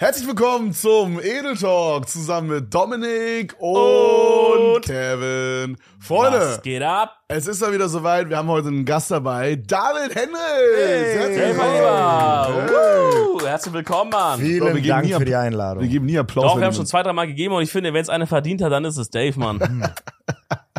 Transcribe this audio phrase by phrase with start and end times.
[0.00, 5.76] Herzlich willkommen zum Edel Talk zusammen mit Dominik und, Und Kevin.
[5.98, 7.18] Freunde, Was geht ab?
[7.28, 8.30] es ist mal wieder soweit.
[8.30, 11.14] Wir haben heute einen Gast dabei, David Hendricks.
[11.14, 12.66] Herzlich Hey, mein willkommen.
[12.66, 13.34] Lieber.
[13.34, 14.40] Uh, herzlich willkommen, Mann.
[14.40, 15.82] Vielen geben Dank für die Einladung.
[15.82, 16.44] Wir geben nie Applaus.
[16.44, 18.62] Doch, wir haben schon zwei, drei Mal gegeben und ich finde, wenn es einer verdient
[18.62, 19.58] hat, dann ist es Dave, Mann.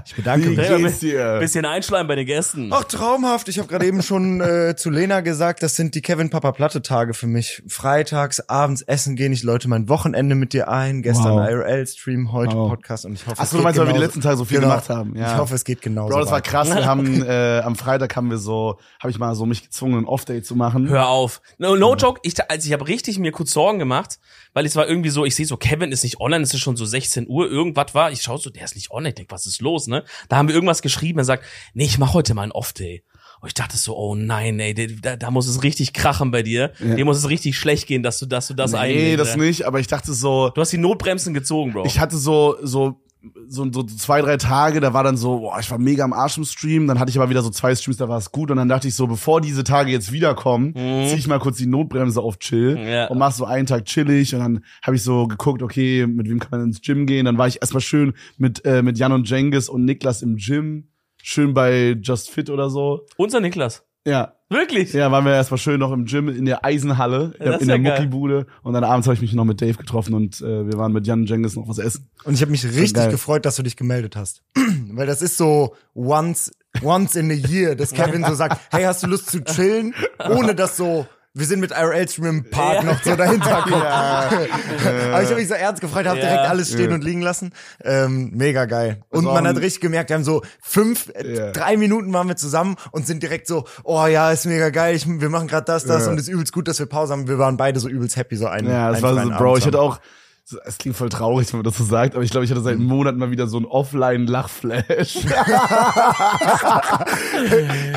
[0.06, 0.68] Ich bedanke Wie mich.
[0.68, 1.38] Geht's dir?
[1.40, 2.70] Bisschen einschleimen bei den Gästen.
[2.74, 3.48] Ach, traumhaft.
[3.48, 6.82] Ich habe gerade eben schon äh, zu Lena gesagt, das sind die Kevin Papa Platte
[6.82, 7.64] Tage für mich.
[7.68, 11.02] Freitags, abends essen gehen ich Leute mein Wochenende mit dir ein.
[11.02, 11.50] Gestern Wow.
[11.50, 12.70] IRL-Stream, heute Wow.
[12.70, 14.38] Podcast und ich hoffe, Ach es so, du geht meinst, weil wir die letzten Tage
[14.38, 14.70] so viel Genau.
[14.70, 15.16] gemacht haben.
[15.16, 15.34] Ja.
[15.34, 16.70] Ich hoffe, es geht genauso Bro, das war krass.
[16.70, 20.06] Wir haben äh, am Freitag haben wir so, habe ich mal so mich gezwungen, ein
[20.06, 20.90] Off-Day zu machen.
[20.90, 21.42] Hör auf.
[21.58, 24.20] No, no joke, ich, also ich habe richtig mir kurz Sorgen gemacht,
[24.54, 26.76] weil es war irgendwie so, ich sehe so, Kevin ist nicht online, es ist schon
[26.76, 29.46] so 16 Uhr, irgendwas war, ich schaue so, der ist nicht online, ich denk, was
[29.46, 30.04] ist los, ne?
[30.30, 33.04] Da haben wir irgendwas geschrieben, er sagt, nee, ich mache heute mal ein Off-Day.
[33.42, 36.74] Und ich dachte so, oh nein, ey, da, da muss es richtig krachen bei dir.
[36.80, 36.96] Ja.
[36.96, 39.46] Dir muss es richtig schlecht gehen, dass du, dass du das nee, einlegst, das ne?
[39.46, 41.86] nicht, aber ich dachte so, Du hast die Notbremsen gezogen, Bro.
[41.86, 43.02] ich hatte so, so,
[43.48, 46.38] so, so zwei, drei Tage, da war dann so, boah, ich war mega am Arsch
[46.38, 48.58] im Stream, dann hatte ich aber wieder so zwei Streams, da war es gut und
[48.58, 52.20] dann dachte ich so, bevor diese Tage jetzt wiederkommen, zieh ich mal kurz die Notbremse
[52.22, 52.88] auf Chill Mhm.
[52.88, 53.08] Ja.
[53.08, 56.40] und mach so einen Tag chillig und dann habe ich so geguckt, okay, mit wem
[56.40, 59.30] kann man ins Gym gehen, dann war ich erstmal schön mit, äh, mit Jan und
[59.30, 60.88] Jengis und Niklas im Gym,
[61.22, 63.06] schön bei Just Fit oder so.
[63.18, 63.84] Unser Niklas.
[64.08, 64.92] Ja, Wirklich?
[64.92, 67.92] ja, waren wir erstmal schön noch im Gym in der Eisenhalle, Ja, in der ja.
[67.92, 70.92] Muckibude und dann abends habe ich mich noch mit Dave getroffen und äh, wir waren
[70.92, 72.10] mit Jan und Jengis noch was essen.
[72.26, 73.12] Und ich habe mich richtig geil.
[73.12, 74.44] gefreut, dass du dich gemeldet hast.
[74.92, 76.52] Weil das ist so once,
[76.84, 79.94] once in a year, dass Kevin so sagt, hey, hast du Lust zu chillen?
[80.30, 82.84] Ohne dass so, wir sind mit IRL-Stream im Park Ja.
[82.84, 83.74] noch so dahinter kommt.
[83.86, 86.26] Aber ich habe mich so ernst gefreut, habe Ja.
[86.26, 86.96] direkt alles stehen Ja.
[86.96, 87.52] und liegen lassen.
[87.84, 89.02] Ähm, mega geil.
[89.10, 91.52] Und man hat richtig gemerkt, wir haben so fünf, äh, Ja.
[91.52, 95.08] drei Minuten waren wir zusammen und sind direkt so, oh ja, ist mega geil, ich,
[95.08, 96.12] wir machen gerade das, das Ja.
[96.12, 97.28] und es ist übelst gut, dass wir Pause haben.
[97.30, 99.58] Wir waren beide so übelst happy, so einen Ja, das einen war so, Bro, Abend
[99.60, 100.00] ich hatte auch,
[100.44, 102.62] so, es klingt voll traurig, wenn man das so sagt, aber ich glaube, ich hatte
[102.62, 105.18] seit Monaten mal wieder so ein Offline-Lachflash.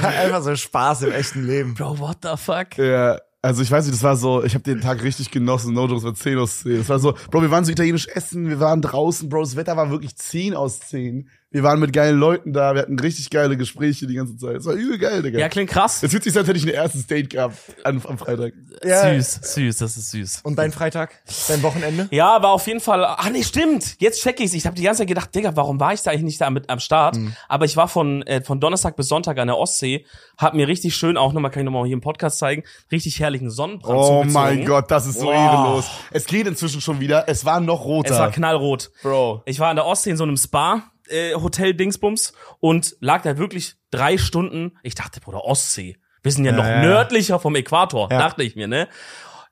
[0.02, 1.74] Einfach so Spaß im echten Leben.
[1.74, 2.76] Bro, what the fuck?
[2.78, 5.86] ja, also ich weiß nicht, das war so, ich habe den Tag richtig genossen, no
[5.86, 6.78] jokes, war 10 aus 10.
[6.78, 9.76] Das war so, Bro, wir waren so italienisch essen, wir waren draußen, Bro, das Wetter
[9.76, 11.28] war wirklich 10 aus 10.
[11.50, 14.56] Wir waren mit geilen Leuten da, wir hatten richtig geile Gespräche die ganze Zeit.
[14.56, 15.38] Es war übel geil, Digga.
[15.38, 16.02] Ja, klingt krass.
[16.02, 18.54] Es fühlt sich so, als hätte ich ein erstes Date gehabt am, am Freitag.
[18.82, 19.14] Ja.
[19.14, 20.40] Süß, süß, das ist süß.
[20.42, 21.20] Und dein Freitag?
[21.46, 22.08] Dein Wochenende?
[22.10, 23.04] Ja, war auf jeden Fall.
[23.04, 24.00] Ah, nee, stimmt.
[24.00, 24.52] Jetzt check ich's.
[24.54, 26.70] Ich habe die ganze Zeit gedacht, Digga, warum war ich da eigentlich nicht da mit
[26.70, 27.18] am Start?
[27.18, 27.36] Mhm.
[27.48, 30.06] Aber ich war von äh, von Donnerstag bis Sonntag an der Ostsee,
[30.38, 33.50] hab mir richtig schön auch nochmal, kann ich nochmal hier im Podcast zeigen, richtig herrlichen
[33.50, 35.34] Sonnenbrand Oh mein Gott, das ist so Wow.
[35.34, 35.90] ehrenlos.
[36.10, 37.28] Es geht inzwischen schon wieder.
[37.28, 38.12] Es war noch roter.
[38.14, 38.90] Es war knallrot.
[39.02, 39.42] Bro.
[39.46, 40.84] Ich war an der Ostsee in so einem Spa.
[41.08, 44.78] Äh, Hotel Dingsbums und lag da wirklich drei Stunden.
[44.82, 45.98] Ich dachte, Bruder, Ostsee.
[46.22, 46.80] Wir sind ja, noch ja.
[46.80, 48.18] nördlicher vom Äquator, Ja.
[48.18, 48.88] dachte ich mir, ne?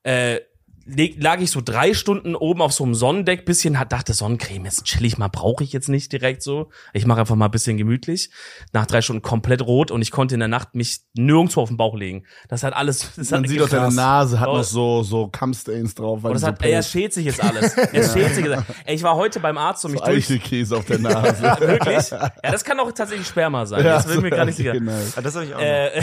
[0.02, 0.40] Äh,
[0.86, 4.84] lag ich so drei Stunden oben auf so einem Sonnendeck, bisschen hat dachte Sonnencreme, jetzt
[4.84, 6.70] chill ich mal, brauche ich jetzt nicht direkt so.
[6.92, 8.30] Ich mache einfach mal ein bisschen gemütlich.
[8.72, 11.76] Nach drei Stunden komplett rot und ich konnte in der Nacht mich nirgendwo auf den
[11.76, 12.24] Bauch legen.
[12.48, 13.10] Das hat alles.
[13.16, 13.94] Das Man hat sieht auch deine krass.
[13.94, 14.56] Nase hat Oh.
[14.58, 17.24] noch so so Cum-Stains drauf, weil Und das die hat, so ey, er schält sich
[17.26, 17.76] jetzt alles.
[17.92, 18.62] Er schält sich jetzt.
[18.84, 20.24] Ey, ich war heute beim Arzt und mich durch.
[20.24, 21.42] Eichelkäse auf der Nase.
[21.60, 22.10] Wirklich?
[22.10, 23.84] Ja, das kann auch tatsächlich Sperma sein.
[23.84, 24.70] Ja, das bin ich mir gar nicht sicher.
[24.70, 25.14] okay, nice.
[25.22, 25.60] das habe ich auch.
[25.60, 26.00] Äh,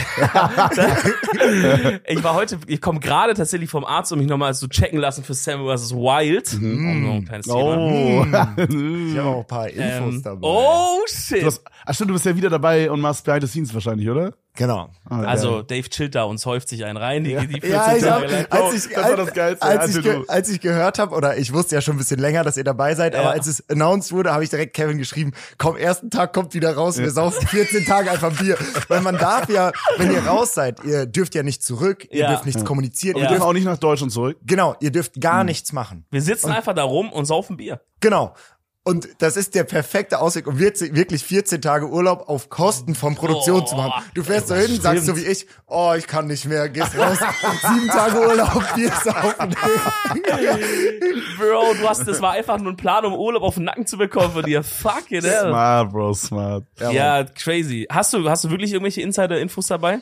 [2.14, 5.24] ich war heute, ich komme gerade tatsächlich vom Arzt, um mich nochmal zu checken lassen
[5.24, 5.94] für Sam vs.
[5.94, 6.54] Wild.
[6.54, 7.78] Oh, noch ein kleines Thema.
[7.78, 8.26] Oh.
[9.12, 10.40] ich habe auch ein paar Infos Ähm, dabei.
[10.48, 11.42] oh shit.
[11.42, 14.10] Du hast, ach stimmt, du bist ja wieder dabei und machst Behind the Scenes wahrscheinlich,
[14.10, 14.34] oder?
[14.56, 14.90] Genau.
[15.10, 15.62] Ah, also.
[15.62, 18.46] Dave chillt da und säuft sich einen rein, die, die 14 Ja, ich hab, lang.
[18.50, 21.38] Als ich, das war das Geilste, als, also ich ge als ich gehört habe, oder
[21.38, 23.22] ich wusste ja schon ein bisschen länger, dass ihr dabei seid, Ja.
[23.22, 26.76] aber als es announced wurde, habe ich direkt Kevin geschrieben, komm, ersten Tag kommt wieder
[26.76, 28.58] raus, wir saufen 14 Tage einfach Bier.
[28.90, 32.30] Weil man darf ja, wenn ihr raus seid, ihr dürft ja nicht zurück, ihr Ja.
[32.32, 33.30] dürft nichts kommunizieren, Wir ihr Ja.
[33.30, 34.38] dürfen dürft, auch nicht nach Deutschland zurück.
[34.46, 36.06] genau, ihr dürft gar nichts machen.
[36.12, 37.80] Wir sitzen einfach da rum und saufen Bier.
[38.02, 38.34] Genau.
[38.90, 43.16] Und das ist der perfekte Ausweg, um wirklich wirklich 14 Tage Urlaub auf Kosten von
[43.16, 44.04] Produktion Oh, zu machen.
[44.16, 47.18] Du fährst da hin, sagst so wie ich, oh, ich kann nicht mehr, gehst raus,
[47.62, 49.50] sieben Tage Urlaub, Bier saufen.
[51.38, 53.98] Bro, du hast, das war einfach nur ein Plan, um Urlaub auf den Nacken zu
[53.98, 54.64] bekommen von dir.
[54.64, 55.50] Fuck it, hell.
[55.50, 56.64] Smart, Bro, smart.
[56.80, 57.86] Ja, crazy.
[57.90, 60.00] Hast du, hast du wirklich irgendwelche Insider-Infos dabei?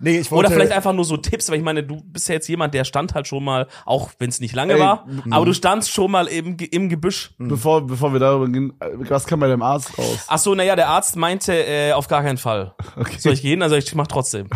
[0.00, 2.34] Nee, ich wollte, Oder vielleicht einfach nur so Tipps, weil ich meine, du bist ja
[2.34, 5.44] jetzt jemand, der stand halt schon mal, auch wenn es nicht lange Ey, war, aber
[5.44, 7.32] du standst schon mal im, im Gebüsch.
[7.38, 10.24] Bevor, bevor wir darüber gehen, äh, was kam bei deinem Arzt raus?
[10.26, 12.74] Ach so, naja, der Arzt meinte, äh, auf gar keinen Fall.
[12.96, 13.18] Okay.
[13.18, 13.62] Soll ich gehen?
[13.62, 14.48] Also ich mach trotzdem.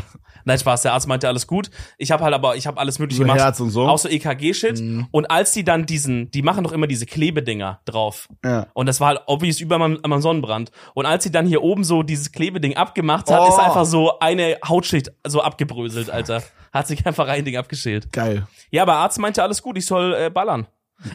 [0.44, 1.70] Nein, Spaß, der Arzt meinte alles gut.
[1.98, 3.38] Ich habe halt aber, ich habe alles mögliche So gemacht.
[3.40, 3.96] Herz und so?
[3.96, 4.82] So EKG-Shit.
[5.10, 8.28] Und als die dann diesen, die machen doch immer diese Klebedinger drauf.
[8.44, 8.66] Ja.
[8.74, 10.70] Und das war halt obvious über meinem, meinem Sonnenbrand.
[10.94, 13.48] Und als sie dann hier oben so dieses Klebeding abgemacht hat, Oh.
[13.48, 16.42] ist einfach so eine Hautschicht so abgebröselt, Alter.
[16.72, 18.12] Hat sich einfach ein Ding abgeschält.
[18.12, 18.46] Geil.
[18.70, 20.66] Ja, aber Arzt meinte alles gut, ich soll äh, ballern.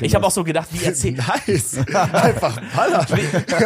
[0.02, 1.18] Ich habe auch so gedacht, wie erzählt.
[1.18, 1.78] Nice.
[2.14, 3.06] Einfach ballern.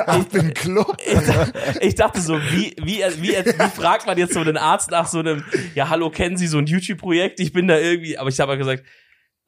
[0.06, 0.98] Ab in den Club.
[1.82, 5.20] Ich dachte so, wie, wie, wie, wie fragt man jetzt so einen Arzt nach so
[5.20, 5.44] einem,
[5.76, 7.40] ja, hallo, kennen Sie so ein YouTube-Projekt?
[7.40, 8.84] Ich bin da irgendwie, aber ich habe gesagt,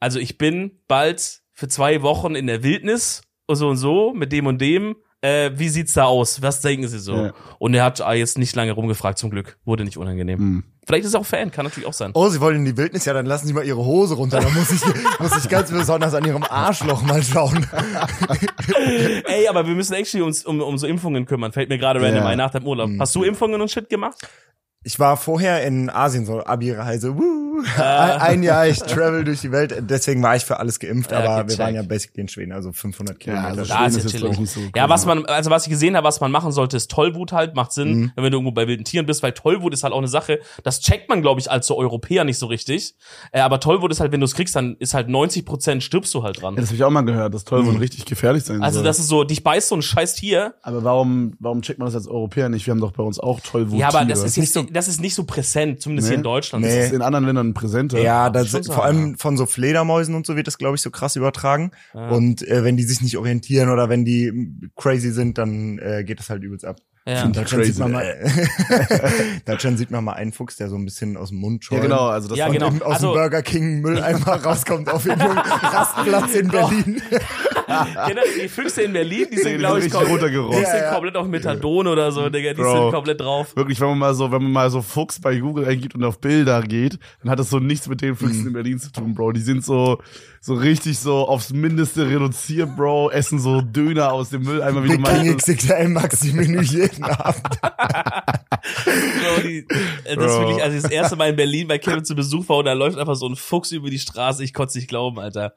[0.00, 4.32] also ich bin bald für zwei Wochen in der Wildnis und so und so mit
[4.32, 4.96] dem und dem.
[5.22, 6.42] Äh, wie sieht's da aus?
[6.42, 7.16] Was denken Sie so?
[7.16, 7.34] Ja.
[7.58, 9.58] Und er hat ah, jetzt nicht lange rumgefragt, zum Glück.
[9.64, 10.38] Wurde nicht unangenehm.
[10.38, 10.64] Hm.
[10.86, 12.12] Vielleicht ist er auch Fan, kann natürlich auch sein.
[12.14, 13.04] Oh, Sie wollen in die Wildnis?
[13.06, 14.38] Ja, dann lassen Sie mal Ihre Hose runter.
[14.40, 14.80] Da muss ich,
[15.18, 17.66] muss ich ganz besonders an Ihrem Arschloch mal schauen.
[19.26, 21.52] Ey, aber wir müssen actually uns um, um so Impfungen kümmern.
[21.52, 22.28] Fällt mir gerade random Ja.
[22.28, 22.90] ein nach dem Urlaub.
[23.00, 24.16] Hast du Impfungen und Shit gemacht?
[24.86, 27.16] Ich war vorher in Asien, so Abi-Reise.
[27.18, 27.42] Woo.
[27.76, 29.74] Ein, Jahr, ich travel durch die Welt.
[29.80, 32.52] Deswegen war ich für alles geimpft, Ja, aber okay, wir waren ja basically in Schweden,
[32.52, 33.48] also 500 Ja, Kilometer.
[33.48, 34.90] also Da ist ist jetzt nicht so Ja, cool.
[34.90, 37.72] was man, also was ich gesehen habe, was man machen sollte, ist Tollwut halt, macht
[37.72, 38.12] Sinn, Mhm.
[38.16, 40.80] wenn du irgendwo bei wilden Tieren bist, weil Tollwut ist halt auch eine Sache, das
[40.80, 42.94] checkt man, glaube ich, als so Europäer nicht so richtig.
[43.32, 46.12] Äh, aber Tollwut ist halt, wenn du es kriegst, dann ist halt 90 Prozent stirbst
[46.14, 46.56] du halt Ja, dran.
[46.56, 48.84] das habe ich auch mal gehört, dass Tollwut richtig gefährlich sein Also soll.
[48.84, 50.54] das ist so, dich beißt so ein scheiß Tier.
[50.62, 52.66] aber warum, warum checkt man das als Europäer nicht?
[52.66, 53.78] Wir haben doch bei uns auch Tollwut.
[53.80, 56.24] Ja, aber das ist nicht so, das ist nicht so präsent, zumindest hier in Nee.
[56.24, 56.64] Deutschland.
[56.64, 56.76] Nee.
[56.76, 57.98] Das ist in anderen Ländern präsenter.
[58.00, 60.76] Ja, da schon sind, sagen, vor allem von so Fledermäusen und so wird das, glaube
[60.76, 61.72] ich, so krass übertragen.
[61.92, 66.20] Und äh, wenn die sich nicht orientieren oder wenn die crazy sind, dann äh, geht
[66.20, 66.76] das halt übelst ab.
[67.08, 67.22] Ja.
[67.22, 68.16] In Deutschland Crazy, sieht man mal,
[69.44, 71.82] Deutschland sieht man mal einen Fuchs, der so ein bisschen aus dem Mund Ja, schäumt.
[71.82, 72.66] genau, also das Ja, genau.
[72.68, 77.02] Und aus Also- dem Burger King Mülleimer rauskommt auf den Rastplatz in Berlin.
[77.68, 80.54] Genau, die Füchse in Berlin, die sind, glaube ich, richtig kom- runtergerockt.
[80.56, 80.92] die Ja, sind ja.
[80.94, 82.82] komplett auf Methadon oder so, Digga, die Bro.
[82.84, 83.56] sind komplett drauf.
[83.56, 86.20] Wirklich, wenn man mal so, wenn man mal so Fuchs bei Google eingibt und auf
[86.20, 89.32] Bilder geht, dann hat das so nichts mit den Füchsen in Berlin zu tun, Bro.
[89.32, 89.98] Die sind so,
[90.40, 94.94] so richtig so aufs Mindeste reduziert, Bro, essen so Döner aus dem Mülleimer, wie du
[94.98, 95.46] Big meinst.
[95.48, 97.60] XXL Maxi Menü jeden Abend.
[97.60, 99.66] Bro, die,
[100.04, 100.48] äh, das Bro.
[100.48, 102.64] will ich, als ich das erste Mal in Berlin bei Kevin zu Besuch war und
[102.64, 105.54] da läuft einfach so ein Fuchs über die Straße, ich konnte es nicht glauben, Alter.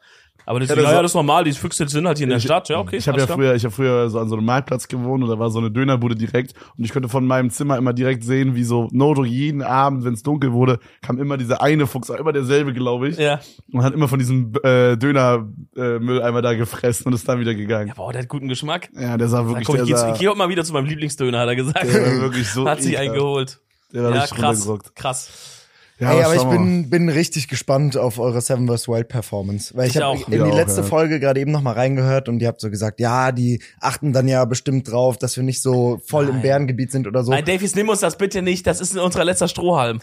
[0.49, 2.25] Aber das, Ja, ja, das ja, war- das ist normal, die Füchse sind halt hier
[2.25, 2.95] in der Stadt, ja, okay.
[2.97, 5.37] Ich habe ja früher, ich habe früher so an so einem Marktplatz gewohnt und da
[5.37, 8.63] war so eine Dönerbude direkt und ich konnte von meinem Zimmer immer direkt sehen, wie
[8.63, 12.33] so Nodo jeden Abend, wenn es dunkel wurde, kam immer dieser eine Fuchs, auch immer
[12.33, 13.39] derselbe, glaube ich, Ja.
[13.71, 17.89] und hat immer von diesem äh, Döner äh, da gefressen und ist dann wieder gegangen.
[17.89, 18.89] ja, boah, der hat guten Geschmack.
[18.99, 21.37] Ja, der sah wirklich, komm, ich sah, ich geh heute mal wieder zu meinem Lieblingsdöner,
[21.41, 21.83] hat er gesagt.
[21.85, 23.09] der war wirklich so hat sich ekelhaft.
[23.11, 23.59] eingeholt.
[23.93, 25.58] Der war Ja, krass, krass.
[25.99, 28.87] Ja, Ey, aber ich bin, bin richtig gespannt auf eure Seven vs.
[28.87, 29.75] Wild Performance.
[29.75, 30.27] Weil ich, Ich habe auch.
[30.27, 30.87] in die auch, letzte ja.
[30.87, 34.29] Folge gerade eben noch mal reingehört und ihr habt so gesagt, ja, die achten dann
[34.29, 36.41] ja bestimmt drauf, dass wir nicht so voll im Nein.
[36.41, 37.31] Bärengebiet sind oder so.
[37.31, 39.99] Nein, Davies, nimm uns das bitte nicht, das ist unser letzter Strohhalm.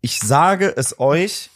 [0.00, 1.50] Ich sage es euch,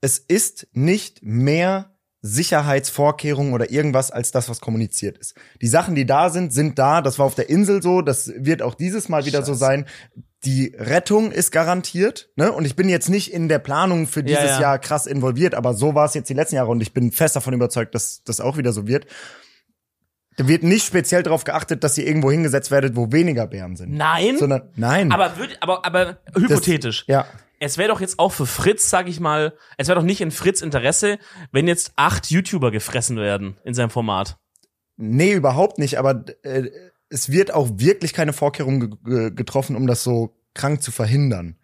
[0.00, 1.89] es ist nicht mehr
[2.22, 5.34] Sicherheitsvorkehrungen oder irgendwas als das, was kommuniziert ist.
[5.62, 7.00] Die Sachen, die da sind, sind da.
[7.00, 8.02] Das war auf der Insel so.
[8.02, 9.58] Das wird auch dieses Mal wieder so Scheiße.
[9.58, 9.86] sein.
[10.44, 12.50] Die Rettung ist garantiert, ne?
[12.52, 14.60] Und ich bin jetzt nicht in der Planung für Ja, dieses ja.
[14.60, 17.36] Jahr krass involviert, aber so war es jetzt die letzten Jahre und ich bin fest
[17.36, 19.06] davon überzeugt, dass das auch wieder so wird.
[20.36, 23.92] Da wird nicht speziell darauf geachtet, dass ihr irgendwo hingesetzt werdet, wo weniger Bären sind.
[23.92, 25.12] Nein, Sondern, nein.
[25.12, 27.04] aber, würd, aber, aber hypothetisch.
[27.06, 27.26] ja.
[27.60, 30.30] Es wäre doch jetzt auch für Fritz, sag ich mal, es wäre doch nicht in
[30.30, 31.18] Fritz Interesse,
[31.52, 34.38] wenn jetzt acht YouTuber gefressen werden in seinem Format.
[34.96, 36.70] Nee, überhaupt nicht, aber äh,
[37.10, 41.59] es wird auch wirklich keine Vorkehrung ge ge getroffen, um das so krank zu verhindern.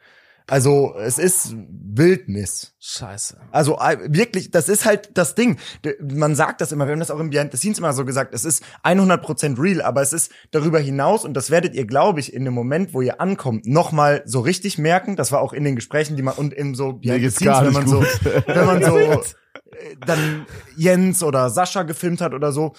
[0.48, 2.74] Also es ist Wildnis.
[2.78, 3.36] Scheiße.
[3.50, 3.72] Also
[4.06, 5.58] wirklich, das ist halt das Ding.
[6.00, 8.32] Man sagt das immer, wir haben das auch im Behind the Scenes immer so gesagt,
[8.32, 12.32] es ist 100% real, aber es ist darüber hinaus und das werdet ihr, glaube ich,
[12.32, 15.16] in dem Moment, wo ihr ankommt, noch mal so richtig merken.
[15.16, 17.62] Das war auch in den Gesprächen, die man und in so Behind the geht's Scenes,
[17.62, 18.20] wenn man so, gut.
[18.46, 19.22] wenn man so
[20.06, 22.74] dann Jens oder Sascha gefilmt hat oder so,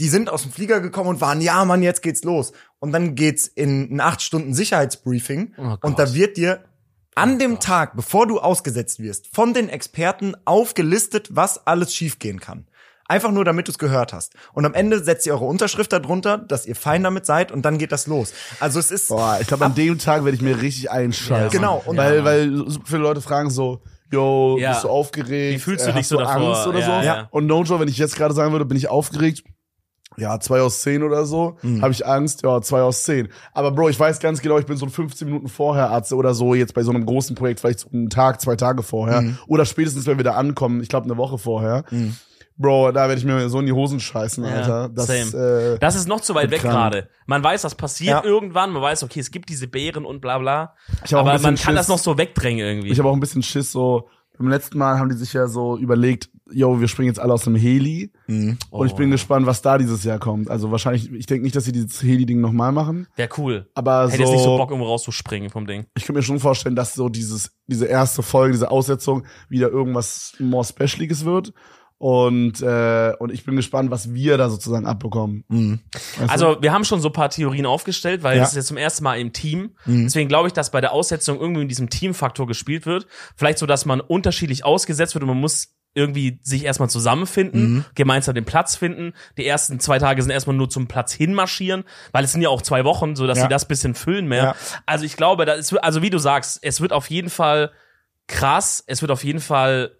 [0.00, 2.52] die sind aus dem Flieger gekommen und waren, ja, Mann, jetzt geht's los.
[2.80, 6.64] Und dann geht's in ein acht Stunden Sicherheitsbriefing Oh und da wird dir
[7.14, 12.66] an dem Tag, bevor du ausgesetzt wirst, von den Experten aufgelistet, was alles schiefgehen kann.
[13.06, 14.32] Einfach nur, damit du es gehört hast.
[14.54, 17.76] Und am Ende setzt ihr eure Unterschrift darunter, dass ihr fein damit seid und dann
[17.76, 18.32] geht das los.
[18.60, 21.34] Also es ist Boah, ich glaube, an dem Tag werde ich mir richtig einscheißen.
[21.44, 24.70] Ja, Genau, und- weil, Ja, weil so viele Leute fragen so, yo, Ja.
[24.72, 25.54] bist du aufgeregt?
[25.56, 26.56] Wie fühlst du Äh, dich hast so davor?
[26.56, 27.06] Angst oder Ja, so?
[27.06, 27.28] ja.
[27.30, 29.44] Und no joke, wenn ich jetzt gerade sagen würde, bin ich aufgeregt,
[30.16, 31.56] ja, zwei aus zehn oder so.
[31.62, 31.82] Mhm.
[31.82, 32.42] Habe ich Angst?
[32.42, 33.28] Ja, zwei aus zehn.
[33.52, 36.54] Aber Bro, ich weiß ganz genau, ich bin so 15 Minuten vorher Arzt oder so,
[36.54, 39.22] jetzt bei so einem großen Projekt, vielleicht so einen Tag, zwei Tage vorher.
[39.22, 39.38] Mhm.
[39.46, 41.84] Oder spätestens, wenn wir da ankommen, ich glaube eine Woche vorher.
[42.56, 44.88] Bro, da werde ich mir so in die Hosen scheißen, Alter.
[44.88, 45.74] Das, same.
[45.74, 47.08] Äh, Das ist noch zu weit weg gerade.
[47.26, 48.24] Man weiß, das passiert Ja.
[48.24, 48.70] irgendwann.
[48.70, 50.74] Man weiß, okay, es gibt diese Bären und bla bla.
[51.12, 51.88] Aber man kann das Schiss.
[51.88, 52.90] noch so wegdrängen irgendwie.
[52.92, 55.76] ich habe auch ein bisschen Schiss, so, beim letzten Mal haben die sich ja so
[55.76, 58.12] überlegt, yo, wir springen jetzt alle aus dem Heli.
[58.28, 58.96] Und ich Oh.
[58.96, 60.50] bin gespannt, was da dieses Jahr kommt.
[60.50, 63.06] Also wahrscheinlich, ich denke nicht, dass sie dieses Heli-Ding nochmal machen.
[63.16, 63.70] Wäre cool.
[63.74, 65.86] Aber Hätte jetzt nicht so so, Bock, irgendwo rauszuspringen vom Ding.
[65.96, 70.34] ich könnte mir schon vorstellen, dass so dieses, diese erste Folge, diese Aussetzung wieder irgendwas
[70.38, 71.52] more Specialiges wird.
[71.96, 75.44] Und, äh, und ich bin gespannt, was wir da sozusagen abbekommen.
[75.48, 75.78] Weißt
[76.18, 76.28] du?
[76.28, 78.42] Also, wir haben schon so ein paar Theorien aufgestellt, weil Ja.
[78.42, 79.70] das ist jetzt zum ersten Mal im Team.
[79.86, 80.02] Mhm.
[80.04, 83.06] Deswegen glaube ich, dass bei der Aussetzung irgendwie in diesem Teamfaktor gespielt wird.
[83.36, 87.84] Vielleicht so, dass man unterschiedlich ausgesetzt wird und man muss irgendwie sich erstmal zusammenfinden, Mhm.
[87.94, 89.12] gemeinsam den Platz finden.
[89.38, 92.62] Die ersten zwei Tage sind erstmal nur zum Platz hinmarschieren, weil es sind ja auch
[92.62, 93.44] zwei Wochen, so dass Ja.
[93.44, 94.42] sie das bisschen füllen mehr.
[94.42, 94.56] Ja.
[94.86, 97.70] Also ich glaube, da ist, also wie du sagst, es wird auf jeden Fall
[98.26, 99.92] krass, es wird auf jeden Fall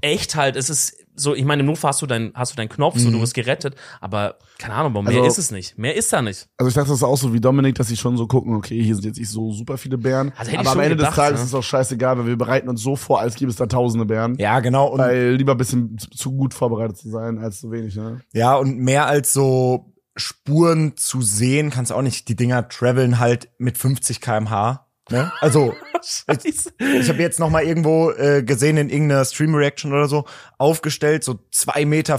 [0.00, 2.68] echt halt, es ist so, ich meine, im Notfall hast du deinen, hast du deinen
[2.68, 5.78] Knopf, so, du wirst gerettet, aber keine Ahnung, aber mehr Also- ist es nicht.
[5.78, 6.48] Mehr ist da nicht.
[6.56, 8.82] Also ich dachte, das ist auch so wie Dominik, dass sie schon so gucken, okay,
[8.82, 10.32] hier sind jetzt nicht so super viele Bären.
[10.36, 11.44] Also aber am Ende gedacht, des Tages ne?
[11.44, 14.06] ist es auch scheißegal, weil wir bereiten uns so vor, als gäbe es da tausende
[14.06, 14.36] Bären.
[14.38, 14.88] Ja, genau.
[14.88, 18.20] Und, Weil lieber ein bisschen zu- zu gut vorbereitet zu sein, als zu wenig, ne?
[18.32, 22.28] ja, und mehr als so Spuren zu sehen, kannst du auch nicht.
[22.28, 24.86] Die Dinger traveln halt mit 50 kmh.
[25.10, 25.30] Ne?
[25.40, 26.72] Also, Scheiße.
[26.78, 30.24] ich habe jetzt noch mal irgendwo äh, gesehen in irgendeiner Stream-Reaction oder so,
[30.56, 32.18] aufgestellt, so 2,40 Meter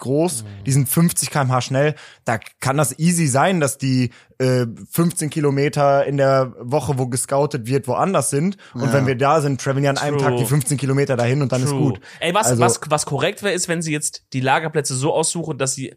[0.00, 0.64] groß, Mhm.
[0.64, 1.94] die sind 50 kmh schnell.
[2.24, 7.68] Da kann das easy sein, dass die äh, 15 Kilometer in der Woche, wo gescoutet
[7.68, 8.56] wird, woanders sind.
[8.74, 8.92] Und Ja.
[8.92, 10.30] wenn wir da sind, traveln ja an einem True.
[10.30, 11.78] Tag die 15 Kilometer dahin und dann ist True.
[11.92, 12.00] gut.
[12.18, 15.56] Ey, was, Also- was, was korrekt wäre, ist, wenn sie jetzt die Lagerplätze so aussuchen,
[15.56, 15.94] dass sie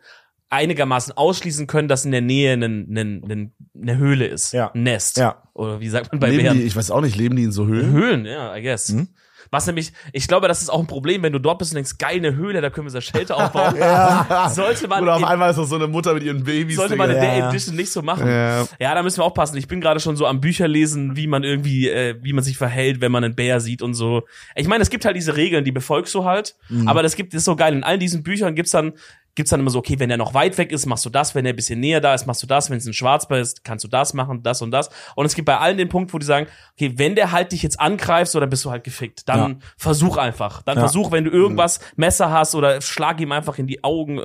[0.49, 4.53] einigermaßen ausschließen können, dass in der Nähe eine, eine, eine, eine Höhle ist.
[4.53, 4.71] Ja.
[4.73, 5.17] Ein Nest.
[5.17, 5.43] Ja.
[5.53, 6.57] Oder wie sagt man bei leben Bären?
[6.57, 7.91] die, ich weiß auch nicht, leben die in so Höhlen?
[7.91, 8.89] Höhlen, ja, I guess.
[8.89, 9.09] Hm?
[9.49, 11.97] Was nämlich, ich glaube, das ist auch ein Problem, wenn du dort bist und denkst,
[11.99, 13.75] geil, eine Höhle, da können wir so Shelter aufbauen.
[14.53, 16.75] Sollte man, Oder auf in, einmal ist das so eine Mutter mit ihren Babys.
[16.75, 17.27] sollte man in Digga.
[17.27, 17.49] der Ja.
[17.49, 18.27] Edition nicht so machen.
[18.27, 18.67] Ja.
[18.79, 19.55] Ja, da müssen wir aufpassen.
[19.55, 22.57] Ich bin gerade schon so am Bücher lesen, wie man irgendwie, äh, wie man sich
[22.57, 24.23] verhält, wenn man einen Bär sieht und so.
[24.55, 26.55] Ich meine, es gibt halt diese Regeln, die befolgst du halt.
[26.67, 26.89] Mhm.
[26.89, 27.73] Aber das gibt ist so geil.
[27.73, 28.93] In all diesen Büchern gibt's dann
[29.37, 31.45] gibt's dann immer so, okay, wenn er noch weit weg ist, machst du das, wenn
[31.45, 33.85] er ein bisschen näher da ist, machst du das, wenn es ein Schwarzbär ist, kannst
[33.85, 34.89] du das machen, das und das.
[35.15, 37.63] Und es gibt bei allen den Punkt, wo die sagen, okay, wenn der halt dich
[37.63, 39.29] jetzt angreift, so, dann bist du halt gefickt.
[39.29, 39.55] Dann Ja.
[39.77, 40.63] versuch einfach.
[40.63, 40.81] Dann Ja.
[40.81, 44.19] versuch, wenn du irgendwas Messer hast oder schlag ihm einfach in die Augen.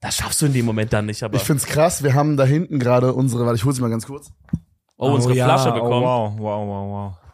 [0.00, 2.44] Das schaffst du in dem Moment dann nicht, aber Ich find's krass, wir haben da
[2.44, 4.32] hinten gerade unsere, warte, ich hol sie mal ganz kurz.
[4.96, 6.04] oh, unsere ja, Flasche bekommen.
[6.06, 7.29] Oh, wow, wow, wow, wow.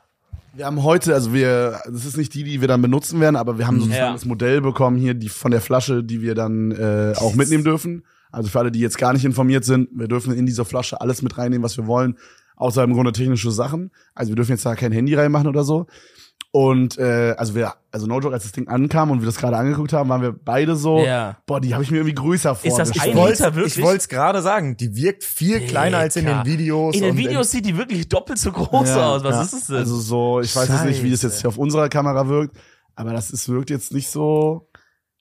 [0.57, 3.59] Wir haben heute, also wir, das ist nicht die, die wir dann benutzen werden, aber
[3.59, 4.13] wir haben sozusagen Ja.
[4.15, 8.05] das Modell bekommen hier, die von der Flasche, die wir dann äh, auch mitnehmen dürfen.
[8.33, 11.21] Also für alle, die jetzt gar nicht informiert sind, wir dürfen in dieser Flasche alles
[11.21, 12.17] mit reinnehmen, was wir wollen,
[12.57, 13.91] außer im Grunde technische Sachen.
[14.15, 15.87] Also wir dürfen jetzt da kein Handy reinmachen oder so.
[16.59, 19.59] Und äh, also wir, also no joke, als das Ding ankam und wir das gerade
[19.59, 21.37] angeguckt haben, waren wir beide so, Ja.
[21.45, 23.03] boah, die habe ich mir irgendwie größer Ist das vorgestellt.
[23.05, 23.77] ein Ich wollte Liter wirklich?
[23.77, 26.95] ich wollt's gerade sagen, die wirkt viel kleiner als in den Videos.
[26.95, 29.23] In den und Videos sieht die wirklich doppelt so groß Ja, aus.
[29.23, 29.43] Was ja.
[29.43, 29.77] ist es denn?
[29.77, 32.57] Also so, ich weiß jetzt nicht, wie das jetzt hier auf unserer Kamera wirkt,
[32.95, 34.71] aber das ist, wirkt jetzt nicht so.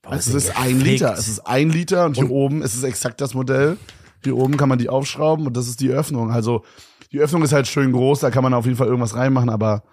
[0.06, 0.80] Also es ist Digga, ein.
[0.80, 1.14] Liter.
[1.18, 3.76] Es ist ein Liter und hier oben ist es exakt das Modell.
[4.24, 6.32] Hier oben kann man die aufschrauben und das ist die Öffnung.
[6.32, 6.64] Also
[7.12, 9.84] die Öffnung ist halt schön groß, da kann man auf jeden Fall irgendwas reinmachen, aber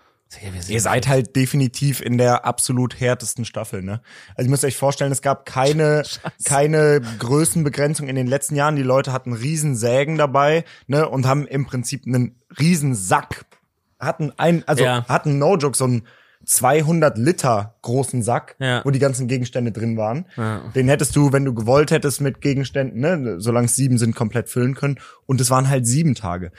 [0.68, 4.00] Ihr seid halt definitiv in der absolut härtesten Staffel, ne?
[4.34, 6.02] Also ihr müsst euch vorstellen, es gab keine,
[6.44, 8.76] keine Größenbegrenzung in den letzten Jahren.
[8.76, 11.08] Die Leute hatten riesen Sägen dabei, ne?
[11.08, 13.44] Und haben im Prinzip einen riesen Sack.
[13.98, 15.06] Hatten ein, also Ja.
[15.08, 16.02] hatten no joke so einen
[16.44, 18.84] 200 Liter großen Sack, Ja.
[18.84, 20.26] wo die ganzen Gegenstände drin waren.
[20.74, 24.48] Den hättest du, wenn du gewollt hättest, mit Gegenständen, ne, solange es sieben sind, komplett
[24.48, 24.98] füllen können.
[25.26, 26.50] Und es waren halt sieben Tage.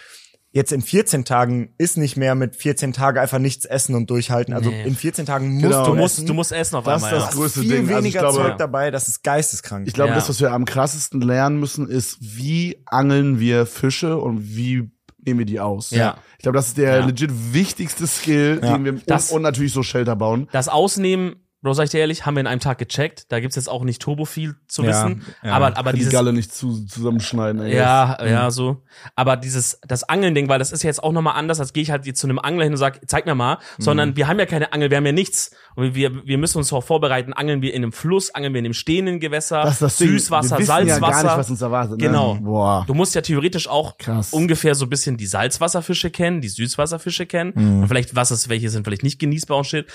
[0.55, 4.53] Jetzt in 14 Tagen ist nicht mehr mit 14 Tagen einfach nichts essen und durchhalten.
[4.53, 4.83] Also Nee.
[4.83, 5.85] in 14 Tagen musst Genau.
[5.85, 6.27] du, du musst, essen.
[6.27, 7.11] du musst essen auf Das einmal.
[7.11, 7.25] ist ja.
[7.25, 7.79] das größte viel Ding.
[7.79, 9.87] Also ich weniger glaube- Zeug dabei, das ist geisteskrank.
[9.87, 10.15] ich glaube, Ja.
[10.15, 14.91] das, was wir am krassesten lernen müssen, ist, wie angeln wir Fische und wie
[15.25, 15.89] nehmen wir die aus.
[15.89, 16.17] Ja.
[16.37, 17.05] Ich glaube, das ist der Ja.
[17.05, 18.73] legit wichtigste Skill, Ja.
[18.77, 20.49] den wir Das- und, und natürlich so Shelter bauen.
[20.51, 23.31] Das Ausnehmen, Bro, sag ich dir ehrlich, haben wir in einem Tag gecheckt.
[23.31, 25.25] Da gibt's jetzt auch nicht turbo viel zu Ja, wissen.
[25.43, 25.53] ja.
[25.53, 27.61] Aber, aber die dieses, Galle nicht zu, zusammenschneiden.
[27.61, 27.73] Guess.
[27.73, 28.83] Ja, ja, so.
[29.15, 31.89] Aber dieses, das Angeln-Ding, weil das ist ja jetzt auch nochmal anders, als gehe ich
[31.89, 33.81] halt jetzt zu einem Angler hin und sag, zeig mir mal, Mhm.
[33.83, 35.51] sondern wir haben ja keine Angel, wir haben ja nichts.
[35.75, 38.65] Und wir, wir müssen uns darauf vorbereiten, angeln wir in einem Fluss, angeln wir in
[38.65, 39.97] einem stehenden Gewässer, Das ist das.
[39.99, 41.01] Süßwasser, wir Salzwasser.
[41.01, 41.91] ja gar nicht, was uns erwartet.
[41.99, 42.07] Ne?
[42.07, 42.35] Genau.
[42.35, 42.83] Boah.
[42.85, 44.33] Du musst ja theoretisch auch Krass.
[44.33, 47.81] ungefähr so ein bisschen die Salzwasserfische kennen, die Süßwasserfische kennen Mhm.
[47.83, 49.87] und vielleicht was es, welche sind vielleicht nicht genießbar und shit.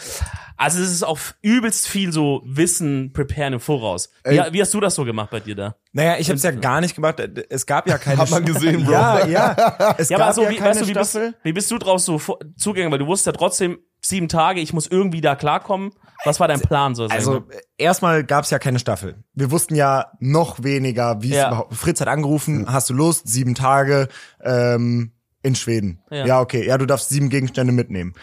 [0.57, 1.19] Also es ist auch
[1.59, 4.11] übelst viel so Wissen preparen im Voraus.
[4.25, 4.53] Wie, Ey.
[4.53, 5.77] wie hast du das so gemacht bei dir da?
[5.93, 7.21] naja, ich habe es ja gar nicht gemacht.
[7.51, 8.19] Es gab ja keine.
[8.19, 8.93] Hat man gesehen, Bro.
[8.93, 9.95] Ja, ja.
[9.99, 11.35] Es Ja, gab aber so, ja wie, keine weißt du, wie bist, Staffel.
[11.43, 12.21] wie bist du draus so
[12.57, 12.93] zugegangen?
[12.93, 15.91] Weil du wusstest ja trotzdem sieben Tage, ich muss irgendwie da klarkommen.
[16.25, 17.07] Was war dein Plan so?
[17.07, 17.45] Also mal?
[17.51, 19.17] äh, erstmal gab's ja keine Staffel.
[19.35, 21.49] Wir wussten ja noch weniger, wie es Ja.
[21.49, 21.75] überhaupt.
[21.75, 23.29] Fritz hat angerufen, hast du Lust?
[23.29, 24.09] Sieben Tage
[24.43, 25.13] ähm,
[25.43, 26.01] in Schweden.
[26.11, 26.27] Ja.
[26.27, 26.41] Ja.
[26.41, 26.67] okay.
[26.67, 28.15] Ja, du darfst sieben Gegenstände mitnehmen.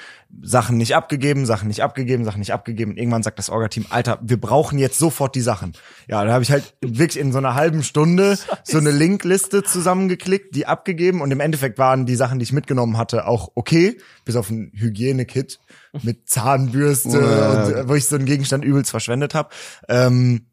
[0.42, 2.98] Sachen nicht abgegeben, Sachen nicht abgegeben, Sachen nicht abgegeben.
[2.98, 5.74] Irgendwann sagt das Orga-Team, Alter, wir brauchen jetzt sofort die Sachen.
[6.10, 10.54] Ja, da habe ich halt wirklich in so einer halben Stunde so eine Linkliste zusammengeklickt,
[10.56, 14.36] die abgegeben und im Endeffekt waren die Sachen, die ich mitgenommen hatte, auch okay, bis
[14.36, 15.60] auf ein Hygienekit
[16.04, 17.64] mit Zahnbürste Ja.
[17.64, 19.50] und äh, wo ich so einen Gegenstand übelst verschwendet habe.
[19.88, 20.48] Ähm,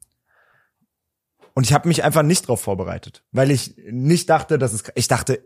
[1.54, 4.84] und ich habe mich einfach nicht drauf vorbereitet, weil ich nicht dachte, dass es.
[4.94, 5.44] Ich dachte,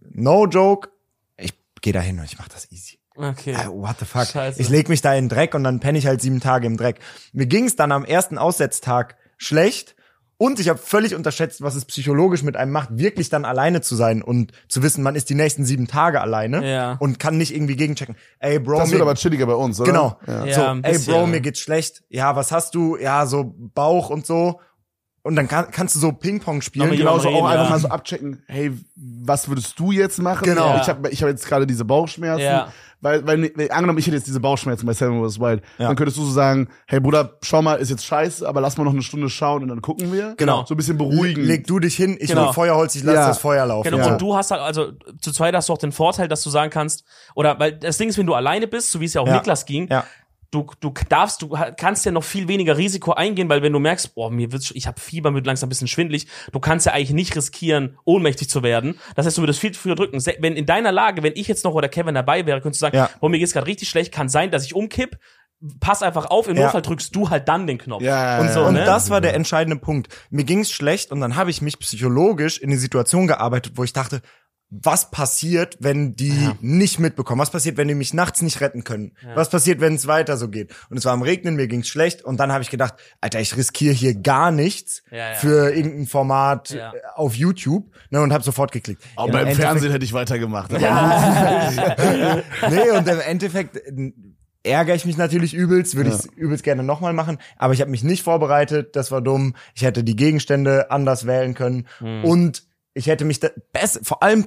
[0.00, 0.90] no joke,
[1.36, 2.98] ich gehe da hin und ich mach das easy.
[3.16, 3.54] Okay.
[3.56, 4.26] Ah, What the fuck?
[4.26, 4.60] Scheiße.
[4.60, 6.76] Ich leg mich da in den Dreck und dann penne ich halt sieben Tage im
[6.76, 6.98] Dreck.
[7.32, 9.94] Mir ging es dann am ersten Aussetztag schlecht
[10.36, 13.94] und ich habe völlig unterschätzt, was es psychologisch mit einem macht, wirklich dann alleine zu
[13.94, 16.96] sein und zu wissen, man ist die nächsten sieben Tage alleine Ja.
[16.98, 18.16] und kann nicht irgendwie gegenchecken.
[18.40, 19.92] Ey, Bro, Das wird aber chilliger bei uns, oder?
[19.92, 20.18] Genau.
[20.26, 20.44] Ja.
[20.46, 22.02] Ja, so, ey Bro, mir geht's schlecht.
[22.08, 22.96] Ja, was hast du?
[22.96, 24.60] Ja, so Bauch und so.
[25.26, 26.86] Und dann kann, kannst du so Ping-Pong spielen.
[26.86, 27.70] Aber Genauso Reden, auch einfach ja.
[27.70, 30.44] mal so abchecken, hey, was würdest du jetzt machen?
[30.44, 30.76] Genau.
[30.80, 32.44] Ich habe ich hab jetzt gerade diese Bauchschmerzen.
[32.44, 32.68] Ja.
[33.00, 35.40] Weil, weil, weil, angenommen, ich hätte jetzt diese Bauchschmerzen bei Seven vs.
[35.40, 35.88] Wild, Ja.
[35.88, 38.84] dann könntest du so sagen, hey Bruder, schau mal, ist jetzt scheiße, aber lass mal
[38.84, 40.34] noch eine Stunde schauen und dann gucken wir.
[40.36, 40.64] Genau.
[40.66, 41.42] So ein bisschen beruhigen.
[41.44, 42.46] Leg du dich hin, ich Genau.
[42.46, 43.28] hol Feuerholz, ich lass Ja.
[43.28, 43.90] das Feuer laufen.
[43.90, 44.12] Genau, Ja.
[44.12, 46.70] und du hast halt, also zu zweit hast du auch den Vorteil, dass du sagen
[46.70, 47.04] kannst,
[47.34, 49.36] oder weil das Ding ist, wenn du alleine bist, so wie es ja auch Ja.
[49.36, 50.04] Niklas ging, Ja.
[50.54, 54.14] Du, du darfst, du kannst ja noch viel weniger Risiko eingehen, weil wenn du merkst,
[54.14, 56.92] boah, mir wird's, ich habe Fieber, mir wird langsam ein bisschen schwindlig, du kannst ja
[56.92, 58.98] eigentlich nicht riskieren, ohnmächtig zu werden.
[59.16, 60.24] Das heißt, du würdest viel früher drücken.
[60.38, 62.96] Wenn in deiner Lage, wenn ich jetzt noch oder Kevin dabei wäre, könntest du sagen,
[62.96, 63.10] Ja.
[63.20, 65.18] boah, mir geht's gerade richtig schlecht, kann sein, dass ich umkipp.
[65.80, 66.64] Pass einfach auf, im Ja.
[66.64, 68.02] Notfall drückst du halt dann den Knopf.
[68.02, 68.64] Ja, ja, und so.
[68.64, 68.84] Und ne?
[68.84, 70.08] das war der entscheidende Punkt.
[70.30, 73.92] Mir ging's schlecht und dann habe ich mich psychologisch in die Situation gearbeitet, wo ich
[73.92, 74.20] dachte,
[74.82, 77.40] was passiert, wenn die nicht mitbekommen?
[77.40, 79.12] Was passiert, wenn die mich nachts nicht retten können?
[79.34, 80.74] Was passiert, wenn es weiter so geht?
[80.90, 83.56] Und es war am Regnen, mir ging's schlecht und dann habe ich gedacht, Alter, ich
[83.56, 85.34] riskiere hier gar nichts Ja, ja.
[85.34, 86.92] für irgendein Format Ja.
[86.92, 89.02] äh, auf YouTube ne, und habe sofort geklickt.
[89.16, 90.72] Aber Im beim Endeffekt- Fernsehen hätte ich weitergemacht.
[90.74, 93.80] Aber nee, und im Endeffekt
[94.62, 98.02] ärgere ich mich natürlich übelst, würde ich übelst gerne nochmal machen, aber ich habe mich
[98.02, 99.54] nicht vorbereitet, das war dumm.
[99.74, 102.24] Ich hätte die Gegenstände anders wählen können Hm.
[102.24, 102.62] und
[102.94, 104.44] ich hätte mich da besser, vor allem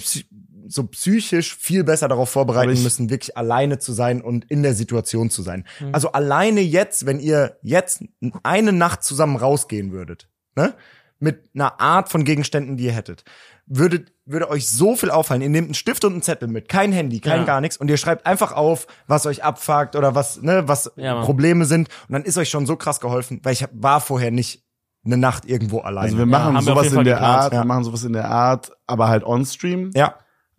[0.69, 4.73] so psychisch viel besser darauf vorbereiten ich- müssen, wirklich alleine zu sein und in der
[4.73, 5.65] Situation zu sein.
[5.77, 5.89] Hm.
[5.93, 8.03] Also alleine jetzt, wenn ihr jetzt
[8.43, 10.73] eine Nacht zusammen rausgehen würdet, ne?
[11.19, 13.23] Mit einer Art von Gegenständen, die ihr hättet,
[13.65, 15.41] würdet, würde euch so viel auffallen.
[15.41, 17.45] Ihr nehmt einen Stift und einen Zettel mit, kein Handy, kein Ja.
[17.45, 21.23] gar nichts und ihr schreibt einfach auf, was euch abfuckt oder was, ne, was Ja.
[21.23, 24.63] Probleme sind und dann ist euch schon so krass geholfen, weil ich war vorher nicht
[25.07, 26.05] eine Nacht irgendwo alleine.
[26.05, 27.59] Also wir machen wir auf sowas in der geplant, Art, ja.
[27.61, 29.91] wir machen sowas in der Art, aber halt on-stream.
[29.95, 30.13] ja.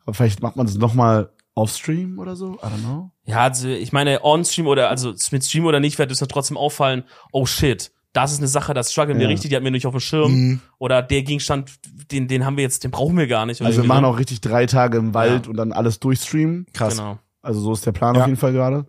[0.05, 2.55] Aber vielleicht macht man das nochmal off-stream oder so.
[2.55, 3.11] I don't know.
[3.25, 6.57] Ja, also ich meine, on-stream oder also mit Stream oder nicht, wird es dann trotzdem
[6.57, 9.29] auffallen, oh shit, das ist eine Sache, das strugglen wir Ja.
[9.29, 10.33] richtig, die hatten wir nicht auf dem Schirm.
[10.33, 10.61] Mhm.
[10.79, 11.73] Oder der Gegenstand,
[12.11, 13.61] den, den haben wir jetzt, den brauchen wir gar nicht.
[13.61, 14.11] oder Also wir machen so.
[14.11, 15.51] auch richtig drei Tage im Wald Ja.
[15.51, 16.67] und dann alles durchstreamen.
[16.73, 16.97] Krass.
[16.97, 17.19] Genau.
[17.43, 18.23] Also so ist der Plan Ja.
[18.23, 18.87] auf jeden Fall gerade.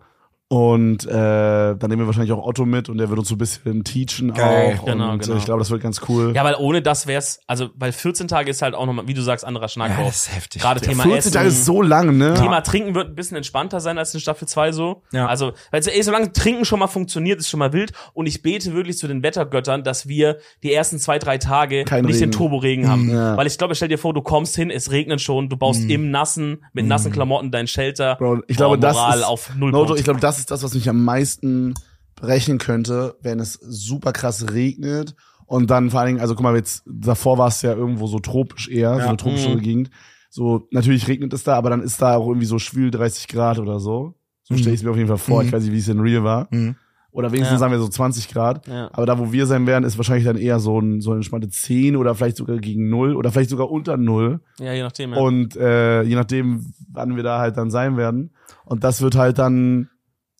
[0.52, 3.38] Und äh, dann nehmen wir wahrscheinlich auch Otto mit und der wird uns so ein
[3.38, 4.76] bisschen teachen Geil.
[4.80, 4.84] auch.
[4.84, 5.34] Genau, und genau.
[5.34, 6.32] Äh, ich glaube, das wird ganz cool.
[6.34, 9.22] Ja, weil ohne das wär's, also weil 14 Tage ist halt auch nochmal, wie du
[9.22, 10.06] sagst, anderer Schnack Ja, auch.
[10.08, 10.60] das ist heftig.
[10.60, 11.32] Gerade Thema 14 Essen.
[11.34, 12.34] Tage ist so lang, ne?
[12.34, 15.02] Thema Trinken wird ein bisschen entspannter sein als in Staffel 2 so.
[15.12, 15.28] Ja.
[15.28, 17.92] Also, weil ey, solange Trinken schon mal funktioniert, ist schon mal wild.
[18.12, 22.04] Und ich bete wirklich zu den Wettergöttern, dass wir die ersten zwei, drei Tage Kein
[22.04, 22.32] nicht Regen.
[22.32, 23.08] den Turboregen haben.
[23.08, 23.36] Ja.
[23.36, 26.10] Weil ich glaube, stell dir vor, du kommst hin, es regnet schon, du baust im
[26.10, 28.16] Nassen, mit nassen Klamotten dein Shelter.
[28.16, 30.74] Bro, ich glaube, das Moral ist, auf null no, ich glaube, das ist das, was
[30.74, 31.74] mich am meisten
[32.16, 35.14] brechen könnte, wenn es super krass regnet
[35.46, 38.18] und dann vor allen Dingen, also guck mal, jetzt davor war es ja irgendwo so
[38.18, 39.08] tropisch eher, so Ja.
[39.08, 39.60] eine tropische Mhm.
[39.60, 39.90] Gegend.
[40.28, 43.58] So, natürlich regnet es da, aber dann ist da auch irgendwie so schwül 30 Grad
[43.58, 44.14] oder so.
[44.44, 45.40] So stelle ich es mir auf jeden Fall vor.
[45.42, 45.48] Mhm.
[45.48, 46.46] Ich weiß nicht, wie es in Real war.
[46.50, 46.76] Mhm.
[47.12, 47.58] Oder wenigstens Ja.
[47.58, 48.68] sagen wir so 20 Grad.
[48.68, 48.88] Ja.
[48.92, 51.48] Aber da, wo wir sein werden, ist wahrscheinlich dann eher so ein, so eine entspannte
[51.48, 54.38] 10 oder vielleicht sogar gegen null oder vielleicht sogar unter null.
[54.60, 55.12] Ja, je nachdem.
[55.14, 55.18] Ja.
[55.18, 58.30] Und äh, je nachdem, wann wir da halt dann sein werden.
[58.64, 59.88] Und das wird halt dann,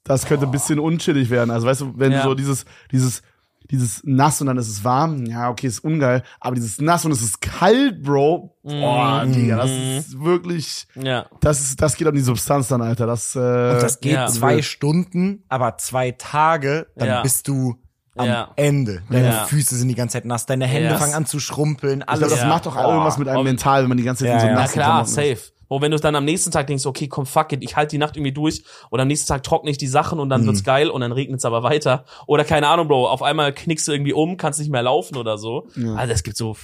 [0.04, 1.50] das könnte ein bisschen unchillig werden.
[1.50, 2.22] Also weißt du, wenn Ja.
[2.22, 3.22] so dieses, dieses,
[3.70, 6.22] dieses nass und dann ist es warm, ja, okay, ist ungeil.
[6.40, 8.56] Aber dieses nass und es ist kalt, Bro.
[8.64, 9.32] Boah, Mhm.
[9.32, 11.26] Digga, das ist wirklich, ja.
[11.40, 13.06] das ist, das geht an die Substanz dann, Alter.
[13.06, 14.26] Das, äh, Und das geht ja.
[14.26, 17.22] zwei Stunden, aber zwei Tage, dann Ja.
[17.22, 17.76] bist du
[18.16, 18.50] am Ja.
[18.56, 19.02] Ende.
[19.08, 19.44] Deine Ja.
[19.44, 20.96] Füße sind die ganze Zeit nass, deine Hände Ja.
[20.98, 22.20] fangen an zu schrumpeln, ich alles.
[22.20, 22.48] glaub, das Ja.
[22.48, 22.88] macht doch Boah.
[22.88, 24.52] irgendwas mit einem Ob- mental, wenn man die ganze Zeit Ja, in so ja.
[24.54, 25.14] Ja nassen klar, ist.
[25.14, 25.38] safe.
[25.70, 27.98] Wo wenn du dann am nächsten Tag denkst, okay, komm, fuck it, ich halte die
[27.98, 30.46] Nacht irgendwie durch oder am nächsten Tag trockne ich die Sachen und dann Mhm.
[30.48, 32.04] wird's geil und dann regnet's aber weiter.
[32.26, 35.38] Oder keine Ahnung, Bro, auf einmal knickst du irgendwie um, kannst nicht mehr laufen oder
[35.38, 35.68] so.
[35.76, 35.94] Ja.
[35.94, 36.56] Also es gibt so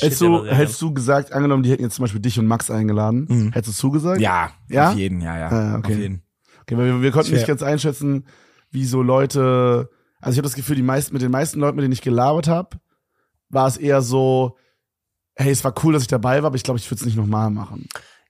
[0.00, 3.26] Hättest du, hättest du gesagt, angenommen, die hätten jetzt zum Beispiel dich und Max eingeladen,
[3.28, 3.52] Mhm.
[3.52, 4.20] hättest du zugesagt?
[4.20, 4.90] Ja, Ja?
[4.90, 5.48] auf jeden, ja, ja.
[5.48, 5.92] Ah, okay.
[5.94, 6.22] Auf jeden.
[6.62, 7.38] Okay, weil wir, wir konnten Schwer.
[7.38, 8.26] nicht ganz einschätzen,
[8.70, 9.88] wie so Leute,
[10.20, 12.48] also ich habe das Gefühl, die meisten, mit den meisten Leuten, mit denen ich gelabert
[12.48, 12.78] habe,
[13.50, 14.56] war es eher so,
[15.36, 17.16] hey, es war cool, dass ich dabei war, aber ich glaube, ich würde es nicht
[17.16, 17.88] nochmal machen.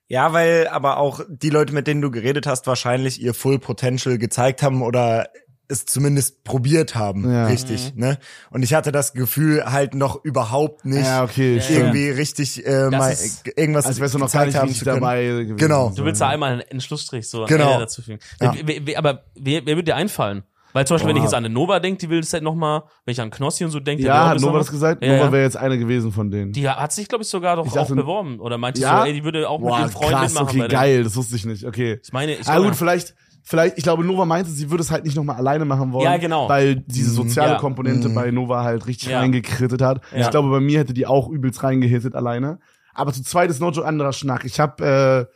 [0.09, 4.17] Ja, weil aber auch die Leute, mit denen du geredet hast, wahrscheinlich ihr Full Potential
[4.17, 5.29] gezeigt haben oder
[5.71, 7.45] es zumindest probiert haben, Ja.
[7.45, 8.17] richtig, ne?
[8.49, 12.89] Und ich hatte das Gefühl halt noch überhaupt nicht Ja, okay, Ja, irgendwie richtig äh,
[12.89, 14.99] mal ist- irgendwas Als wärst du noch gar nicht haben richtig zu können.
[15.01, 15.57] dabei gewesen.
[15.57, 15.91] Genau.
[15.95, 17.67] Du willst da einmal einen, Schlussstrich so Genau.
[17.73, 18.17] Ende dazu fügen.
[18.41, 18.55] Ja.
[18.55, 20.41] Wer, wer, wer, aber wer, wer würde dir einfallen?
[20.73, 21.27] Weil zum Beispiel, wenn ich Boah.
[21.27, 23.65] jetzt an eine Nova denke, die will das halt noch mal, wenn ich an Knossi
[23.65, 25.03] und so denke, Ja, hat Nova das gesagt?
[25.03, 26.51] Ja, Nova wäre jetzt eine gewesen von denen.
[26.51, 28.39] Die hat sich, glaube ich, sogar doch Ich auch dachte- beworben.
[28.39, 28.99] Oder meinte Ja?
[29.01, 30.61] so, ey, die würde auch mit Boah, ihren Freunden krass, mitmachen.
[30.61, 31.99] okay, geil, das wusste ich nicht, okay.
[32.03, 35.05] Ich meine, ich ah, gut, vielleicht, vielleicht, ich glaube, Nova meinte, sie würde es halt
[35.05, 36.05] nicht nochmal alleine machen wollen.
[36.05, 36.47] Ja, genau.
[36.47, 37.57] Weil diese soziale Ja.
[37.57, 39.19] Komponente bei Nova halt richtig Ja.
[39.21, 40.01] reingekrittet hat.
[40.13, 40.19] Ja.
[40.21, 42.59] Ich glaube, bei mir hätte die auch übelst reingehittet alleine.
[42.93, 44.43] Aber zu zweit ist no joke anderer Schnack.
[44.45, 45.33] Ich habe, äh,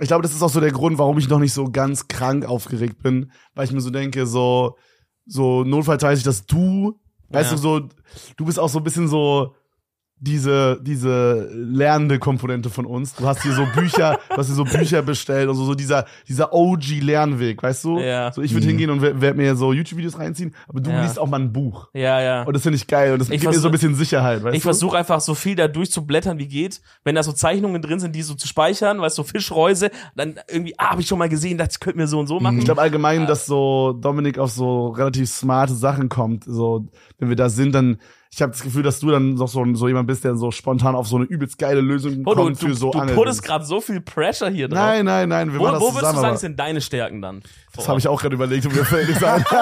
[0.00, 2.44] ich glaube, das ist auch so der Grund, warum ich noch nicht so ganz krank
[2.44, 4.76] aufgeregt bin, weil ich mir so denke, so,
[5.26, 7.56] so notfallsmäßig, dass du, weißt Ja.
[7.56, 7.80] du, so,
[8.36, 9.54] du bist auch so ein bisschen so,
[10.22, 13.14] diese, diese lernende Komponente von uns.
[13.14, 16.04] Du hast hier so Bücher, du hast hier so Bücher bestellt und so, so dieser,
[16.28, 17.98] dieser OG-Lernweg, weißt du?
[17.98, 18.30] Ja.
[18.30, 21.02] So, ich würde hingehen und werde werd mir so YouTube-Videos reinziehen, aber du Ja.
[21.02, 21.88] liest auch mal ein Buch.
[21.94, 22.42] Ja, ja.
[22.42, 24.54] Und das finde ich geil und das Ich gibt mir so ein bisschen Sicherheit, weißt
[24.54, 24.68] Ich du?
[24.68, 26.82] versuche einfach so viel da durchzublättern, wie geht.
[27.02, 30.34] Wenn da so Zeichnungen drin sind, die so zu speichern, weißt du, so Fischreuse, dann
[30.50, 32.58] irgendwie, ah, habe ich schon mal gesehen, das könnten wir so und so machen.
[32.58, 36.44] Ich glaube allgemein, dass so Dominik auf so relativ smarte Sachen kommt.
[36.44, 37.98] So, wenn wir da sind, dann
[38.32, 40.94] ich habe das Gefühl, dass du dann noch so, so jemand bist, der so spontan
[40.94, 43.16] auf so eine übelst geile Lösung du, kommt du, für so du Angeln.
[43.16, 44.78] puttest gerade so viel Pressure hier drauf.
[44.78, 46.16] Nein, nein, nein, wir Wo, machen das wo würdest zusammen.
[46.16, 47.42] du sagen, sind deine Stärken dann?
[47.76, 49.44] Das habe ich auch gerade überlegt und mir fällt nichts ein.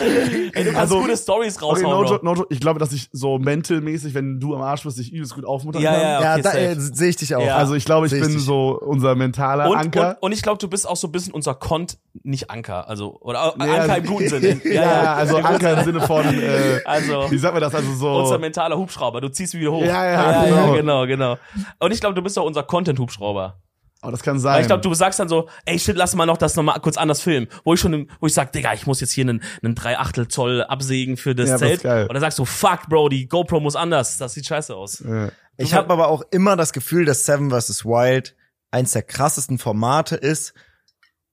[0.00, 2.10] Ey, du kannst Also, gute Stories Okay, raushauen, no Bro.
[2.10, 2.46] joke, no joke.
[2.50, 5.82] Ich glaube, dass ich so mentalmäßig, wenn du am Arsch bist, dich übelst gut aufmuttern
[5.82, 6.00] Ja, kann.
[6.00, 6.58] ja, Ja, okay, da safe.
[6.64, 7.44] äh, sehe ich dich auch.
[7.44, 7.56] Ja.
[7.56, 8.42] Also ich glaube, ich ich bin dich.
[8.44, 10.08] so unser mentaler Und, Anker.
[10.10, 13.18] und, und ich glaube, du bist auch so ein bisschen unser Kont, nicht Anker, also
[13.20, 14.60] oder Ja, Anker im guten Sinne.
[14.72, 18.38] ja, also Anker im Sinne von, äh, Also wie sagt man das, also so, unser
[18.38, 19.20] mentaler Hubschrauber.
[19.20, 19.82] Du ziehst wieder hoch.
[19.82, 20.56] Ja, ja, ja, genau.
[20.66, 21.36] ja genau, genau.
[21.80, 23.58] Und ich glaube, du bist auch unser Content-Hubschrauber.
[24.04, 24.60] Oh, das kann Weil sein.
[24.62, 27.20] ich glaube, du sagst dann so, ey shit, lass mal noch das nochmal kurz anders
[27.20, 27.48] filmen.
[27.64, 30.28] Wo ich schon, wo ich sag, Digga, ich muss jetzt hier einen, einen 3 Achtel
[30.28, 31.82] Zoll absägen für das Ja, das ist Zelt.
[31.82, 32.02] geil.
[32.06, 34.18] Und dann sagst du, fuck, Bro, die GoPro muss anders.
[34.18, 35.02] Das sieht scheiße aus.
[35.06, 35.30] ja.
[35.56, 37.84] Ich habe aber auch immer das Gefühl, dass Seven vs.
[37.84, 38.34] Wild
[38.72, 40.52] eins der krassesten Formate ist,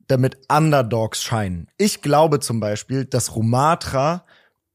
[0.07, 1.67] damit Underdogs scheinen.
[1.77, 4.25] Ich glaube zum Beispiel, dass Rumatra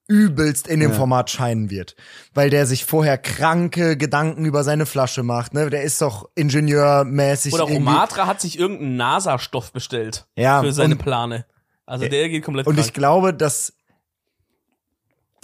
[0.09, 0.97] übelst in dem Ja.
[0.97, 1.97] Format scheinen wird,
[2.35, 5.53] weil der sich vorher kranke Gedanken über seine Flasche macht.
[5.55, 7.53] Ne, der ist doch ingenieurmäßig.
[7.55, 10.27] Oder Romatra hat sich irgendeinen NASA-Stoff bestellt.
[10.37, 11.45] Ja, Für seine und- Plane.
[11.87, 12.87] Also der geht komplett Und krank.
[12.87, 13.73] ich glaube, dass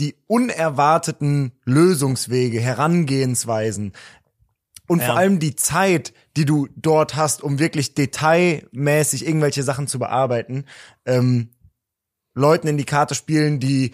[0.01, 3.93] die unerwarteten Lösungswege, Herangehensweisen
[4.89, 5.07] und Ja.
[5.07, 10.65] vor allem die Zeit, die du dort hast, um wirklich detailmäßig irgendwelche Sachen zu bearbeiten,
[11.07, 11.51] ähm,
[12.35, 13.93] Leuten in die Karte spielen, die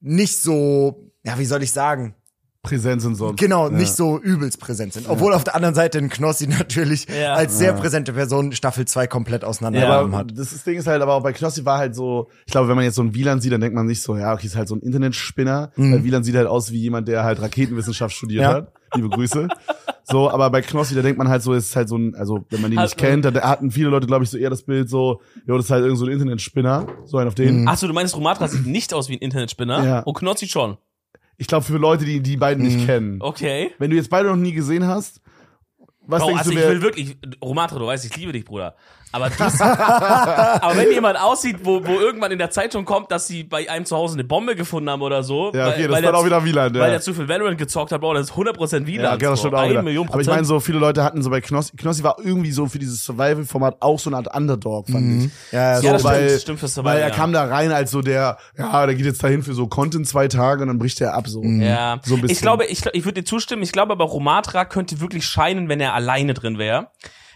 [0.00, 2.14] nicht so, ja, wie soll ich sagen,
[2.62, 3.32] Präsenz und so.
[3.36, 3.74] genau, Ja.
[3.74, 5.08] nicht so übelst präsent sind.
[5.08, 7.32] Obwohl auf der anderen Seite ein Knossi natürlich Ja.
[7.34, 10.32] als sehr präsente Person Staffel 2 komplett Ja, auseinandergenommen hat.
[10.36, 12.84] das, Ding ist halt, aber auch bei Knossi war halt so, ich glaube, wenn man
[12.84, 14.74] jetzt so einen Wieland sieht, dann denkt man nicht so, ja, okay, ist halt so
[14.74, 18.50] ein Internetspinner, weil Wieland sieht halt aus wie jemand, der halt Raketenwissenschaft studiert Mhm.
[18.50, 18.54] Ja.
[18.56, 18.72] hat.
[18.94, 19.48] Liebe Grüße.
[20.04, 22.60] So, aber bei Knossi, da denkt man halt so, ist halt so ein, also, wenn
[22.60, 25.20] man ihn nicht kennt, da hatten viele Leute, glaube ich, so eher das Bild so,
[25.46, 27.68] jo, das ist halt irgend so ein Internetspinner, so ein auf den.
[27.68, 29.84] Ach so, du meinst, Romatra sieht nicht aus wie ein Internetspinner?
[29.84, 30.00] Ja.
[30.00, 30.76] Und Knozzi schon.
[31.36, 32.74] Ich glaube, für Leute, die die beiden Mhm.
[32.74, 33.22] nicht kennen.
[33.22, 33.70] Okay.
[33.78, 35.20] Wenn du jetzt beide noch nie gesehen hast,
[36.06, 38.74] was Bro, denkst also du, ich will wirklich, Romatra, du weißt, ich liebe dich, Bruder.
[39.12, 43.42] Aber, das, aber wenn jemand aussieht, wo, wo irgendwann in der Zeitung kommt, dass sie
[43.42, 46.12] bei einem zu Hause eine Bombe gefunden haben oder so, ja, okay, das weil war
[46.12, 46.82] der auch wieder Wieland, ja.
[46.82, 49.14] weil der zu viel Valorant gezockt hat, Bro, das ist 100% Ja, Wieland.
[49.16, 49.60] okay, das stimmt Bro.
[49.60, 49.82] auch wieder.
[49.82, 52.66] Million Aber ich meine, so viele Leute hatten so bei Knossi, Knossi war irgendwie so
[52.66, 55.30] für dieses Survival-Format auch so eine Art Underdog, fand ich.
[55.52, 57.14] Ja, So, Ja, das weil, stimmt, stimmt für Survival, weil er ja.
[57.14, 60.28] kam da rein als so der, ja, der geht jetzt dahin für so Content zwei
[60.28, 61.42] Tage und dann bricht er ab so.
[61.42, 62.36] Ja, So ein bisschen.
[62.36, 63.62] ich glaube, ich, ich würde dir zustimmen.
[63.62, 66.88] Ich glaube aber, Romatra könnte wirklich scheinen, wenn er alleine drin wäre.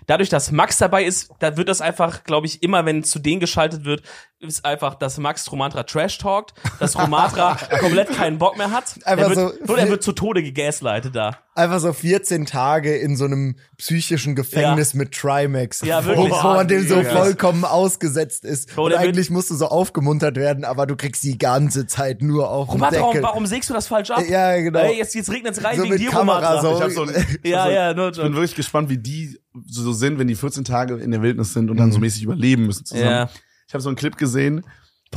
[0.06, 3.40] Dadurch, dass Max dabei ist, da wird das einfach, glaube ich, immer, wenn zu denen
[3.40, 4.02] geschaltet wird,
[4.48, 8.85] ist einfach, dass Max Romatra trash talkt, dass Romatra komplett keinen Bock mehr hat.
[9.04, 11.38] Einfach er wird, so- Bro, er wird zu Tode gegaslightet da.
[11.57, 15.83] Einfach so 14 Tage in so einem psychischen Gefängnis mit Trimax.
[15.83, 16.30] Ja, wo, wirklich.
[16.33, 18.74] wo man dem so vollkommen ausgesetzt ist.
[18.74, 22.50] Bro, Und eigentlich musst du so aufgemuntert werden, aber du kriegst die ganze Zeit nur
[22.50, 23.22] auf den Romatra, warum, Deckel.
[23.22, 24.22] warum sägst du das falsch ab?
[24.28, 24.80] Ja, genau.
[24.80, 26.62] Ey, jetzt, jetzt regnet es rein So wegen mit dir, Kamera Romatra.
[26.62, 26.74] so.
[26.76, 29.92] Ich hab so ein, ich Ja, ja, no Ich bin wirklich gespannt, wie die so,
[29.92, 32.85] sind, wenn die 14 Tage in der Wildnis sind und dann so mäßig überleben müssen
[32.85, 33.09] zusammen.
[33.11, 33.28] Ja.
[33.66, 34.64] Ich habe so einen Clip gesehen,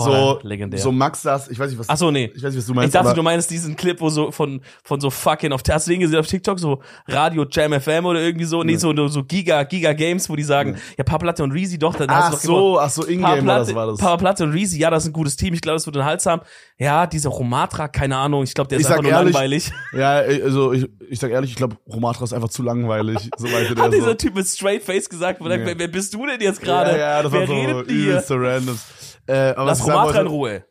[0.05, 0.79] so, legendär.
[0.79, 2.31] so Max saß, ich weiß nicht, was, Ach so, nee.
[2.35, 4.31] ich weiß nicht, was du Ich meinst, dachte, aber du meinst diesen Clip, wo so
[4.31, 8.05] von, von so fucking auf, hast du den gesehen auf TikTok, so Radio Jam FM
[8.05, 11.43] oder irgendwie so, nee, so, so Giga, Giga Games, wo die sagen, ja, Papa Platte
[11.43, 13.99] und Reezy, doch, dann hast ach du doch so, ach so, Ingame, das war das.
[13.99, 16.05] Papa Platte und Reezy, ja, das ist ein gutes Team, ich glaube, das wird den
[16.05, 16.41] Hals haben.
[16.77, 19.71] Ja, dieser Romatra, keine Ahnung, ich glaube, der ist Ich einfach nur ehrlich, langweilig.
[19.93, 23.29] Ja, also ich, ich sag ehrlich, ich glaube, Romatra ist einfach zu langweilig.
[23.37, 24.13] So meinte der Hat dieser so.
[24.13, 25.49] Typ mit Straight Face gesagt, Ja.
[25.49, 26.91] wer, wer bist du denn jetzt gerade?
[26.91, 28.77] Ja, ja, das wer war so redet so random.
[29.27, 30.63] Äh, Lass Romatra in Ruhe.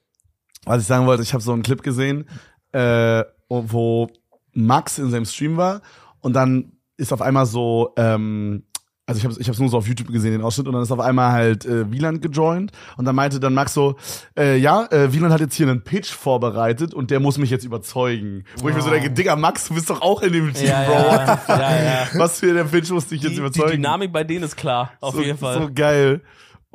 [0.65, 2.29] was ich sagen wollte, ich habe so einen Clip gesehen,
[2.73, 4.09] äh, wo
[4.53, 5.83] Max in seinem Stream war
[6.21, 8.65] und dann ist auf einmal so, ähm,
[9.09, 10.91] also ich habe ich hab's nur so auf YouTube gesehen, den Ausschnitt, und dann ist
[10.91, 13.95] auf einmal halt äh, Wieland gejoint und dann meinte dann Max so,
[14.37, 17.65] äh, ja, äh, Wieland hat jetzt hier einen Pitch vorbereitet und der muss mich jetzt
[17.65, 18.45] überzeugen.
[18.59, 20.83] Wo ich mir so denke, Digga, Max, du bist doch auch in dem Team, Ja,
[20.85, 21.53] Bro.
[21.55, 22.09] ja, ja.
[22.15, 23.71] Was für der Pitch musste ich jetzt Die, die überzeugen?
[23.73, 25.61] Dynamik bei denen ist klar, auf so, jeden Fall.
[25.63, 26.23] So geil.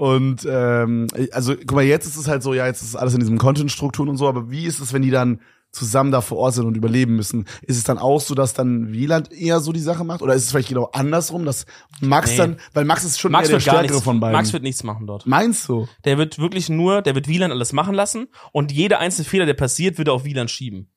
[0.01, 3.19] Und ähm, also guck mal, jetzt ist es halt so, ja, jetzt ist alles in
[3.19, 6.55] diesen Content-Strukturen und so, aber wie ist es, wenn die dann zusammen da vor Ort
[6.55, 7.45] sind und überleben müssen?
[7.61, 10.23] Ist es dann auch so, dass dann Wieland eher so die Sache macht?
[10.23, 11.67] Oder ist es vielleicht genau andersrum, dass
[11.99, 12.37] Max Nee.
[12.37, 14.33] dann, weil Max ist schon Max eher der Stärkere nichts, von beiden.
[14.35, 15.27] Max wird nichts machen dort.
[15.27, 15.87] Meinst du?
[16.03, 19.53] Der wird wirklich nur, der wird Wieland alles machen lassen und jeder einzelne Fehler, der
[19.53, 20.89] passiert, wird er auf Wieland schieben.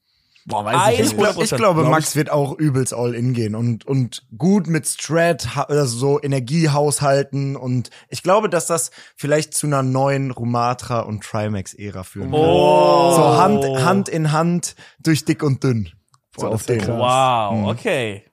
[0.46, 3.54] Boah, weiß Ich, glaub, ich 100%, glaube, glaub Max wird auch übelst all in gehen
[3.54, 9.54] und, und gut mit Strat, also so Energie haushalten und ich glaube, dass das vielleicht
[9.54, 12.42] zu einer neuen Rumatra und Trimax-Ära führen wird.
[12.42, 13.12] Oh.
[13.16, 15.90] So Hand, Hand in Hand durch dick und dünn.
[16.36, 16.80] So Boah, das auf den.
[16.80, 16.98] krass.
[16.98, 18.24] Wow, okay.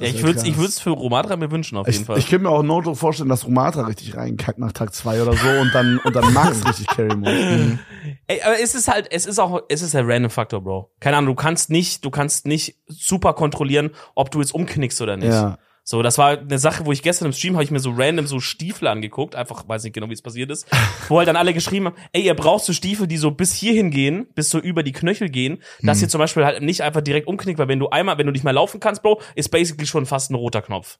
[0.00, 0.42] Ja, ich würde krass.
[0.44, 2.18] ich würd's für Romatra mir wünschen, auf jeden Ich, Fall.
[2.18, 5.48] ich könnte mir auch Notdruck vorstellen, dass Romatra richtig reinkackt nach Tag zwei oder so
[5.60, 7.30] und dann, und dann Max richtig carry muss.
[7.30, 7.78] Mhm.
[8.26, 10.90] Ey, aber es ist halt, es ist auch, es ist ein random Faktor, Bro.
[10.98, 15.16] Keine Ahnung, du kannst nicht, du kannst nicht super kontrollieren, ob du jetzt umknickst oder
[15.16, 15.28] nicht.
[15.28, 15.58] Ja.
[15.86, 18.26] So, das war eine Sache, wo ich gestern im Stream habe ich mir so random
[18.26, 20.66] so Stiefel angeguckt, einfach weiß nicht genau, wie es passiert ist,
[21.08, 23.90] wo halt dann alle geschrieben haben, ey, ihr braucht so Stiefel, die so bis hierhin
[23.90, 27.26] gehen, bis so über die Knöchel gehen, dass ihr zum Beispiel halt nicht einfach direkt
[27.26, 30.06] umknickt, weil wenn du einmal, wenn du nicht mehr laufen kannst, Bro, ist basically schon
[30.06, 30.98] fast ein roter Knopf.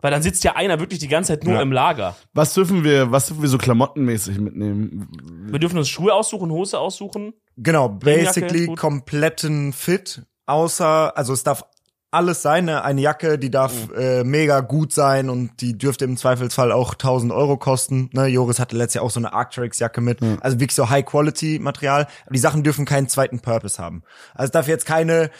[0.00, 1.62] Weil dann sitzt ja einer wirklich die ganze Zeit nur Ja.
[1.62, 2.16] im Lager.
[2.32, 5.08] Was dürfen wir, was dürfen wir so klamottenmäßig mitnehmen?
[5.50, 7.34] Wir dürfen uns Schuhe aussuchen, Hose aussuchen.
[7.58, 11.64] Genau, basically kompletten Fit, außer, also es darf
[12.12, 12.82] alles sein, ne?
[12.82, 13.94] eine Jacke, die darf Mhm.
[13.96, 18.08] äh, mega gut sein und die dürfte im Zweifelsfall auch 1000 Euro kosten.
[18.12, 18.26] Ne?
[18.26, 22.06] Joris hatte letztes Jahr auch so eine Arcteryx-Jacke mit, also wirklich so High-Quality-Material.
[22.24, 24.02] Aber die Sachen dürfen keinen zweiten Purpose haben.
[24.34, 25.30] Also es darf jetzt keine,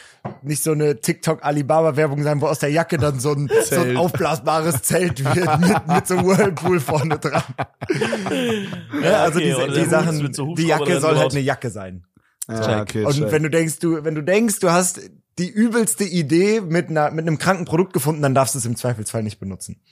[0.42, 4.83] nicht so eine TikTok-Alibaba-Werbung sein, wo aus der Jacke dann so ein, so ein aufblasbares
[4.83, 7.42] Zelt wird mit, mit so Whirlpool vorne dran.
[9.02, 12.05] ja, also okay, die, die Sachen, so die Jacke soll halt eine Jacke sein.
[12.48, 13.33] Ja, okay, Und check.
[13.33, 15.00] wenn du denkst, du, wenn du denkst, du hast
[15.38, 18.77] die übelste Idee mit einer, mit einem kranken Produkt gefunden, dann darfst du es im
[18.77, 19.83] Zweifelsfall nicht benutzen.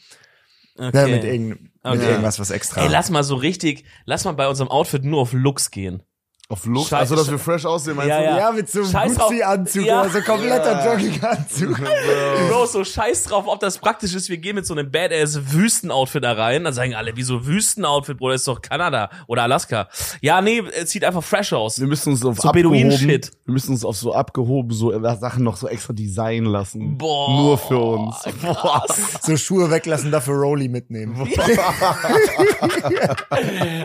[0.76, 0.90] Okay.
[0.92, 2.08] Ja, mit, irgend, mit Okay.
[2.08, 2.82] irgendwas, was extra.
[2.82, 6.02] Ey, lass mal so richtig, lass mal bei unserem Outfit nur auf Looks gehen.
[6.50, 8.24] Auf Look, Scheiß- also dass wir fresh aussehen, meinst Ja, du?
[8.26, 8.38] ja.
[8.38, 9.14] ja, mit so einem.
[9.16, 10.02] Gucci-Anzug Ja.
[10.02, 10.92] oder so kompletter Ja.
[10.92, 11.80] Jogginganzug.
[12.50, 14.28] Bro, so scheiß drauf, ob das praktisch ist.
[14.28, 16.64] Wir gehen mit so einem badass Wüstenoutfit da rein.
[16.64, 19.88] Dann sagen alle, wieso Wüstenoutfit, Bro, das ist doch Kanada oder Alaska.
[20.20, 21.80] Ja, nee, es sieht einfach fresh aus.
[21.80, 25.44] Wir müssen uns auf So abgehoben, wir müssen uns auf so abgehoben so äh, Sachen
[25.44, 26.98] noch so extra designen lassen.
[26.98, 27.30] Boah.
[27.40, 28.16] Nur für uns.
[28.42, 28.84] Boah.
[29.22, 31.16] So Schuhe weglassen, dafür Rolli mitnehmen.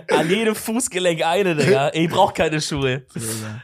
[0.10, 1.92] An jedem Fußgelenk eine, Digga.
[1.94, 3.06] Ich brauch keine Schuhe.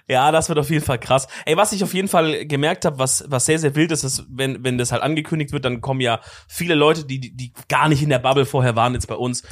[0.08, 1.28] Ja, das wird auf jeden Fall krass.
[1.45, 4.26] Ey, was ich auf jeden Fall gemerkt habe, was, was sehr, sehr wild ist, ist,
[4.30, 7.89] wenn, wenn das halt angekündigt wird, dann kommen ja viele Leute, die, die die gar
[7.89, 9.43] nicht in der Bubble vorher waren, jetzt bei uns,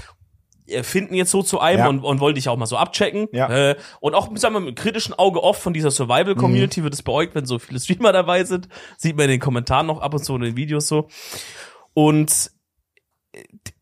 [0.68, 1.88] äh, finden jetzt so zu einem Ja.
[1.90, 3.28] und, und wollen dich auch mal so abchecken.
[3.34, 3.50] Ja.
[3.50, 7.36] Äh, und auch, sagen wir, mit kritischen Auge oft von dieser Survival-Community wird es beäugt,
[7.36, 8.70] wenn so viele Streamer dabei sind.
[8.98, 11.10] Sieht man in den Kommentaren noch ab und zu in den Videos so.
[11.94, 12.52] Und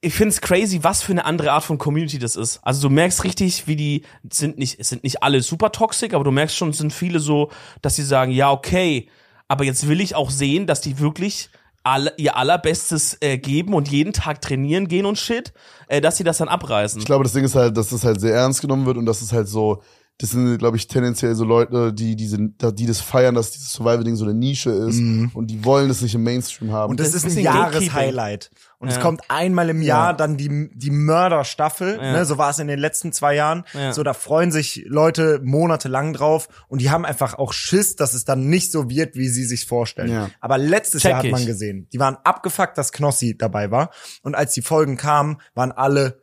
[0.01, 2.59] ich find's crazy, was für eine andere Art von Community das ist.
[2.63, 6.23] Also du merkst richtig, wie die sind nicht, es sind nicht alle super toxic, aber
[6.23, 9.07] du merkst schon, es sind viele so, dass sie sagen, ja okay,
[9.47, 11.49] aber jetzt will ich auch sehen, dass die wirklich
[11.83, 15.51] alle, ihr allerbestes äh, geben und jeden Tag trainieren gehen und shit,
[15.87, 16.99] äh, dass sie das dann abreißen.
[16.99, 19.21] Ich glaube, das Ding ist halt, dass das halt sehr ernst genommen wird und das
[19.21, 19.81] ist halt so,
[20.21, 23.73] das sind, glaube ich, tendenziell so Leute, die, die, sind, die das feiern, dass dieses
[23.73, 26.91] Survival-Ding so eine Nische ist und die wollen das nicht im Mainstream haben.
[26.91, 27.43] Und das, Das ist ein.
[27.43, 28.51] Jahreshighlight.
[28.77, 29.01] Und es Ja.
[29.01, 30.13] kommt einmal im Jahr Ja.
[30.13, 31.97] dann die, die Mörderstaffel.
[32.01, 32.11] Ja.
[32.13, 33.63] Ne, so war es in den letzten zwei Jahren.
[33.73, 33.93] Ja.
[33.93, 36.47] So, da freuen sich Leute monatelang drauf.
[36.67, 39.65] Und die haben einfach auch Schiss, dass es dann nicht so wird, wie sie sich
[39.65, 40.11] vorstellen.
[40.11, 40.29] Ja.
[40.39, 41.47] Aber letztes Check Jahr hat man ich.
[41.47, 43.91] gesehen, die waren abgefuckt, dass Knossi dabei war.
[44.23, 46.19] Und als die Folgen kamen, waren alle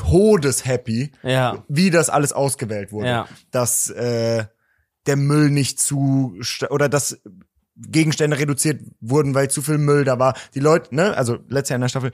[0.00, 1.64] todeshappy, ja.
[1.68, 3.08] wie das alles ausgewählt wurde.
[3.08, 3.28] Ja.
[3.50, 4.44] Dass äh,
[5.06, 6.36] der Müll nicht zu
[6.70, 7.20] oder dass
[7.76, 10.34] Gegenstände reduziert wurden, weil zu viel Müll da war.
[10.54, 12.12] Die Leute, ne, also letztes Jahr in der Staffel,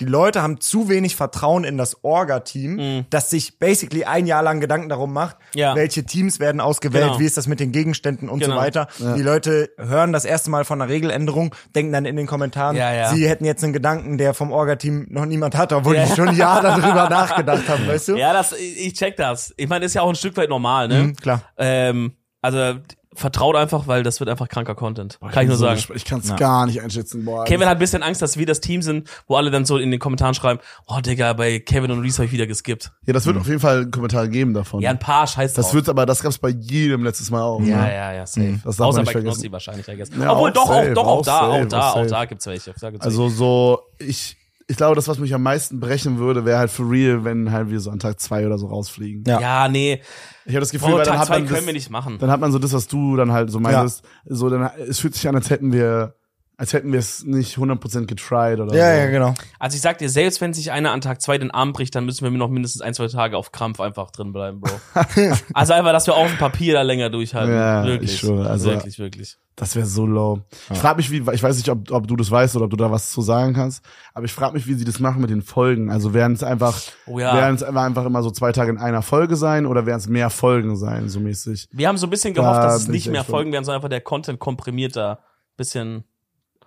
[0.00, 4.60] Die Leute haben zu wenig Vertrauen in das Orga-Team, das sich basically ein Jahr lang
[4.60, 5.60] Gedanken darum macht, Mhm.
[5.60, 5.74] Ja.
[5.74, 7.18] welche Teams werden ausgewählt, Genau.
[7.20, 8.54] wie ist das mit den Gegenständen und Genau.
[8.54, 8.88] so weiter.
[8.98, 12.92] Die Leute hören das erste Mal von einer Regeländerung, denken dann in den Kommentaren, Ja,
[12.92, 13.10] ja.
[13.10, 16.06] sie hätten jetzt einen Gedanken, der vom Orga-Team noch niemand hat, obwohl Ja.
[16.06, 18.16] die schon ein Jahr darüber nachgedacht haben, weißt du?
[18.16, 19.52] Ja, das, ich ich check das.
[19.56, 21.02] Ich meine, ist ja auch ein Stück weit normal, ne?
[21.02, 21.42] Mhm, klar.
[21.58, 22.76] Ähm, also
[23.14, 25.18] vertraut einfach, weil das wird einfach kranker Content.
[25.20, 25.80] Kann ich nur so sagen.
[25.94, 27.24] Ich kann es gar nicht einschätzen.
[27.24, 29.78] Boah, Kevin hat ein bisschen Angst, dass wir das Team sind, wo alle dann so
[29.78, 32.92] in den Kommentaren schreiben, oh Digga, bei Kevin und Reese habe ich wieder geskippt.
[33.06, 34.80] ja, das wird auf jeden Fall Kommentare geben davon.
[34.80, 37.60] Ja, ein paar scheiß das wird aber, das gab's bei jedem letztes Mal auch.
[37.60, 37.94] ja, ne?
[37.94, 38.60] ja, ja, safe.
[38.64, 39.34] Das darf man Außer bei vergessen.
[39.34, 40.10] Knossi wahrscheinlich, I guess.
[40.10, 41.94] Ja, Obwohl, auch doch, safe, auch, doch, auch auch da, auch safe, da, auch auch
[41.96, 42.06] safe.
[42.10, 42.74] da gibt's welche.
[42.80, 44.36] Da gibt's Also so, ich,
[44.70, 47.70] ich glaube, das, was mich am meisten brechen würde, wäre halt for real, wenn halt
[47.70, 49.24] wir so an Tag zwei oder so rausfliegen.
[49.26, 49.40] Ja.
[49.40, 50.00] ja, nee.
[50.44, 51.90] Ich habe das Gefühl, Oh, weil dann Tag hat zwei man können das, wir nicht
[51.90, 52.18] machen.
[52.18, 55.14] dann hat man so das, was du dann halt so meintest, so dann, es fühlt
[55.14, 56.14] sich an, als hätten wir,
[56.60, 58.98] als hätten wir es nicht 100% getried oder Ja, so.
[59.00, 59.32] ja, genau.
[59.58, 62.04] Also ich sag dir, selbst wenn sich einer an Tag zwei den Arm bricht, dann
[62.04, 64.70] müssen wir noch mindestens ein, zwei Tage auf Krampf einfach drin bleiben, Bro.
[65.54, 67.54] also einfach, dass wir auf dem Papier da länger durchhalten.
[67.54, 68.12] Ja, wirklich.
[68.12, 69.38] ich schwöre, also- wirklich, wirklich.
[69.56, 70.40] Das wäre so low.
[70.70, 72.76] Ich frage mich, wie, ich weiß nicht, ob, ob du das weißt oder ob du
[72.76, 73.82] da was zu sagen kannst,
[74.14, 75.90] aber ich frage mich, wie sie das machen mit den Folgen.
[75.90, 77.34] Also werden es einfach, Oh ja.
[77.34, 80.30] werden es einfach, immer so zwei Tage in einer Folge sein oder werden es mehr
[80.30, 81.68] Folgen sein, so mäßig?
[81.72, 83.90] Wir haben so ein bisschen gehofft, Da dass es nicht mehr Folgen werden, sondern einfach
[83.90, 85.20] der Content komprimierter.
[85.56, 86.04] Bisschen.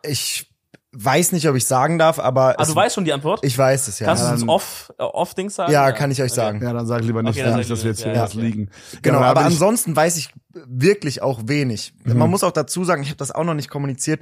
[0.06, 0.50] Ich
[0.96, 3.40] weiß nicht, ob ich sagen darf, aber Ah, du weißt schon die Antwort?
[3.44, 4.06] ich weiß es ja.
[4.08, 5.72] Kannst du es uns dann- off, off Dings sagen?
[5.72, 6.62] ja, kann ich euch sagen.
[6.62, 8.36] Ja, dann sag lieber nicht, Okay, dann nicht sag dass wir jetzt hier ja, was
[8.36, 8.42] okay.
[8.42, 8.70] liegen.
[9.02, 10.30] Genau, da aber bin ich- ansonsten weiß ich
[10.68, 11.94] wirklich auch wenig.
[12.04, 12.18] Mhm.
[12.20, 14.22] Man muss auch dazu sagen, ich habe das auch noch nicht kommuniziert.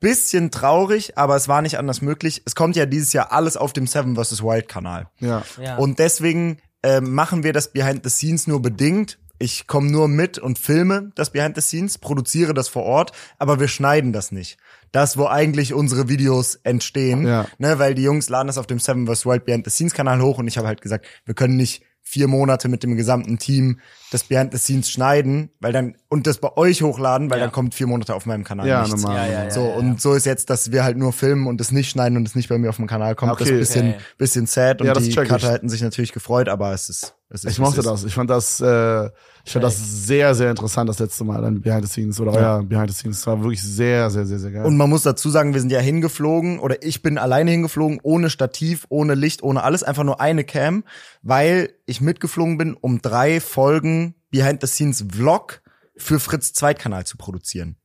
[0.00, 2.42] Bisschen traurig, aber es war nicht anders möglich.
[2.44, 4.44] Es kommt ja dieses Jahr alles auf dem Seven vs.
[4.44, 5.08] Wild Kanal.
[5.18, 5.42] Ja.
[5.60, 5.76] Ja.
[5.78, 9.18] Und deswegen äh, machen wir das Behind the Scenes nur bedingt.
[9.38, 13.60] Ich komme nur mit und filme das Behind the Scenes, produziere das vor Ort, aber
[13.60, 14.58] wir schneiden das nicht.
[14.90, 17.46] Das, wo eigentlich unsere Videos entstehen, Ja.
[17.58, 19.26] ne, weil die Jungs laden das auf dem Seven vs.
[19.26, 22.26] Wild Behind the Scenes Kanal hoch und ich habe halt gesagt, wir können nicht vier
[22.26, 26.56] Monate mit dem gesamten Team das Behind the Scenes schneiden, weil dann und das bei
[26.56, 27.44] euch hochladen, weil Ja.
[27.44, 29.02] dann kommt vier Monate auf meinem Kanal Ja, nichts.
[29.02, 29.26] normal.
[29.28, 29.50] Ja, ja, ja.
[29.50, 32.26] So, und so ist jetzt, dass wir halt nur filmen und es nicht schneiden und
[32.26, 33.32] es nicht bei mir auf dem Kanal kommt.
[33.32, 33.44] Okay.
[33.44, 34.02] Das ist ein bisschen, Okay.
[34.16, 35.14] bisschen sad und die.
[35.14, 37.92] Cutter hätten sich natürlich gefreut, aber es ist, ist Ich mochte es ist.
[37.92, 38.04] das.
[38.04, 39.06] Ich fand das, äh,
[39.44, 42.62] ich fand das sehr, sehr interessant, das letzte Mal, dein Behind the Scenes oder euer
[42.62, 43.18] Behind the Scenes.
[43.18, 44.64] Das war wirklich sehr, sehr, sehr, sehr geil.
[44.64, 48.30] Und man muss dazu sagen, wir sind ja hingeflogen oder ich bin alleine hingeflogen, ohne
[48.30, 50.84] Stativ, ohne Licht, ohne alles, einfach nur eine Cam,
[51.22, 55.60] weil ich mitgeflogen bin, um drei Folgen Behind the Scenes Vlog
[55.96, 57.76] für Fritz Zweitkanal zu produzieren.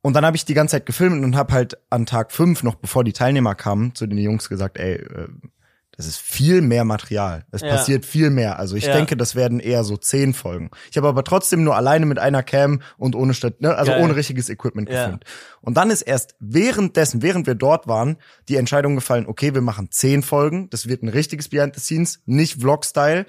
[0.00, 2.74] Und dann habe ich die ganze Zeit gefilmt und habe halt an Tag fünf, noch
[2.74, 5.28] bevor die Teilnehmer kamen, zu den Jungs gesagt, ey, äh,
[5.96, 7.44] das ist viel mehr Material.
[7.50, 7.68] Es Ja.
[7.68, 8.58] passiert viel mehr.
[8.58, 8.92] Also ich Ja.
[8.94, 10.70] denke, das werden eher so zehn Folgen.
[10.90, 14.02] Ich habe aber trotzdem nur alleine mit einer Cam und ohne Stat ne, also Geil.
[14.02, 15.02] ohne richtiges Equipment Ja.
[15.04, 15.24] gefilmt.
[15.60, 18.16] Und dann ist erst währenddessen, während wir dort waren,
[18.48, 20.70] die Entscheidung gefallen, okay, wir machen zehn Folgen.
[20.70, 23.26] Das wird ein richtiges Behind the Scenes, nicht Vlog-Style.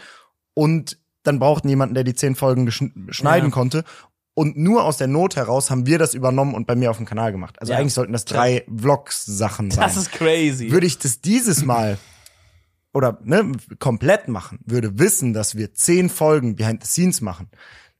[0.53, 2.69] Und dann brauchten jemanden, der die zehn Folgen
[3.09, 3.83] schneiden konnte.
[4.35, 7.05] Und nur aus der Not heraus haben wir das übernommen und bei mir auf dem
[7.05, 7.55] Kanal gemacht.
[7.61, 9.83] Also eigentlich sollten das drei Vlogs-Sachen sein.
[9.83, 10.71] das ist crazy.
[10.71, 11.97] Würde ich das dieses Mal
[12.93, 17.49] oder ne, komplett machen, würde wissen, dass wir zehn Folgen Behind the Scenes machen,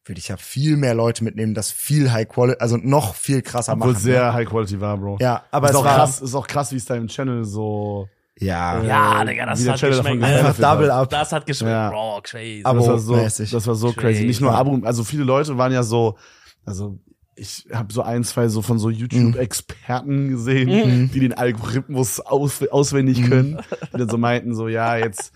[0.05, 3.73] würde ich ja viel mehr Leute mitnehmen, das viel High Quality, also noch viel krasser
[3.73, 3.97] Obwohl machen.
[3.97, 4.33] es sehr ne?
[4.33, 5.17] High Quality war, Bro.
[5.19, 8.07] Ja, aber ist es auch war krass, ist auch krass, wie es deinem Channel so.
[8.37, 10.23] ja, ja, äh, Digga, das hat Channel geschmeckt.
[10.23, 10.55] einfach.
[10.57, 11.09] Double Up.
[11.09, 11.71] Das hat geschmeckt.
[11.71, 11.89] Ja.
[11.89, 12.61] Bro, crazy.
[12.63, 13.99] Aber- Das war so, das war so Crazy.
[13.99, 14.25] crazy.
[14.25, 14.57] Nicht nur Ja.
[14.57, 16.17] Abo, also viele Leute waren ja so,
[16.65, 16.99] also
[17.35, 23.23] ich habe so ein, zwei so von so YouTube-Experten gesehen, die den Algorithmus aus, auswendig
[23.29, 23.59] können,
[23.93, 25.31] die dann so meinten, so ja, jetzt,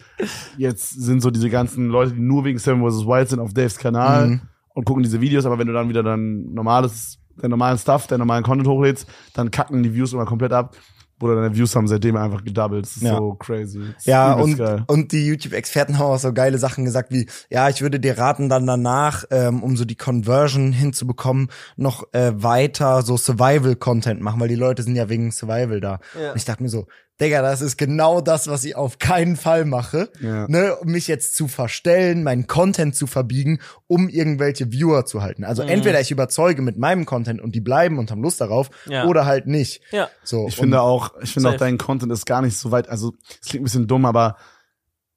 [0.58, 3.06] jetzt sind so diese ganzen Leute, die nur wegen Seven vs.
[3.06, 4.42] Wild sind auf Daves Kanal Mhm.
[4.74, 8.20] und gucken diese Videos, aber wenn du dann wieder dann normales, deinen normalen Stuff, deinen
[8.20, 10.76] normalen Content hochlädst, dann kacken die Views immer komplett ab.
[11.20, 12.84] Bruder, deine Views haben seitdem einfach gedoubled.
[12.86, 13.18] Das ist Ja.
[13.18, 13.82] so crazy.
[13.96, 14.84] Das Ja, und, geil.
[14.88, 18.50] und die YouTube-Experten haben auch so geile Sachen gesagt wie, ja, ich würde dir raten,
[18.50, 24.48] dann danach, ähm, um so die Conversion hinzubekommen, noch äh, weiter so Survival-Content machen, weil
[24.50, 26.00] die Leute sind ja wegen Survival da.
[26.22, 26.32] Ja.
[26.32, 26.86] Und ich dachte mir so,
[27.20, 30.10] Digga, das ist genau das, was ich auf keinen Fall mache.
[30.22, 30.48] Ja.
[30.48, 35.44] Ne, um mich jetzt zu verstellen, meinen Content zu verbiegen, um irgendwelche Viewer zu halten.
[35.44, 35.70] Also Mhm.
[35.70, 39.06] entweder ich überzeuge mit meinem Content und die bleiben und haben Lust darauf, Ja.
[39.06, 39.82] oder halt nicht.
[39.92, 40.10] Ja.
[40.24, 43.14] So, Ich finde auch, ich finde auch dein Content ist gar nicht so weit, also
[43.42, 44.38] es klingt ein bisschen dumm, aber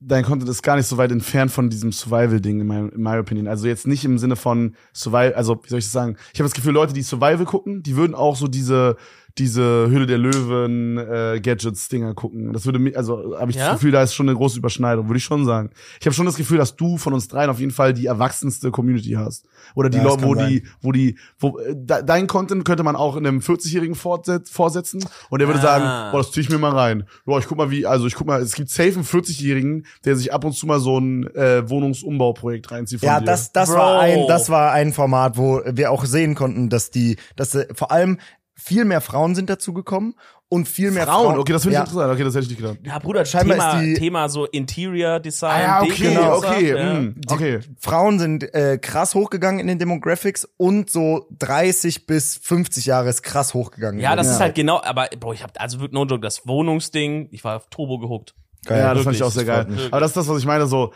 [0.03, 3.19] dein Content ist gar nicht so weit entfernt von diesem Survival-Ding, in, my, in my
[3.19, 3.47] opinion.
[3.47, 6.17] Also jetzt nicht im Sinne von Survival, also wie soll ich das sagen?
[6.33, 8.97] Ich habe das Gefühl, Leute, die Survival gucken, die würden auch so diese,
[9.39, 12.53] diese Hülle der Löwen äh, Gadgets Dinger gucken.
[12.53, 13.67] Das würde mir, also habe ich Ja?
[13.71, 15.71] das Gefühl, da ist schon eine große Überschneidung, würde ich schon sagen.
[16.01, 18.71] Ich habe schon das Gefühl, dass du von uns dreien auf jeden Fall die erwachsenste
[18.71, 19.45] Community hast.
[19.75, 22.97] Oder die Ja, Leute, wo die, wo die, wo äh, de- dein Content könnte man
[22.97, 25.63] auch in einem 40-jährigen fortset- vorsetzen und der würde Ah.
[25.63, 27.05] sagen, boah, das zieh ich mir mal rein.
[27.25, 30.17] Boah, ich guck mal wie, also ich guck mal, es gibt safe einen 40-jährigen, der
[30.17, 33.27] sich ab und zu mal so ein äh, Wohnungsumbauprojekt reinzieht von Ja, dir.
[33.27, 33.79] das, das Bro.
[33.79, 37.67] war ein, das war ein Format, wo wir auch sehen konnten, dass die, dass äh,
[37.75, 38.19] vor allem
[38.61, 40.15] viel mehr Frauen sind dazu gekommen
[40.49, 41.39] und viel mehr Frauen, Frauen.
[41.41, 42.13] okay, das finde ich ja, interessant.
[42.13, 42.79] Okay, das hätte ich nicht gedacht.
[42.85, 45.51] Ja, Bruder, Scheinbar Thema, ist die- Thema so Interior Design.
[45.53, 46.95] Ah, ja, okay, Deko, okay, ja.
[46.95, 47.61] mm, okay.
[47.79, 53.23] Frauen sind äh, krass hochgegangen in den Demographics und so 30 bis 50 Jahre ist
[53.23, 54.01] krass hochgegangen.
[54.01, 54.33] Ja, das Ja.
[54.35, 57.57] ist halt genau, aber Bro, ich hab also wirklich no joke, das Wohnungsding, ich war
[57.57, 58.35] auf Turbo gehuckt.
[58.67, 58.81] Geil.
[58.81, 59.67] ja, das fand ich auch sehr geil.
[59.91, 60.93] Aber das ist das, was ich meine, so,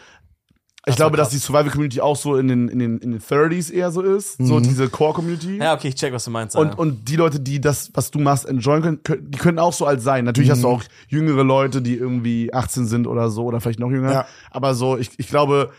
[0.86, 3.20] ich Das glaube, dass die Survival Community auch so in den, in den, in den
[3.20, 4.36] 30s eher so ist.
[4.38, 5.56] So diese Core Community.
[5.56, 6.56] Ja, okay, ich check, was du meinst.
[6.56, 6.74] Und, ja.
[6.74, 9.86] und die Leute, die das, was du machst, enjoyen können, können die können auch so
[9.86, 10.26] alt sein.
[10.26, 13.90] Natürlich hast du auch jüngere Leute, die irgendwie 18 sind oder so, oder vielleicht noch
[13.90, 14.12] jünger.
[14.12, 14.26] Ja.
[14.50, 15.70] Aber so, ich, ich glaube,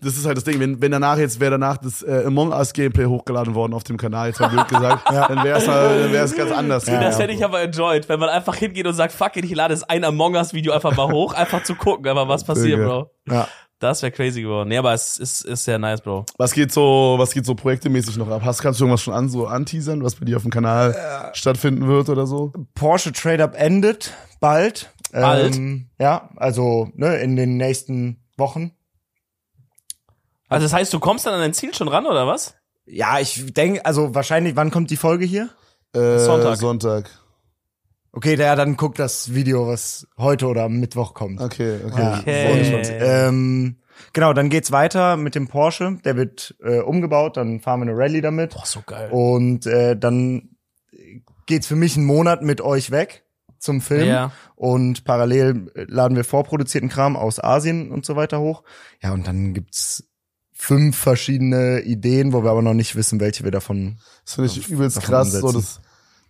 [0.00, 2.72] das ist halt das Ding, wenn, wenn danach jetzt wäre danach das äh, Among Us
[2.72, 6.36] Gameplay hochgeladen worden auf dem Kanal, jetzt mal blöd gesagt, dann wäre es dann wär's
[6.36, 6.84] ganz anders.
[6.84, 9.74] das hätte ich aber enjoyed, wenn man einfach hingeht und sagt, fuck it, ich lade
[9.74, 12.78] jetzt ein Among Us Video einfach mal hoch, einfach zu gucken, aber was passiert.
[12.78, 13.10] Bro.
[13.28, 13.48] Ja.
[13.78, 14.68] Das wäre crazy geworden.
[14.68, 16.26] Nee, aber es ist, ist sehr nice, Bro.
[16.36, 18.42] Was geht so, was geht so projektemäßig noch ab?
[18.44, 21.86] Hast, kannst du irgendwas schon an, so anteasern, was bei dir auf dem Kanal stattfinden
[21.86, 22.52] wird oder so?
[22.74, 24.92] Porsche Trade Up endet bald.
[25.12, 25.56] Bald?
[25.56, 28.72] Ähm, ja, also ne, in den nächsten Wochen.
[30.48, 32.54] Also das heißt, du kommst dann an dein Ziel schon ran, oder was?
[32.84, 35.50] Ja, ich denke, also wahrscheinlich, wann kommt die Folge hier?
[35.94, 36.56] Äh, Sonntag.
[36.56, 37.10] Sonntag.
[38.12, 41.40] Okay, der dann guckt das Video, was heute oder am Mittwoch kommt.
[41.40, 42.18] Okay, okay.
[42.20, 42.98] Okay.
[43.00, 43.76] Ähm,
[44.12, 45.98] genau, dann geht's weiter mit dem Porsche.
[46.04, 48.54] Der wird äh, umgebaut, dann fahren wir eine Rallye damit.
[48.54, 49.10] Boah, so geil.
[49.10, 50.56] Und äh, dann
[51.46, 53.24] geht's für mich einen Monat mit euch weg
[53.58, 54.08] zum Film.
[54.08, 54.32] Ja.
[54.56, 58.62] Und parallel äh, laden wir vorproduzierten Kram aus Asien und so weiter hoch.
[59.02, 60.04] Ja, und dann gibt's
[60.52, 63.98] fünf verschiedene Ideen, wo wir aber noch nicht wissen, welche wir davon.
[64.24, 65.32] Das finde ich übelst krass.
[65.32, 65.80] So, das,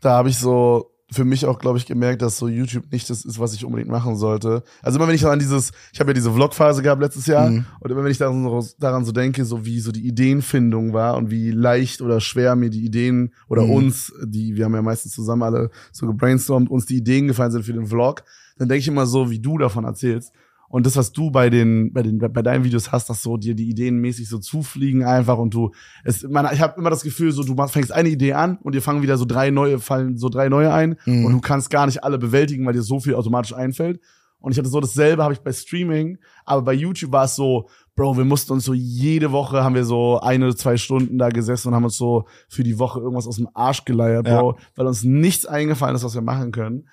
[0.01, 3.25] da habe ich so für mich auch, glaube ich, gemerkt, dass so YouTube nicht das
[3.25, 4.63] ist, was ich unbedingt machen sollte.
[4.83, 7.51] Also immer wenn ich so an dieses, ich habe ja diese Vlog-Phase gehabt letztes Jahr
[7.51, 7.65] Mhm.
[7.81, 11.17] und immer wenn ich daran so, daran so denke, so wie so die Ideenfindung war
[11.17, 13.71] und wie leicht oder schwer mir die Ideen oder Mhm.
[13.71, 17.65] uns, die, wir haben ja meistens zusammen alle so gebrainstormt, uns die Ideen gefallen sind
[17.65, 18.23] für den Vlog,
[18.59, 20.33] dann denke ich immer so, wie du davon erzählst.
[20.69, 23.55] Und das, was du bei den, bei den, bei deinen Videos hast, dass so dir
[23.55, 25.71] die Ideen mäßig so zufliegen einfach und du,
[26.05, 28.83] es, man, ich habe immer das Gefühl, so du fängst eine Idee an und dir
[28.83, 31.25] fangen wieder so drei neue, fallen so drei neue ein Mhm.
[31.25, 34.01] und du kannst gar nicht alle bewältigen, weil dir so viel automatisch einfällt.
[34.41, 37.69] Und ich hatte so dasselbe habe ich bei Streaming, aber bei YouTube war es so,
[37.97, 41.69] Bro, wir mussten uns so jede Woche haben wir so eine, zwei Stunden da gesessen
[41.69, 45.03] und haben uns so für die Woche irgendwas aus dem Arsch geleiert, Bro, weil uns
[45.03, 46.89] nichts eingefallen ist, was wir machen können.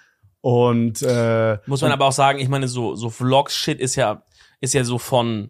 [0.46, 4.22] Und äh, Muss man aber auch sagen, ich meine, so, so Vlog-Shit ist ja,
[4.62, 5.50] ist ja so von,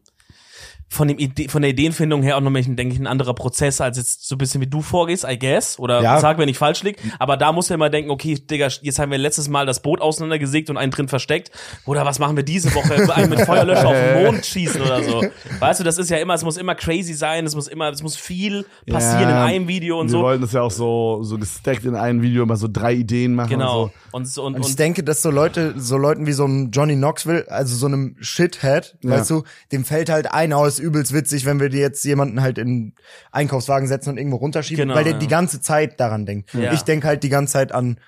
[0.96, 3.98] von dem Ide von der Ideenfindung her auch noch, denke ich, ein anderer Prozess, als
[3.98, 5.78] jetzt so ein bisschen wie du vorgehst, I guess.
[5.80, 6.20] Oder Ja.
[6.20, 6.98] sag, wenn ich falsch lieg.
[7.20, 10.02] Aber da muss man immer denken, okay, Digga, jetzt haben wir letztes Mal das Boot
[10.02, 11.52] auseinandergesägt und einen drin versteckt.
[11.86, 12.96] Oder was machen wir diese Woche?
[13.16, 15.24] einen mit Feuerlöscher auf den Mond schießen oder so.
[15.60, 18.02] Weißt du, das ist ja immer, es muss immer crazy sein, es muss immer, es
[18.02, 20.22] muss viel passieren Ja, in einem Video und wir so.
[20.22, 23.50] wollten das ja auch so, so gestackt in einem Video immer so drei Ideen machen
[23.50, 23.92] Genau.
[24.12, 24.44] und so.
[24.44, 26.96] Und, und, Und ich und denke, dass so Leute, so Leuten wie so einem Johnny
[26.96, 29.12] Knoxville, also so einem Shithead, Ja.
[29.12, 32.58] weißt du, dem fällt halt ein, ist übelst witzig, wenn wir dir jetzt jemanden halt
[32.58, 32.94] in
[33.32, 35.20] Einkaufswagen setzen und irgendwo runterschieben, Genau, weil der ja.
[35.20, 36.54] die ganze Zeit daran denkt.
[36.54, 36.72] Ja.
[36.74, 38.00] Ich denke halt die ganze Zeit an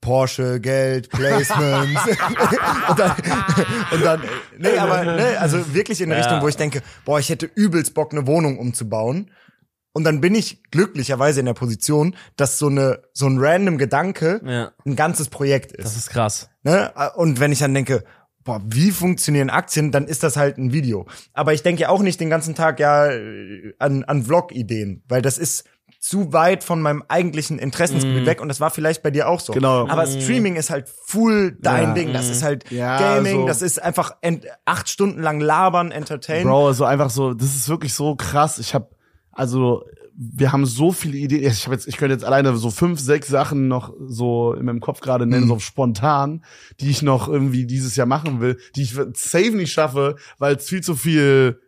[0.00, 2.00] Porsche, Geld, Placements
[2.88, 3.12] und dann,
[3.92, 4.22] und dann,
[4.58, 6.26] nee, aber, ne, also wirklich in eine Ja.
[6.26, 9.30] Richtung, wo ich denke, boah, ich hätte übelst Bock, eine Wohnung umzubauen.
[9.92, 14.42] Und dann bin ich glücklicherweise in der Position, dass so eine, so ein random Gedanke
[14.44, 15.86] ja, ein ganzes Projekt ist.
[15.86, 16.50] das ist krass.
[16.62, 16.92] Ne?
[17.16, 18.04] Und wenn ich dann denke,
[18.46, 21.04] boah, wie funktionieren Aktien, dann ist das halt ein Video.
[21.34, 23.10] Aber ich denke ja auch nicht den ganzen Tag ja
[23.78, 25.64] an, an Vlog-Ideen, weil das ist
[26.00, 28.26] zu weit von meinem eigentlichen Interessensgebiet Mhm.
[28.26, 29.52] weg und das war vielleicht bei dir auch so.
[29.52, 29.88] Genau.
[29.88, 31.94] Aber Streaming ist halt full dein Ja.
[31.94, 32.12] Ding.
[32.12, 33.46] Das ist halt Ja, Gaming, so.
[33.46, 34.14] das ist einfach
[34.64, 36.44] acht Stunden lang labern, entertainen.
[36.48, 38.58] Bro, so einfach so, das ist wirklich so krass.
[38.60, 38.88] Ich habe
[39.32, 39.84] also
[40.18, 41.44] wir haben so viele Ideen.
[41.44, 44.80] Ich habe jetzt, ich könnte jetzt alleine so fünf, sechs Sachen noch so in meinem
[44.80, 45.48] Kopf gerade nennen, Mhm.
[45.48, 46.42] so spontan,
[46.80, 50.68] die ich noch irgendwie dieses Jahr machen will, die ich safe nicht schaffe, weil es
[50.68, 51.60] viel zu viel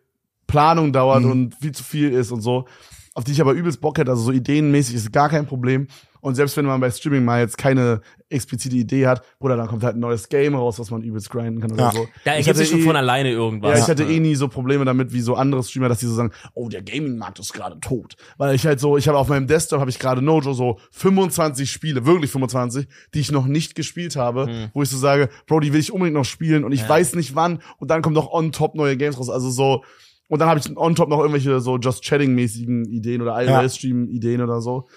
[0.47, 1.31] Planung dauert Mhm.
[1.31, 2.65] und viel zu viel ist und so,
[3.13, 4.09] auf die ich aber übelst Bock hätte.
[4.11, 5.87] Also so ideenmäßig ist gar kein Problem.
[6.21, 9.83] Und selbst wenn man bei Streaming mal jetzt keine explizite Idee hat, Bruder, dann kommt
[9.83, 11.91] halt ein neues Game raus, was man übelst grinden kann oder Ja.
[11.91, 12.07] so.
[12.25, 13.77] Da Ich ergibt hatte sich schon eh- von alleine irgendwas.
[13.77, 16.13] ja, ich hatte eh nie so Probleme damit wie so andere Streamer, dass die so
[16.13, 18.15] sagen, oh, der Gaming-Markt ist gerade tot.
[18.37, 21.71] Weil ich halt so, ich habe auf meinem Desktop habe ich gerade Nojo so 25
[21.71, 25.73] Spiele, wirklich 25, die ich noch nicht gespielt habe, wo ich so sage, Bro, die
[25.73, 28.51] will ich unbedingt noch spielen und ich weiß nicht wann und dann kommen noch on
[28.51, 29.29] top neue Games raus.
[29.29, 29.83] Also so
[30.27, 33.61] und dann habe ich on top noch irgendwelche so just chatting mäßigen Ideen oder Ja.
[33.63, 34.87] iOS Stream Ideen oder so.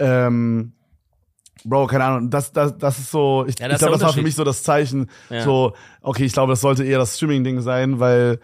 [0.00, 0.72] Ähm,
[1.64, 4.22] Bro, keine Ahnung, das, das, das ist so, ich, Ja, ich glaube, das war für
[4.22, 5.42] mich so das Zeichen, Ja.
[5.44, 8.40] so, okay, ich glaube, das sollte eher das Streaming-Ding sein, weil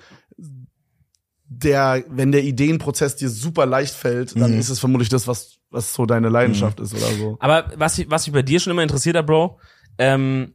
[1.48, 4.58] der, wenn der Ideenprozess dir super leicht fällt, dann Mhm.
[4.58, 7.36] ist es vermutlich das, was, was so deine Leidenschaft ist oder so.
[7.40, 9.58] Aber was, was mich bei dir schon immer interessiert hat, Bro,
[9.98, 10.52] ähm,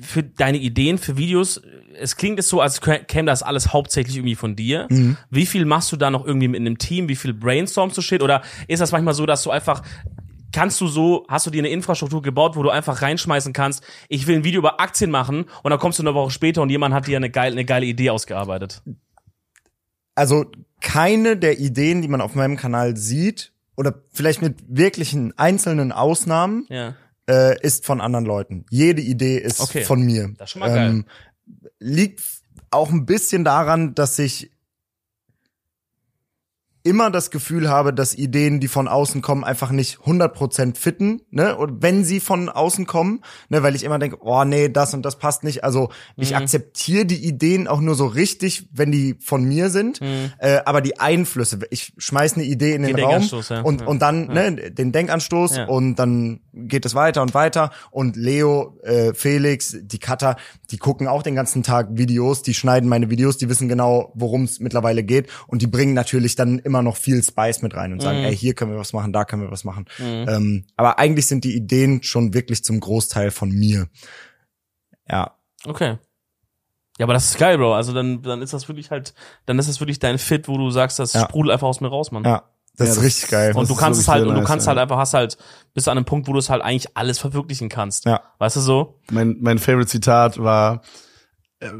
[0.00, 1.60] für deine Ideen, für Videos,
[1.98, 4.86] es klingt es so, als kä- käme das alles hauptsächlich irgendwie von dir.
[4.90, 5.16] Mhm.
[5.30, 7.08] Wie viel machst du da noch irgendwie mit einem Team?
[7.08, 8.22] Wie viel brainstormst du shit?
[8.22, 9.82] Oder ist das manchmal so, dass du einfach
[10.54, 14.26] Kannst du so, hast du dir eine Infrastruktur gebaut, wo du einfach reinschmeißen kannst, ich
[14.26, 16.92] will ein Video über Aktien machen und dann kommst du eine Woche später und jemand
[16.92, 18.82] hat dir eine geile, eine geile Idee ausgearbeitet.
[20.14, 20.44] also
[20.82, 26.66] keine der Ideen, die man auf meinem Kanal sieht, oder vielleicht mit wirklichen einzelnen Ausnahmen,
[26.68, 26.94] Ja.
[27.28, 28.64] Äh, ist von anderen Leuten.
[28.70, 29.84] Jede Idee ist Okay.
[29.84, 30.24] von mir.
[30.24, 31.04] Ähm, Das ist schon mal geil.
[31.78, 32.22] Liegt
[32.70, 34.50] auch ein bisschen daran, dass ich
[36.84, 41.56] immer das Gefühl habe, dass Ideen, die von außen kommen, einfach nicht 100% fitten, ne?
[41.56, 45.02] Und wenn sie von außen kommen, ne, weil ich immer denke, oh nee, das und
[45.04, 45.62] das passt nicht.
[45.64, 46.36] Also ich Mhm.
[46.38, 50.00] akzeptiere die Ideen auch nur so richtig, wenn die von mir sind.
[50.38, 53.60] Äh, aber die Einflüsse, ich schmeiß eine Idee in den, Den Raum Denkanstoß, ja.
[53.62, 53.86] und, Ja.
[53.86, 55.64] und dann ne, den Denkanstoß Ja.
[55.66, 57.70] und dann geht es weiter und weiter.
[57.90, 60.36] Und Leo, äh, Felix, die Cutter,
[60.70, 64.44] die gucken auch den ganzen Tag Videos, die schneiden meine Videos, die wissen genau, worum
[64.44, 65.28] es mittlerweile geht.
[65.46, 68.24] Und die bringen natürlich dann immer noch viel Spice mit rein und sagen, Mhm.
[68.24, 69.84] ey, hier können wir was machen, da können wir was machen.
[70.00, 73.88] Ähm, aber eigentlich sind die Ideen schon wirklich zum Großteil von mir.
[75.08, 75.32] Ja.
[75.66, 75.98] Okay.
[76.98, 77.74] Ja, aber das ist geil, Bro.
[77.74, 79.14] Also dann, dann ist das wirklich halt,
[79.46, 81.22] dann ist das wirklich dein Fit, wo du sagst, das Ja.
[81.22, 82.24] sprudelt einfach aus mir raus, Mann.
[82.24, 82.44] Ja.
[82.76, 83.50] Das Ja, ist das- richtig geil.
[83.52, 84.70] Und Das du ist kannst es halt, und du kannst ja.
[84.70, 85.36] halt einfach, hast halt,
[85.74, 88.06] bist an einem Punkt, wo du es halt eigentlich alles verwirklichen kannst.
[88.06, 88.22] Ja.
[88.38, 88.98] Weißt du so?
[89.10, 90.80] Mein, mein Favorite Zitat war,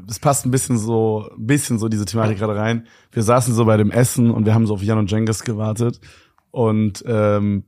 [0.09, 2.87] es passt ein bisschen so, ein bisschen so diese Thematik gerade rein.
[3.11, 6.01] Wir saßen so bei dem Essen und wir haben so auf Jan und Jengis gewartet
[6.51, 7.65] und ähm,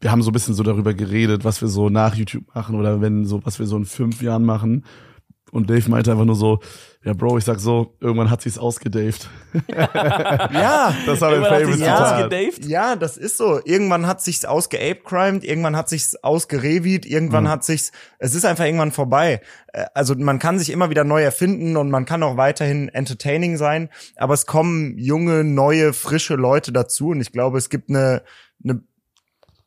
[0.00, 3.00] wir haben so ein bisschen so darüber geredet, was wir so nach YouTube machen oder
[3.00, 4.84] wenn so, was wir so in fünf Jahren machen.
[5.52, 6.58] Und Dave meinte einfach nur so,
[7.04, 9.28] ja Bro, ich sag so, irgendwann hat sie's ausgedaved.
[9.72, 10.94] Ja.
[11.06, 12.64] Das war mein Favorite ausgedaved.
[12.66, 13.60] Ja, das ist so.
[13.64, 18.92] Irgendwann hat sich's ausgeapecrimed, irgendwann hat sich's ausgerevied, irgendwann hat sich's, es ist einfach irgendwann
[18.92, 19.40] vorbei.
[19.72, 23.56] Äh, Also man kann sich immer wieder neu erfinden und man kann auch weiterhin entertaining
[23.56, 28.22] sein, aber es kommen junge, neue, frische Leute dazu und ich glaube, es gibt eine,
[28.64, 28.82] eine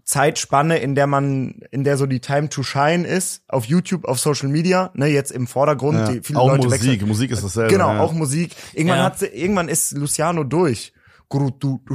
[0.05, 4.19] Zeitspanne, in der man, in der so die Time to Shine ist, auf YouTube, auf
[4.19, 6.07] Social Media, ne, jetzt im Vordergrund, Ja.
[6.11, 7.07] die viele Auch Leute Musik, wechseln.
[7.07, 7.71] Musik ist dasselbe.
[7.73, 7.99] Genau, ja.
[8.01, 8.55] auch Musik.
[8.73, 9.03] Irgendwann Ja.
[9.05, 10.93] hat sie, irgendwann ist Luciano durch.
[11.27, 11.49] Du.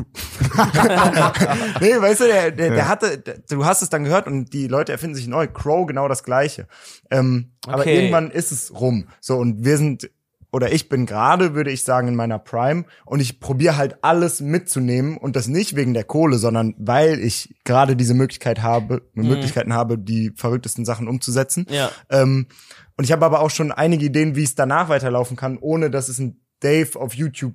[1.80, 4.66] nee, weißt du, der, der, der hatte, der, du hast es dann gehört und die
[4.66, 5.46] Leute erfinden sich neu.
[5.46, 6.66] Crow genau das gleiche.
[7.10, 7.94] Ähm, Aber Okay.
[7.96, 9.06] irgendwann ist es rum.
[9.20, 10.10] So und wir sind
[10.52, 14.40] oder ich bin gerade, würde ich sagen, in meiner Prime und ich probiere halt alles
[14.40, 19.72] mitzunehmen und das nicht wegen der Kohle, sondern weil ich gerade diese Möglichkeit habe, Möglichkeiten
[19.72, 21.66] habe, die verrücktesten Sachen umzusetzen.
[21.70, 21.90] Ja.
[22.10, 22.48] Ähm,
[22.96, 26.08] und ich habe aber auch schon einige Ideen, wie es danach weiterlaufen kann, ohne dass
[26.08, 27.54] es ein Dave auf YouTube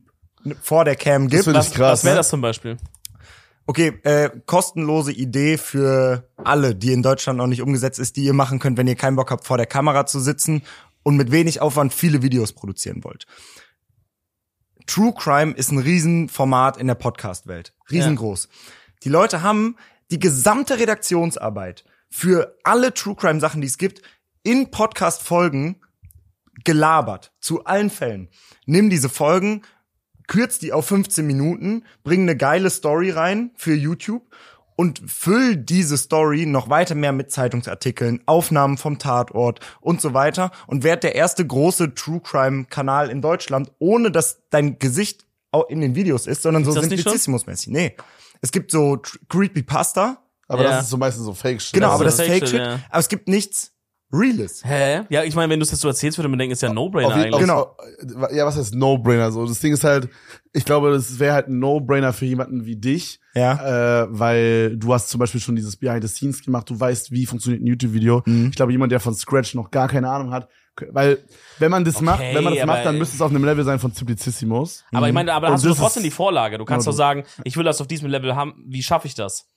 [0.61, 1.43] vor der Cam gibt.
[1.43, 2.19] finde ich Was, krass, was wäre ne?
[2.19, 2.77] das zum Beispiel?
[3.67, 8.33] Okay, äh, kostenlose Idee für alle, die in Deutschland noch nicht umgesetzt ist, die ihr
[8.33, 10.61] machen könnt, wenn ihr keinen Bock habt, vor der Kamera zu sitzen
[11.05, 13.27] und mit wenig Aufwand viele Videos produzieren wollt.
[14.87, 17.73] True Crime ist ein Riesenformat in der Podcast-Welt.
[17.91, 18.49] Riesengroß.
[19.03, 19.77] Die Leute haben
[20.09, 24.01] die gesamte Redaktionsarbeit für alle True Crime Sachen, die es gibt,
[24.41, 25.79] in Podcast-Folgen
[26.63, 27.33] gelabert.
[27.39, 28.29] Zu allen Fällen.
[28.65, 29.61] Nimm diese Folgen,
[30.27, 34.23] kürz die auf 15 Minuten, bring eine geile Story rein für YouTube
[34.75, 40.51] und füll diese Story noch weiter mehr mit Zeitungsartikeln, Aufnahmen vom Tatort und so weiter
[40.67, 45.69] und werd der erste große True Crime Kanal in Deutschland, ohne dass dein Gesicht auch
[45.69, 46.89] in den Videos ist, sondern Gibt's so das?
[46.89, 47.69] Simplicissimus-mäßig.
[47.71, 47.95] Nee.
[48.41, 48.97] Es gibt so
[49.29, 50.17] Creepypasta,
[50.47, 50.69] Aber Ja.
[50.71, 51.73] das ist so meistens so Fake-Shit.
[51.73, 52.79] genau, Das aber ist das ist Fake Fake Shit, Shit, ja.
[52.89, 53.71] aber es gibt nichts
[54.17, 54.63] Reales.
[54.63, 55.01] Hä?
[55.09, 56.75] Ja, ich meine, wenn du es jetzt so erzählst, würde man denken, ist ja ein
[56.75, 57.39] No-Brainer Auf eigentlich.
[57.41, 57.75] Genau.
[58.33, 59.31] Ja, was heißt No-Brainer?
[59.31, 60.09] So, das Ding ist halt,
[60.53, 64.03] ich glaube, das wäre halt ein No-Brainer für jemanden wie dich, Ja.
[64.03, 67.25] äh, weil du hast zum Beispiel schon dieses Behind the Scenes gemacht, du weißt, wie
[67.25, 68.23] funktioniert ein YouTube-Video.
[68.25, 68.49] Mhm.
[68.49, 70.47] Ich glaube, jemand, der von Scratch noch gar keine Ahnung hat,
[70.91, 71.19] weil
[71.59, 73.63] wenn man das Okay, macht, wenn man das macht, dann müsste es auf einem Level
[73.63, 74.83] sein von Simplicissimus.
[74.91, 76.57] Aber ich meine, aber Und hast du trotzdem die Vorlage.
[76.57, 78.55] Du kannst doch sagen, ich will das auf diesem Level haben.
[78.67, 79.47] Wie schaffe ich das?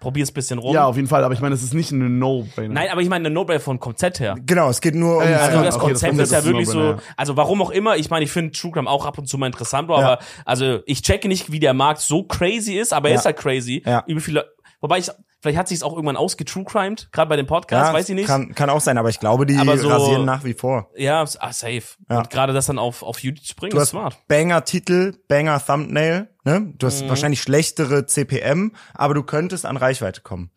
[0.00, 0.74] Probier's bisschen rum.
[0.74, 2.74] Ja, auf jeden Fall, aber ich meine, es ist nicht eine No-Brainer.
[2.74, 4.36] Nein, aber ich meine, eine No-Brainer von Konzept her.
[4.44, 5.22] Genau, es geht nur um.
[5.22, 7.62] Ja, ja, Also ja, das okay, das Konzept Konzept ist ja wirklich so, also warum
[7.62, 9.96] auch immer, ich meine, ich finde True Crime auch ab und zu mal interessant, Ja.
[9.96, 13.20] aber also ich checke nicht, wie der Markt so crazy ist, aber er Ja.
[13.20, 13.82] ist halt crazy.
[13.86, 14.04] Ja.
[14.06, 14.44] Über viele,
[14.80, 15.10] wobei ich,
[15.44, 18.26] vielleicht hat sich auch irgendwann ausgetrue-crimed, gerade bei dem Podcast, weiß ich nicht.
[18.26, 20.90] Kann, kann auch sein, aber ich glaube, die Aber so- rasieren nach wie vor.
[20.96, 21.82] Ja, ah, safe.
[22.08, 22.18] Ja.
[22.18, 24.16] Und gerade das dann auf, auf YouTube zu bringen, Du ist hast smart.
[24.26, 26.72] Banger-Titel, Banger-Thumbnail, ne?
[26.78, 26.90] Du Mhm.
[26.90, 30.50] hast wahrscheinlich schlechtere CPM, aber du könntest an Reichweite kommen.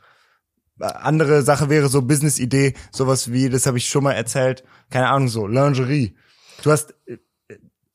[0.80, 5.10] Äh, Andere Sache wäre so Business-Idee, sowas wie, das habe ich schon mal erzählt, keine
[5.10, 6.16] Ahnung, so Lingerie.
[6.64, 7.18] Du hast äh,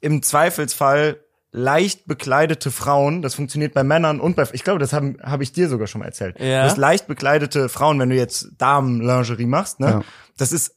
[0.03, 1.20] im Zweifelsfall
[1.55, 5.53] leicht bekleidete Frauen, das funktioniert bei Männern und bei, ich glaube, das habe hab ich
[5.53, 6.41] dir sogar schon mal erzählt.
[6.41, 6.63] Ja.
[6.65, 9.87] Du hast leicht bekleidete Frauen, wenn du jetzt Damen-Lingerie machst, ne?
[9.87, 10.03] Ja.
[10.39, 10.75] Das ist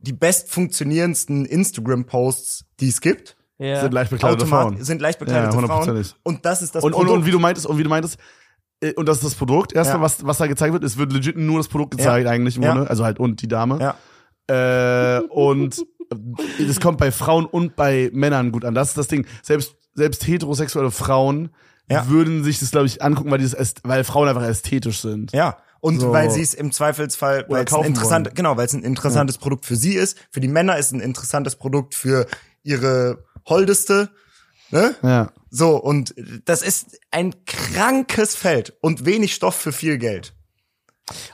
[0.00, 3.36] die bestfunktionierendsten Instagram-Posts, die es gibt.
[3.58, 3.80] Ja.
[3.80, 4.84] Sind leicht bekleidete Automat- Frauen.
[4.84, 6.04] sind leicht bekleidete Ja, Frauen.
[6.24, 7.18] Und das ist das Und, und, Produkt.
[7.20, 8.18] und wie du meintest, und wie du meintest,
[8.80, 9.72] äh, und das ist das Produkt.
[9.72, 10.02] Erstmal, Ja.
[10.02, 12.30] was, was da gezeigt wird, es wird legit nur das Produkt gezeigt, Ja.
[12.32, 12.72] eigentlich Ja.
[12.74, 12.90] Grunde.
[12.90, 13.78] Also halt und die Dame.
[13.80, 13.94] ja.
[14.48, 18.74] Äh, und äh, es kommt bei Frauen und bei Männern gut an.
[18.74, 19.26] Das ist das Ding.
[19.42, 21.50] Selbst, selbst heterosexuelle Frauen
[21.90, 22.08] Ja.
[22.08, 25.32] würden sich das, glaube ich, angucken, weil, die das, äst- weil Frauen einfach ästhetisch sind.
[25.32, 25.58] Ja.
[25.80, 26.10] Und So.
[26.10, 28.34] weil sie es im Zweifelsfall, weil es ein kaufen interessant, wollen.
[28.34, 30.18] genau, weil es ein interessantes Produkt für sie ist.
[30.30, 32.26] Für die Männer ist ein interessantes Produkt für
[32.64, 34.10] ihre Holdeste.
[34.70, 34.96] Ne?
[35.02, 35.32] Ja.
[35.50, 36.12] So, und
[36.44, 40.34] das ist ein krankes Feld und wenig Stoff für viel Geld.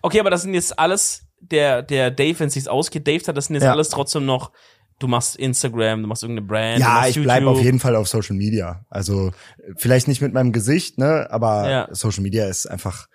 [0.03, 3.37] Okay, aber das sind jetzt alles, der, der Dave, wenn es sich ausgeht, Dave hat,
[3.37, 3.73] das sind jetzt Ja.
[3.73, 4.53] alles trotzdem noch,
[4.99, 7.57] du machst Instagram, du machst irgendeine Brand, Ja, ich bleib YouTube.
[7.59, 8.85] auf jeden Fall auf Social Media.
[8.89, 9.33] Also
[9.77, 11.89] vielleicht nicht mit meinem Gesicht, ne, aber Ja.
[11.91, 13.09] Social Media ist einfach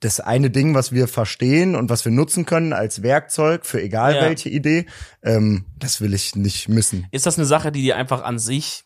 [0.00, 4.14] das eine Ding, was wir verstehen und was wir nutzen können als Werkzeug für egal
[4.14, 4.22] Ja.
[4.22, 4.86] welche Idee.
[5.24, 7.08] Ähm, das will ich nicht missen.
[7.10, 8.84] Ist das eine Sache, die dir einfach an sich,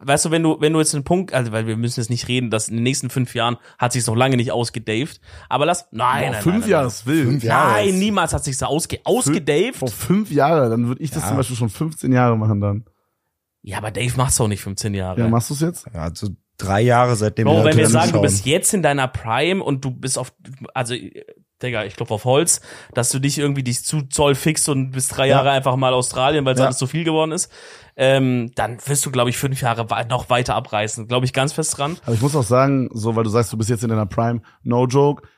[0.00, 2.26] weißt du, wenn du, wenn du jetzt einen Punkt, also weil wir müssen jetzt nicht
[2.28, 5.86] reden, dass in den nächsten fünf Jahren hat sich noch lange nicht ausgedaved, aber lass,
[5.92, 7.26] nein, Boah, nein, fünf nein, Jahre ist wild.
[7.28, 7.72] Fünf Jahre.
[7.72, 9.76] Nein, niemals hat sich so ausge, ausgedaved.
[9.76, 11.28] Vor fünf Jahre, dann würde ich das Ja.
[11.28, 12.84] zum Beispiel schon 15 Jahre machen dann.
[13.62, 15.20] Ja, aber Dave macht's auch nicht 15 Jahre.
[15.20, 15.86] Ja, machst du es jetzt?
[15.92, 16.30] Ja, so
[16.62, 18.22] drei Jahre seitdem Bro, wenn wir sagen, du zuschauen.
[18.22, 20.32] bist jetzt in deiner Prime und du bist auf,
[20.74, 20.94] also,
[21.62, 22.60] Digga, ich klopf auf Holz,
[22.94, 25.36] dass du dich irgendwie dich zu Zoll fixst und bis drei Ja.
[25.36, 26.66] Jahre einfach mal Australien, weil es Ja.
[26.66, 27.52] alles zu viel geworden ist,
[27.96, 31.06] ähm, dann wirst du, glaube ich, fünf Jahre noch weiter abreißen.
[31.06, 31.98] Glaube ich ganz fest dran.
[32.06, 34.40] Aber ich muss auch sagen, so, weil du sagst, du bist jetzt in deiner Prime,
[34.62, 35.28] no joke,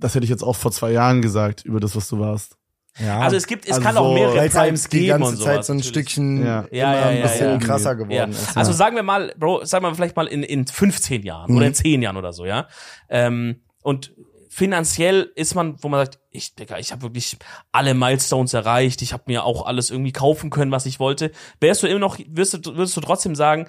[0.00, 2.57] das hätte ich jetzt auch vor zwei Jahren gesagt, über das, was du warst.
[2.98, 3.20] Ja.
[3.20, 5.36] Also es gibt, es Also kann so, auch mehrere Primes halt die geben ganze und
[5.36, 5.54] sowas.
[5.54, 5.90] Zeit so ein natürlich.
[5.90, 6.64] Stückchen Ja.
[6.70, 7.58] Ja, immer ja, ein bisschen ja.
[7.58, 7.94] krasser Ja.
[7.94, 8.56] geworden ist.
[8.56, 11.74] Also sagen wir mal, Bro, sagen wir vielleicht mal in, in 15 Jahren oder in
[11.74, 12.66] 10 Jahren oder so, ja.
[13.08, 14.12] Ähm, und
[14.48, 17.36] finanziell ist man, wo man sagt, ich, Digga, ich habe wirklich
[17.70, 21.30] alle Milestones erreicht, ich habe mir auch alles irgendwie kaufen können, was ich wollte.
[21.60, 23.68] Wärst du immer noch, wirst du, würdest du trotzdem sagen,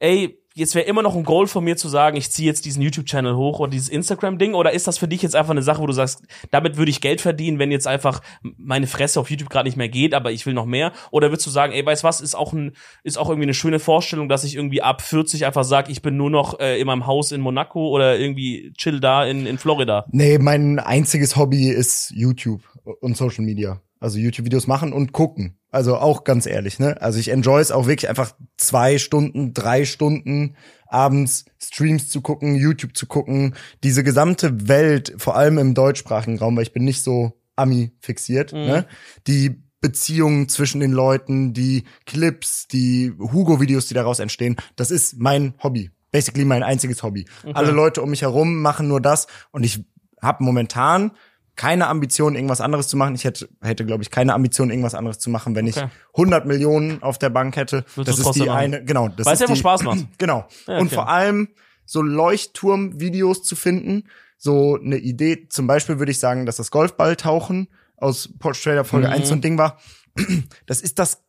[0.00, 2.80] ey, jetzt wäre immer noch ein Goal von mir zu sagen, ich ziehe jetzt diesen
[2.82, 4.54] YouTube-Channel hoch oder dieses Instagram-Ding?
[4.54, 7.02] Oder ist das für dich jetzt einfach eine Sache, wo du sagst, damit würde ich
[7.02, 8.22] Geld verdienen, wenn jetzt einfach
[8.56, 10.92] meine Fresse auf YouTube gerade nicht mehr geht, aber ich will noch mehr?
[11.10, 12.72] Oder würdest du sagen, ey, weißt was, ist auch ein,
[13.04, 16.16] ist auch irgendwie eine schöne Vorstellung, dass ich irgendwie ab 40 einfach sage, ich bin
[16.16, 20.06] nur noch äh, in meinem Haus in Monaco oder irgendwie chill da in, in Florida?
[20.10, 22.62] Nee, mein einziges Hobby ist YouTube
[23.00, 23.82] und Social Media.
[24.00, 25.58] Also YouTube-Videos machen und gucken.
[25.76, 27.02] Also auch ganz ehrlich, ne?
[27.02, 30.56] Also ich enjoy es auch wirklich einfach zwei Stunden, drei Stunden
[30.86, 33.54] abends Streams zu gucken, YouTube zu gucken.
[33.84, 38.54] Diese gesamte Welt, vor allem im deutschsprachigen Raum, weil ich bin nicht so Ami fixiert,
[38.54, 38.86] ne?
[39.26, 45.52] Die Beziehungen zwischen den Leuten, die Clips, die Hugo-Videos, die daraus entstehen, das ist mein
[45.62, 45.90] Hobby.
[46.10, 47.26] Basically mein einziges Hobby.
[47.52, 49.84] Alle Leute um mich herum machen nur das und ich
[50.22, 51.12] habe momentan
[51.56, 53.14] keine Ambition, irgendwas anderes zu machen.
[53.14, 55.86] Ich hätte, hätte glaube ich, keine Ambition, irgendwas anderes zu machen, wenn Okay.
[55.86, 57.84] ich 100 Millionen auf der Bank hätte.
[57.94, 58.50] Du das ist die machen?
[58.50, 59.08] eine, genau.
[59.08, 60.06] Das Weil ist es einfach Spaß macht.
[60.18, 60.46] Genau.
[60.66, 60.94] Ja, Und okay.
[60.94, 61.48] vor allem
[61.84, 64.04] so Leuchtturm-Videos zu finden.
[64.38, 69.06] So eine Idee, zum Beispiel würde ich sagen, dass das Golfballtauchen aus Porsche Trader Folge
[69.08, 69.12] Mhm.
[69.14, 69.78] 1 so ein Ding war.
[70.66, 71.22] Das ist das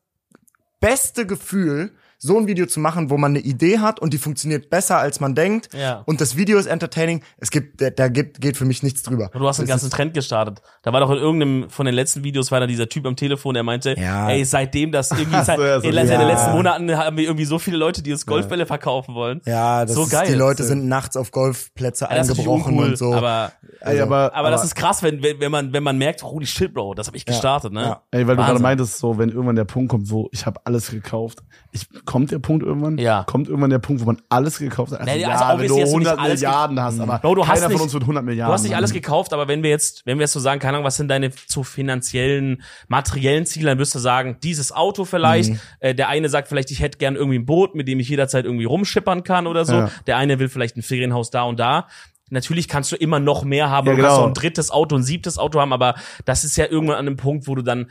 [0.79, 4.69] beste Gefühl, so ein Video zu machen, wo man eine Idee hat und die funktioniert
[4.69, 5.69] besser, als man denkt.
[5.73, 6.01] Ja.
[6.05, 7.21] Und das Video ist entertaining.
[7.37, 9.29] Es gibt, da, da gibt, geht für mich nichts drüber.
[9.33, 10.61] Du hast einen Das ganzen Trend gestartet.
[10.81, 13.53] Da war doch in irgendeinem von den letzten Videos war da dieser Typ am Telefon,
[13.53, 14.29] der meinte, Ja.
[14.29, 17.59] ey, seitdem das irgendwie seit, ja, so in den letzten Monaten haben wir irgendwie so
[17.59, 19.41] viele Leute, die uns Golfbälle verkaufen wollen.
[19.45, 20.25] Ja, das So ist, geil.
[20.27, 23.13] die Leute sind nachts auf Golfplätze eingebrochen uncool, und so.
[23.13, 23.51] aber
[23.81, 26.73] Ey, aber, aber das ist krass, wenn wenn wenn man wenn man merkt, holy shit,
[26.73, 27.81] Bro, das habe ich gestartet, ne?
[27.81, 28.01] Ja.
[28.11, 28.63] Ey, weil du gerade Wahnsinn.
[28.63, 31.39] meintest, so, wenn irgendwann der Punkt kommt, wo ich habe alles gekauft.
[31.71, 32.97] Ich, kommt der Punkt irgendwann?
[32.97, 33.23] Ja.
[33.25, 35.01] Kommt irgendwann der Punkt, wo man alles gekauft hat?
[35.01, 36.99] Also, Nee, ja, also wenn obviously du hast du nicht 100 alles ge- Milliarden hast,
[36.99, 38.91] aber Bro, du hast keiner nicht- von uns wird 100 Milliarden Du hast nicht alles
[38.93, 41.29] gekauft, aber wenn wir jetzt, wenn wir jetzt so sagen, keine Ahnung, was sind deine
[41.31, 45.51] zu finanziellen, materiellen Ziele, dann wirst du sagen, dieses Auto vielleicht.
[45.51, 45.59] Mhm.
[45.79, 48.45] Äh, der eine sagt vielleicht, ich hätte gern irgendwie ein Boot, mit dem ich jederzeit
[48.45, 49.73] irgendwie rumschippern kann oder so.
[49.73, 49.91] Ja.
[50.07, 51.87] Der eine will vielleicht ein Ferienhaus da und da.
[52.29, 54.23] Natürlich kannst du immer noch mehr haben, Ja, du kannst genau.
[54.25, 55.95] auch ein drittes Auto, ein siebtes Auto haben, aber
[56.25, 57.89] das ist ja irgendwann an einem Punkt, wo du dann,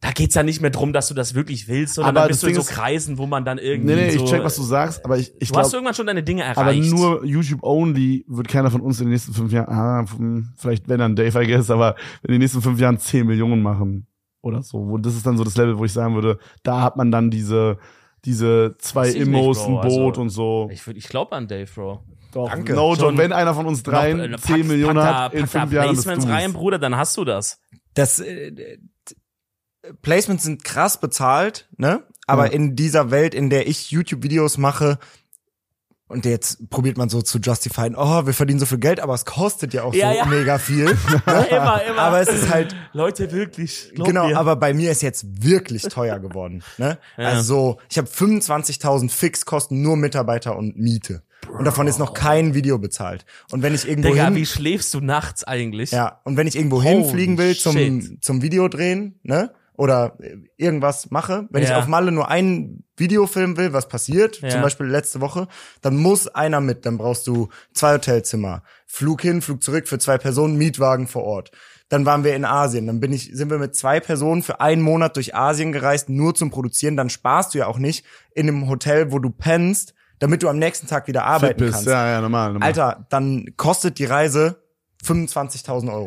[0.00, 2.42] da geht's ja nicht mehr drum, dass du das wirklich willst, sondern Aber dann bist
[2.42, 4.62] du in so Kreisen, wo man dann irgendwie Nee, nee, so, ich check, was du
[4.62, 6.58] sagst, aber ich, ich du hast glaube, irgendwann schon deine Dinge erreicht.
[6.58, 10.52] aber nur YouTube only wird keiner von uns in den nächsten fünf Jahren, ah, hm,
[10.56, 14.06] vielleicht wenn dann Dave, I guess, aber in den nächsten fünf Jahren 10 Millionen machen
[14.42, 14.86] oder so.
[14.88, 17.30] Wo, das ist dann so das Level, wo ich sagen würde, da hat man dann
[17.30, 17.78] diese,
[18.24, 20.68] diese zwei Immos, ein Boot also- und so.
[20.70, 22.02] ich, ich glaube an Dave, Bro.
[22.32, 22.74] Doch, Danke.
[22.74, 25.40] no Schon wenn einer von uns dreien äh, 10 pack- Millionen pack da- hat, in
[25.42, 26.34] pack da fünf Jahren Placements du's.
[26.34, 27.60] rein, Bruder, dann hast du das.
[27.94, 28.78] Das äh,
[30.02, 32.02] Placements sind krass bezahlt, ne?
[32.26, 32.52] Aber Ja.
[32.52, 34.98] in dieser Welt, in der ich YouTube-Videos mache,
[36.08, 39.24] und jetzt probiert man so zu justifieren, oh, wir verdienen so viel Geld, aber es
[39.24, 40.24] kostet ja auch Ja, so ja.
[40.26, 40.86] mega viel.
[41.26, 41.98] immer, immer.
[41.98, 43.90] aber es ist halt, Leute, wirklich.
[43.94, 44.38] genau, mir.
[44.38, 46.62] aber bei mir ist jetzt wirklich teuer geworden.
[46.78, 46.98] Ne?
[47.16, 47.28] Ja.
[47.30, 51.22] Also so, ich habe 25.000 Fixkosten, nur Mitarbeiter und Miete.
[51.58, 53.24] Und davon ist noch kein Video bezahlt.
[53.50, 55.90] Und wenn ich irgendwo Digga, hin, wie schläfst du nachts eigentlich?
[55.90, 58.24] ja, und wenn ich irgendwo Holy hinfliegen will zum, shit.
[58.24, 59.52] zum Video drehen, ne?
[59.76, 61.78] Oder äh, irgendwas mache, wenn ich Ja.
[61.78, 64.48] auf Malle nur ein Video filmen will, was passiert, Ja.
[64.48, 65.48] zum Beispiel letzte Woche,
[65.82, 70.16] dann muss einer mit, dann brauchst du zwei Hotelzimmer, Flug hin, Flug zurück für zwei
[70.18, 71.50] Personen, Mietwagen vor Ort.
[71.88, 74.82] Dann waren wir in Asien, dann bin ich, sind wir mit zwei Personen für einen
[74.82, 78.04] Monat durch Asien gereist, nur zum Produzieren, dann sparst du ja auch nicht
[78.34, 81.74] in einem Hotel, wo du pennst, damit du am nächsten Tag wieder arbeiten bist.
[81.74, 81.86] kannst.
[81.86, 82.66] Ja, ja, normal, normal.
[82.66, 84.62] Alter, dann kostet die Reise
[85.04, 86.06] 25.000 Euro.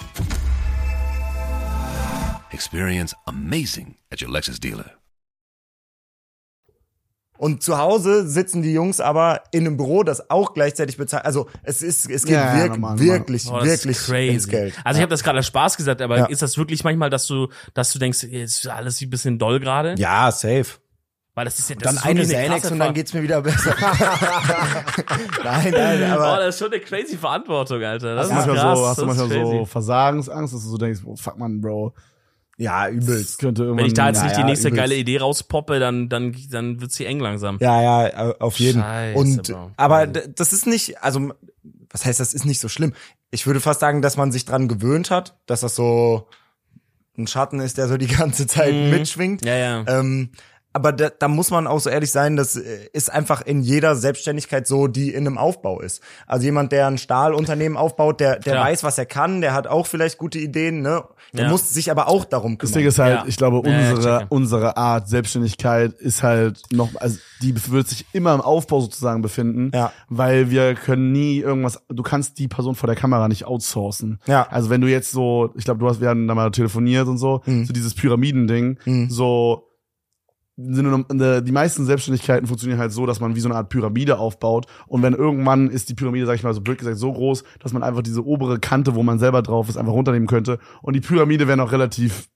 [2.51, 4.91] Experience amazing at your Lexus dealer.
[7.37, 11.25] Und zu Hause sitzen die Jungs aber in einem Büro, das auch gleichzeitig bezahlt.
[11.25, 12.99] Also es ist, es geht Ja, ja, wirk normal, normal.
[12.99, 14.33] wirklich, Boah, das wirklich crazy.
[14.35, 14.75] ins Geld.
[14.83, 16.25] Also ich habe das gerade als Spaß gesagt, aber Ja.
[16.25, 19.59] ist das wirklich manchmal, dass du, dass du denkst, jetzt ist alles ein bisschen doll
[19.59, 19.95] gerade?
[19.97, 20.65] ja, safe.
[21.33, 23.73] Weil das ist ja das Dann ist eine Xanax und dann geht's mir wieder besser.
[25.43, 28.15] nein, nein, Oh, aber das ist schon eine crazy Verantwortung, Alter.
[28.15, 28.77] Das hast du ist manchmal krass.
[28.77, 29.65] so, hast du manchmal so.
[29.65, 31.93] Versagensangst, dass du so denkst, oh, fuck man, Bro.
[32.61, 33.39] Ja, übelst.
[33.39, 33.79] könnte irgendwann.
[33.79, 34.81] Wenn ich da jetzt Ja, nicht ja, die nächste übelst.
[34.81, 37.57] geile Idee rauspoppe, dann, dann, dann wird's hier eng langsam.
[37.59, 38.81] Ja, ja, auf jeden.
[38.81, 39.71] Scheiße, und Bro.
[39.77, 41.31] aber das ist nicht, also
[41.89, 42.93] was heißt, das ist nicht so schlimm.
[43.31, 46.27] Ich würde fast sagen, dass man sich dran gewöhnt hat, dass das so
[47.17, 49.41] ein Schatten ist, der so die ganze Zeit mitschwingt.
[49.41, 49.47] Mhm.
[49.47, 49.83] Ja, ja.
[49.87, 50.29] Ähm,
[50.73, 53.95] aber da, da muss man auch so ehrlich sein, das äh, ist einfach in jeder
[53.95, 56.01] Selbstständigkeit so, die in einem Aufbau ist.
[56.27, 58.65] Also jemand, der ein Stahlunternehmen aufbaut, der, der Klar.
[58.65, 61.03] weiß, was er kann, der hat auch vielleicht gute Ideen, ne?
[61.33, 61.49] Der Ja.
[61.51, 62.79] muss sich aber auch darum Das kümmern.
[62.79, 63.23] Ding ist halt, Ja.
[63.27, 68.05] ich glaube, Ja, ja, unsere, unsere Art Selbstständigkeit ist halt noch, also die wird sich
[68.13, 69.91] immer im Aufbau sozusagen befinden, Ja.
[70.09, 74.19] weil wir können nie irgendwas, du kannst die Person vor der Kamera nicht outsourcen.
[74.27, 74.47] Ja.
[74.49, 77.17] Also wenn du jetzt so, ich glaube, du hast, wir hatten da mal telefoniert und
[77.17, 77.65] so, Mhm.
[77.65, 79.63] so dieses Pyramidending, so, sind nur-
[80.61, 85.01] die meisten Selbstständigkeiten funktionieren halt so, dass man wie so eine Art Pyramide aufbaut und
[85.01, 87.83] wenn irgendwann ist die Pyramide, sag ich mal so blöd gesagt, so groß, dass man
[87.83, 91.47] einfach diese obere Kante, wo man selber drauf ist, einfach runternehmen könnte und die Pyramide
[91.47, 92.27] wäre noch relativ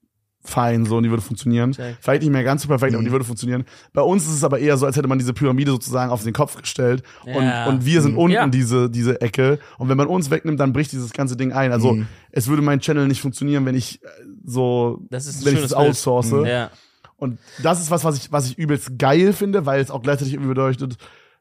[0.48, 1.72] fein so und die würde funktionieren.
[1.72, 1.98] Check.
[2.00, 3.06] Vielleicht nicht mehr ganz so perfekt, aber Mhm.
[3.06, 3.64] die würde funktionieren.
[3.94, 6.34] Bei uns ist es aber eher so, als hätte man diese Pyramide sozusagen auf den
[6.34, 7.66] Kopf gestellt und, Ja.
[7.66, 8.48] und wir sind unten Ja.
[8.48, 11.72] diese, diese Ecke und wenn man uns wegnimmt, dann bricht dieses ganze Ding ein.
[11.72, 12.08] Also Mhm.
[12.32, 14.08] es würde mein Channel nicht funktionieren, wenn ich äh,
[14.46, 16.30] so, wenn ich das outsource.
[16.46, 16.70] Ja.
[17.18, 20.34] Und das ist was, was ich, was ich übelst geil finde, weil es auch gleichzeitig
[20.34, 20.98] irgendwie bedeutet,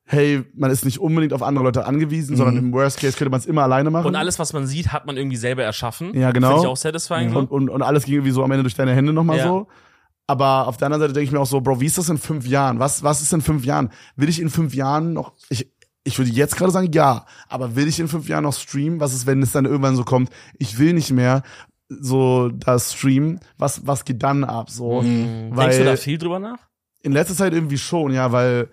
[0.06, 3.40] hey, man ist nicht unbedingt auf andere Leute angewiesen, sondern im Worst Case könnte man
[3.40, 4.06] es immer alleine machen.
[4.06, 6.14] Und alles, was man sieht, hat man irgendwie selber erschaffen.
[6.14, 6.48] Ja, genau.
[6.48, 7.32] Finde ich auch satisfying.
[7.32, 7.38] so.
[7.38, 9.44] und, und, und alles ging irgendwie so am Ende durch deine Hände nochmal Ja.
[9.44, 9.66] so.
[10.26, 12.18] Aber auf der anderen Seite denke ich mir auch so, Bro, wie ist das in
[12.18, 12.78] fünf Jahren?
[12.78, 13.90] Was, was ist in fünf Jahren?
[14.16, 15.70] Will ich in fünf Jahren noch, ich,
[16.02, 19.00] ich würde jetzt gerade sagen, ja, aber will ich in fünf Jahren noch streamen?
[19.00, 20.30] Was ist, wenn es dann irgendwann so kommt?
[20.58, 21.42] Ich will nicht mehr
[21.88, 23.40] so das streamen.
[23.58, 24.70] Was, was geht dann ab?
[24.70, 25.54] So, weil Mhm.
[25.56, 26.58] Denkst du da viel drüber nach?
[27.02, 28.68] in letzter Zeit irgendwie schon, ja, weil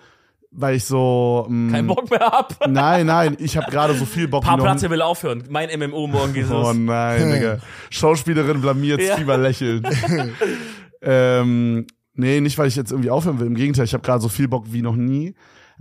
[0.54, 1.46] weil ich so.
[1.50, 2.68] mh, Kein Bock mehr hab.
[2.70, 5.44] Nein, nein, ich habe gerade so viel Bock wie noch Paarplatz will aufhören.
[5.50, 7.60] Mein MMO morgen geht Oh nein, Digga.
[7.90, 9.14] Schauspielerin blamiert, Ja.
[9.14, 9.86] Streamer lächelt.
[11.02, 13.48] ähm, nee, nicht, weil ich jetzt irgendwie aufhören will.
[13.48, 15.36] Im Gegenteil, ich habe gerade so viel Bock wie noch nie.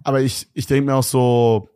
[0.05, 1.68] Aber ich, ich denke mir auch so,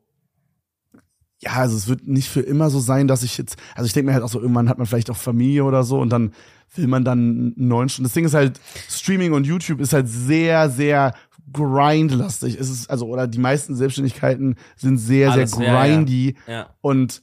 [1.45, 4.07] ja, also es wird nicht für immer so sein, dass ich jetzt, also ich denke
[4.07, 6.33] mir halt auch so, irgendwann hat man vielleicht auch Familie oder so und dann
[6.75, 8.09] will man dann neun Stunden.
[8.09, 11.15] Das Ding ist halt, Streaming und YouTube ist halt sehr, sehr
[11.53, 12.59] grindlastig.
[12.59, 15.95] Es ist, also, oder die meisten Selbstständigkeiten sind sehr, Alles, sehr ja, ja.
[15.95, 16.37] grindy.
[16.47, 16.71] Ja.
[16.81, 17.23] Und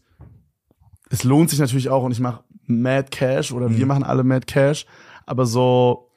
[1.10, 4.46] es lohnt sich natürlich auch und ich mache Mad Cash oder wir machen alle Mad
[4.46, 4.86] Cash,
[5.26, 6.12] aber so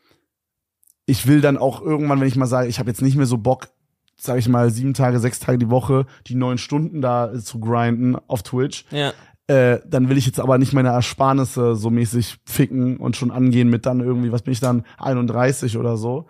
[1.06, 3.36] ich will dann auch irgendwann, wenn ich mal sage, ich habe jetzt nicht mehr so
[3.38, 3.68] Bock,
[4.16, 8.16] sage ich mal sieben Tage, sechs Tage die Woche die neun Stunden da zu grinden
[8.26, 9.12] auf Twitch, Ja.
[9.48, 13.68] äh, dann will ich jetzt aber nicht meine Ersparnisse so mäßig ficken und schon angehen
[13.68, 16.26] mit dann irgendwie, was bin ich dann 31 oder so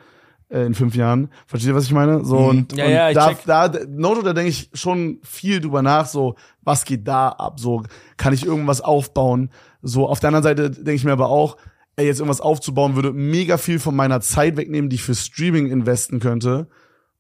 [0.49, 1.29] äh, in fünf Jahren.
[1.47, 2.25] Versteht ihr, was ich meine?
[2.25, 2.79] So und, Mhm.
[2.79, 3.39] Ja, und ja, da, check.
[3.47, 7.83] da Noto, da denke ich schon viel drüber nach, so was geht da ab, so
[8.17, 9.51] kann ich irgendwas aufbauen.
[9.83, 11.57] So auf der anderen Seite denke ich mir aber auch,
[11.97, 15.67] ey, jetzt irgendwas aufzubauen würde mega viel von meiner Zeit wegnehmen, die ich für Streaming
[15.69, 16.67] investen könnte.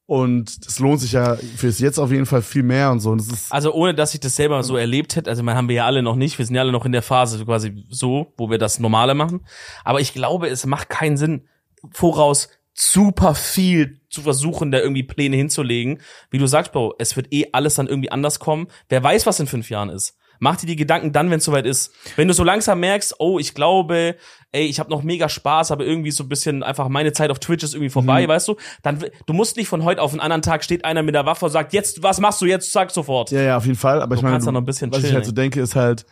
[0.06, 3.10] Und das lohnt sich ja fürs jetzt auf jeden Fall viel mehr und so.
[3.10, 5.68] Und das ist Also ohne, dass ich das selber so erlebt hätte, also man haben
[5.68, 8.34] wir ja alle noch nicht, wir sind ja alle noch in der Phase quasi so,
[8.36, 9.46] wo wir das Normale machen.
[9.82, 11.48] Aber ich glaube, es macht keinen Sinn,
[11.90, 16.00] voraus super viel zu versuchen, da irgendwie Pläne hinzulegen.
[16.30, 18.66] Wie du sagst, Bro, es wird eh alles dann irgendwie anders kommen.
[18.88, 20.18] Wer weiß, was in fünf Jahren ist.
[20.38, 21.92] Mach dir die Gedanken dann, wenn es soweit ist.
[22.16, 24.16] Wenn du so langsam merkst, oh, ich glaube,
[24.52, 27.38] ey, ich habe noch mega Spaß, aber irgendwie so ein bisschen einfach meine Zeit auf
[27.38, 28.56] Twitch ist irgendwie vorbei, weißt du?
[28.82, 31.46] Dann du musst nicht von heute auf den anderen Tag steht einer mit der Waffe
[31.46, 32.70] und sagt, jetzt was machst du jetzt?
[32.72, 33.30] Sag sofort.
[33.30, 34.00] Ja, ja, auf jeden Fall.
[34.02, 35.60] Aber ich Du meine, kannst da noch ein bisschen was ich chillen, halt so denke,
[35.60, 36.06] ist halt,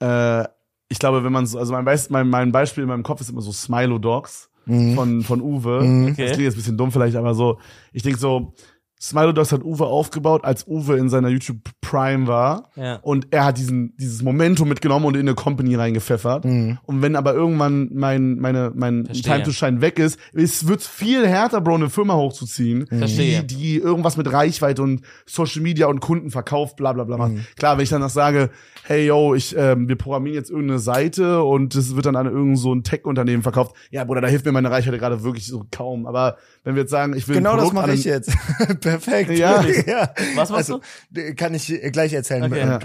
[0.00, 0.44] äh,
[0.88, 3.40] ich glaube, wenn man so, also mein, mein, mein Beispiel in meinem Kopf ist immer
[3.40, 5.78] so Smilo Dogs von, von Uwe.
[5.78, 6.06] Okay.
[6.06, 7.58] Das klingt jetzt ein bisschen dumm vielleicht, aber so,
[7.92, 8.54] ich denke so,
[9.00, 12.70] Smilo Dogs hat Uwe aufgebaut, als Uwe in seiner YouTube Prime war.
[12.74, 12.96] Ja.
[13.02, 16.44] Und er hat diesen, dieses Momentum mitgenommen und in eine Company reingepfeffert.
[16.44, 19.32] Und wenn aber irgendwann mein, meine, mein Verstehe.
[19.32, 23.44] Time to Shine weg ist, es wird viel härter, Bro, eine Firma hochzuziehen, Verstehe.
[23.44, 27.32] die, die irgendwas mit Reichweite und Social Media und Kunden verkauft, bla bla bla macht.
[27.56, 28.50] Klar, wenn ich dann noch sage,
[28.84, 32.58] hey yo, ich, ähm, wir programmieren jetzt irgendeine Seite und das wird dann an irgend
[32.58, 36.06] so ein Tech-Unternehmen verkauft, ja, Bruder, da hilft mir meine Reichweite gerade wirklich so kaum.
[36.06, 38.32] Aber wenn wir jetzt sagen, ich will Genau ein das mache ich jetzt.
[38.84, 39.30] Perfekt.
[39.38, 39.62] Ja.
[39.86, 40.10] ja.
[40.36, 40.80] Was machst also,
[41.10, 42.44] d- Kann ich gleich erzählen.
[42.44, 42.60] Okay.
[42.60, 42.78] Äh, Ja.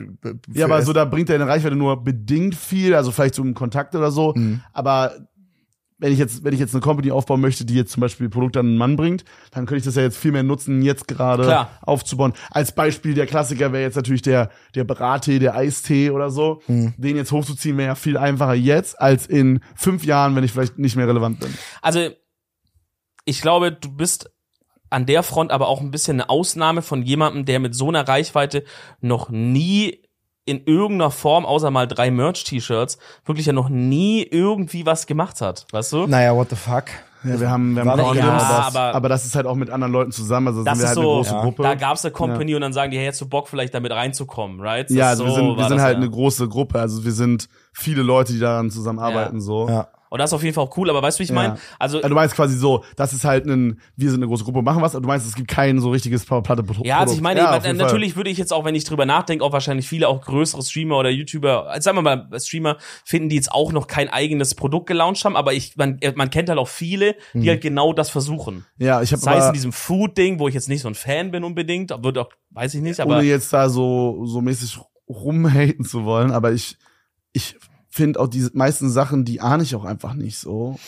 [0.53, 3.93] Ja, aber so, da bringt deine Reichweite nur bedingt viel, also vielleicht so im Kontakt
[3.95, 4.33] oder so.
[4.35, 4.61] Mhm.
[4.73, 5.13] Aber
[6.01, 8.61] wenn ich jetzt, wenn ich jetzt eine Company aufbauen möchte, die jetzt zum Beispiel Produkte
[8.61, 11.43] an einen Mann bringt, dann könnte ich das ja jetzt viel mehr nutzen, jetzt gerade
[11.43, 11.77] Klar.
[11.81, 12.31] aufzubauen.
[12.51, 16.61] Als Beispiel, der Klassiker wäre jetzt natürlich der, der Brattee, der Eistee oder so.
[16.67, 16.93] Mhm.
[16.95, 20.79] Den jetzt hochzuziehen wäre ja viel einfacher jetzt, als in fünf Jahren, wenn ich vielleicht
[20.79, 21.53] nicht mehr relevant bin.
[21.81, 22.09] Also,
[23.25, 24.31] ich glaube, du bist
[24.89, 28.07] an der Front aber auch ein bisschen eine Ausnahme von jemandem, der mit so einer
[28.07, 28.63] Reichweite
[29.01, 30.01] noch nie
[30.45, 35.67] in irgendeiner Form, außer mal drei Merch-T-Shirts, wirklich ja noch nie irgendwie was gemacht hat,
[35.71, 36.07] weißt du?
[36.07, 36.85] Naja, what the fuck?
[37.23, 38.43] Ja, wir haben, wir haben Frauen, ja, das,
[38.75, 40.95] aber- aber, das ist halt auch mit anderen Leuten zusammen, also Das sind wir ist
[40.97, 41.41] halt so, eine große ja.
[41.41, 41.63] Gruppe.
[41.63, 44.61] Da gab's eine Company und dann sagen die, hey, hättest du Bock vielleicht damit reinzukommen,
[44.61, 44.89] right?
[44.89, 46.01] Das ja, also wir so sind, wir sind halt ja.
[46.01, 49.41] eine große Gruppe, also wir sind viele Leute, die daran zusammenarbeiten, Ja.
[49.41, 49.67] so.
[49.67, 49.87] Ja.
[50.09, 51.53] Und das ist auf jeden Fall auch cool, aber weißt du, wie ich meine?
[51.55, 51.59] Ja.
[51.77, 54.61] Also, Also du meinst quasi so, das ist halt ein, wir sind eine große Gruppe,
[54.63, 56.85] machen was, aber du meinst, es gibt kein so richtiges platte Produkt.
[56.87, 59.43] Ja, also ich meine, ja, ich- natürlich würde ich jetzt auch, wenn ich drüber nachdenke,
[59.45, 63.35] auch wahrscheinlich viele auch größere Streamer oder YouTuber, also sagen wir mal Streamer, finden, die
[63.35, 66.67] jetzt auch noch kein eigenes Produkt gelauncht haben, aber ich, man, man kennt halt auch
[66.67, 68.65] viele, die halt genau das versuchen.
[68.77, 71.29] Ja, ich habe Sei es in diesem Food-Ding, wo ich jetzt nicht so ein Fan
[71.31, 75.85] bin unbedingt, wird auch, weiß ich nicht, aber ohne jetzt da so, so mäßig rumhaten
[75.85, 76.77] zu wollen, aber ich,
[77.33, 77.55] ich
[77.99, 80.79] finde auch diese meisten Sachen, die ahne ich auch einfach nicht so.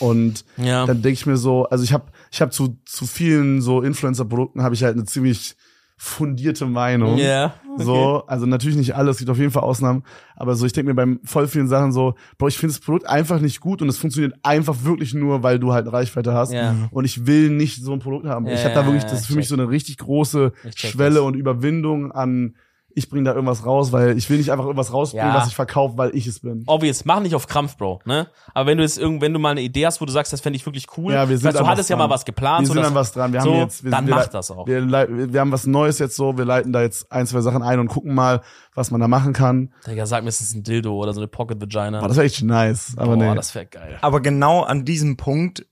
[0.00, 0.84] Und ja.
[0.84, 4.62] dann denke ich mir so, also ich habe ich hab zu, zu vielen so Influencer-Produkten
[4.62, 5.54] habe ich halt eine ziemlich
[5.96, 7.18] fundierte Meinung.
[7.18, 7.54] Ja.
[7.78, 10.02] So, also natürlich nicht alles, es gibt auf jeden Fall Ausnahmen,
[10.34, 13.06] aber so, ich denke mir beim voll vielen Sachen so, boah, ich finde das Produkt
[13.06, 16.52] einfach nicht gut und es funktioniert einfach wirklich nur, weil du halt eine Reichweite hast
[16.52, 16.74] Ja.
[16.90, 18.46] und ich will nicht so ein Produkt haben.
[18.46, 19.56] Ja, ich habe da wirklich, das ist für mich check.
[19.56, 21.24] so eine richtig große Schwelle das.
[21.24, 22.56] und Überwindung an,
[22.96, 25.34] ich bringe da irgendwas raus, weil ich will nicht einfach irgendwas rausbringen, Ja.
[25.38, 26.64] was ich verkaufe, weil ich es bin.
[26.66, 28.26] Obvious, mach nicht auf Krampf, Bro, ne?
[28.54, 30.40] Aber wenn du jetzt irgend, wenn du mal eine Idee hast, wo du sagst, das
[30.40, 32.08] fände ich wirklich cool, Ja, wir sind weißt, du hattest ja dran.
[32.08, 33.32] mal was geplant, Wir so sind an was dran.
[33.34, 34.66] Wir so, haben jetzt, wir, dann wir, mach das auch.
[34.66, 34.90] Wir,
[35.32, 36.38] wir haben was Neues jetzt so.
[36.38, 38.40] Wir leiten da jetzt ein, zwei Sachen ein und gucken mal,
[38.74, 39.72] was man da machen kann.
[39.86, 42.00] Digga, sag mir, es ist ein Dildo oder so eine Pocket Vagina.
[42.00, 42.94] Boah, das wäre echt nice.
[42.96, 43.34] Aber Boah, nee.
[43.34, 43.98] das wäre geil.
[44.00, 45.66] Aber genau an diesem Punkt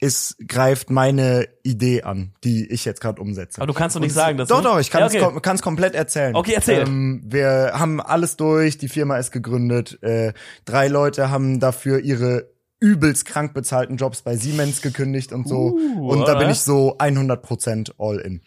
[0.00, 3.60] ist, greift meine Idee an, die ich jetzt gerade umsetze.
[3.60, 5.38] Aber du kannst doch nicht sagen, dass Doch, nicht- doch, ich kann Ja, es okay.
[5.42, 6.36] kann's komplett erzählen.
[6.36, 6.82] Okay, erzähl.
[6.86, 10.32] Ähm, wir haben alles durch, die Firma ist gegründet, äh,
[10.64, 15.72] drei Leute haben dafür ihre übelst krank bezahlten Jobs bei Siemens gekündigt und so.
[15.76, 16.52] Uh, und da bin alright.
[16.52, 18.42] ich so 100% all in.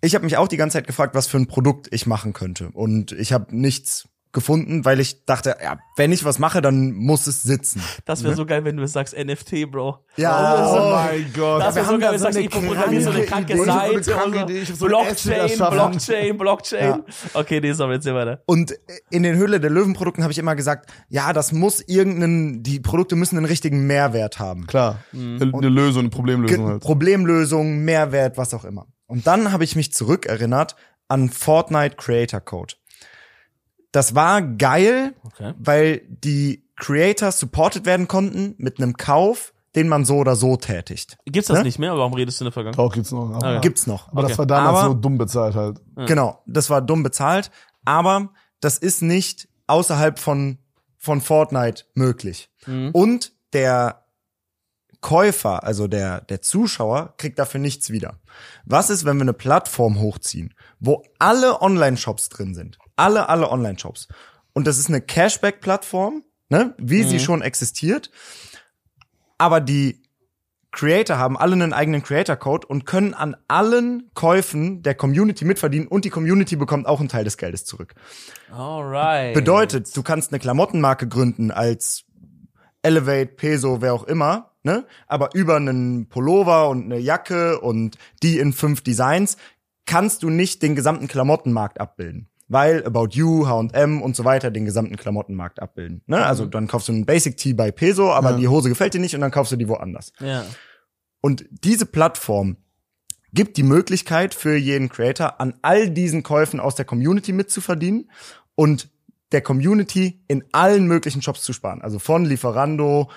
[0.00, 2.70] Ich habe mich auch die ganze Zeit gefragt, was für ein Produkt ich machen könnte.
[2.72, 7.26] Und ich habe nichts gefunden, weil ich dachte, ja, wenn ich was mache, dann muss
[7.26, 7.82] es sitzen.
[8.06, 9.98] Das wäre so geil, wenn du sagst NFT, Bro.
[10.16, 11.60] Ja, Oh mein Gott.
[11.60, 13.64] Das wäre wir so geil, wenn du sagst, eine ich programmiere so eine kranke Idee.
[13.64, 13.98] Seite.
[14.00, 14.52] Ich so eine kranke.
[14.52, 15.58] Idee, ich so Blockchain.
[15.58, 16.88] Blockchain, Blockchain.
[16.88, 17.04] Ja.
[17.34, 18.42] Okay, nee, sorry, jetzt weiter.
[18.46, 18.74] Und
[19.10, 23.16] in den Höhle der Löwen-Produkten habe ich immer gesagt, ja, das muss irgendeinen, die Produkte
[23.16, 24.66] müssen einen richtigen Mehrwert haben.
[24.66, 24.98] Klar.
[25.12, 25.52] Mhm.
[25.52, 26.82] Eine, Lösung, eine Problemlösung halt.
[26.82, 28.86] Problemlösung, Mehrwert, was auch immer.
[29.06, 30.74] Und dann habe ich mich zurückerinnert
[31.08, 32.74] an Fortnite Creator Code.
[33.92, 35.54] Das war geil, Okay.
[35.58, 41.16] weil die Creators supported werden konnten mit einem Kauf, den man so oder so tätigt.
[41.26, 41.64] Gibt's das Ne?
[41.64, 41.96] nicht mehr?
[41.96, 42.84] Warum redest du in der Vergangenheit?
[42.84, 43.30] Doch, gibt's noch.
[43.36, 43.60] Aber, Ah, ja.
[43.60, 44.08] Gibt's noch.
[44.10, 44.38] aber das Okay.
[44.38, 45.80] war damals Aber- so dumm bezahlt halt.
[46.06, 47.50] Genau, das war dumm bezahlt,
[47.84, 48.30] aber
[48.60, 50.58] das ist nicht außerhalb von,
[50.98, 52.50] von Fortnite möglich.
[52.92, 54.04] Und der
[55.00, 58.20] Käufer, also der, der Zuschauer, kriegt dafür nichts wieder.
[58.64, 62.78] Was ist, wenn wir eine Plattform hochziehen, wo alle Online-Shops drin sind?
[62.96, 64.08] Alle, alle Online-Shops.
[64.52, 68.10] Und das ist eine Cashback-Plattform, ne, wie sie schon existiert.
[69.38, 70.02] Aber die
[70.72, 76.04] Creator haben alle einen eigenen Creator-Code und können an allen Käufen der Community mitverdienen und
[76.04, 77.94] die Community bekommt auch einen Teil des Geldes zurück.
[78.50, 79.34] Alright.
[79.34, 82.04] Bedeutet, du kannst eine Klamottenmarke gründen als
[82.80, 84.86] Elevate, Peso, wer auch immer, ne?
[85.06, 89.36] Aber über einen Pullover und eine Jacke und die in fünf Designs
[89.84, 92.28] kannst du nicht den gesamten Klamottenmarkt abbilden.
[92.52, 96.02] Weil About You, H&M und so weiter den gesamten Klamottenmarkt abbilden.
[96.06, 96.24] Ne?
[96.24, 99.14] Also dann kaufst du einen Basic Tee bei Peso, aber die Hose gefällt dir nicht
[99.14, 100.12] und dann kaufst du die woanders.
[100.20, 100.44] Ja.
[101.20, 102.56] Und diese Plattform
[103.32, 108.10] gibt die Möglichkeit für jeden Creator an all diesen Käufen aus der Community mitzuverdienen
[108.54, 108.90] und
[109.32, 111.80] der Community in allen möglichen Shops zu sparen.
[111.80, 113.10] Also von Lieferando,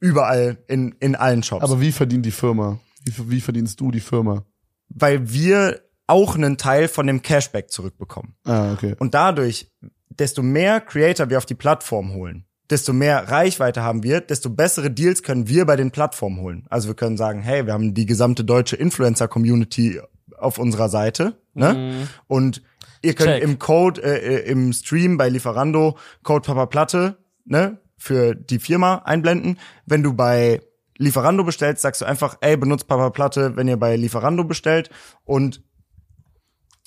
[0.00, 1.62] überall in, in allen Shops.
[1.62, 2.78] Aber wie verdient die Firma?
[3.04, 4.44] Wie, wie verdienst du die Firma?
[4.88, 8.34] weil wir auch einen Teil von dem Cashback zurückbekommen.
[8.44, 8.96] Ah, okay.
[8.98, 9.70] Und dadurch,
[10.08, 14.90] desto mehr Creator wir auf die Plattform holen, desto mehr Reichweite haben wir, desto bessere
[14.90, 16.66] Deals können wir bei den Plattformen holen.
[16.68, 20.00] Also wir können sagen, hey, wir haben die gesamte deutsche Influencer-Community
[20.36, 22.06] auf unserer Seite, ne?
[22.26, 22.62] Und
[23.02, 23.42] ihr könnt Check.
[23.42, 29.02] im Code, äh, äh, im Stream bei Lieferando Code Papa Platte, ne, für die Firma
[29.04, 29.58] einblenden.
[29.86, 30.60] Wenn du bei
[30.96, 34.90] Lieferando bestellst, sagst du einfach, ey, benutzt Papa Platte, wenn ihr bei Lieferando bestellt
[35.24, 35.62] und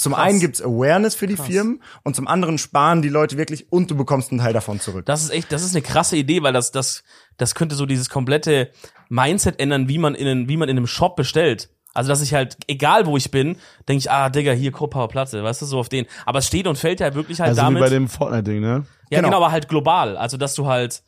[0.02, 0.24] zum Krass.
[0.26, 3.96] einen gibt's Awareness für die Firmen und zum anderen sparen die Leute wirklich und du
[3.96, 5.06] bekommst einen Teil davon zurück.
[5.06, 7.04] Das ist echt, das ist eine krasse Idee, weil das, das,
[7.38, 8.72] das könnte so dieses komplette
[9.10, 11.70] Mindset ändern, wie man in, einen- wie man in einem Shop bestellt.
[11.94, 13.58] Also, dass ich halt, egal wo ich bin,
[13.90, 16.06] denke ich, ah, Digga, hier Coppower Platte, weißt du, so auf den.
[16.26, 17.82] Aber es steht und fällt ja wirklich halt Also wie damit.
[17.82, 18.86] bei dem Fortnite-Ding, ne?
[19.10, 19.28] ja, genau.
[19.28, 19.38] genau.
[19.38, 20.16] aber halt global.
[20.16, 21.04] Also, dass du halt,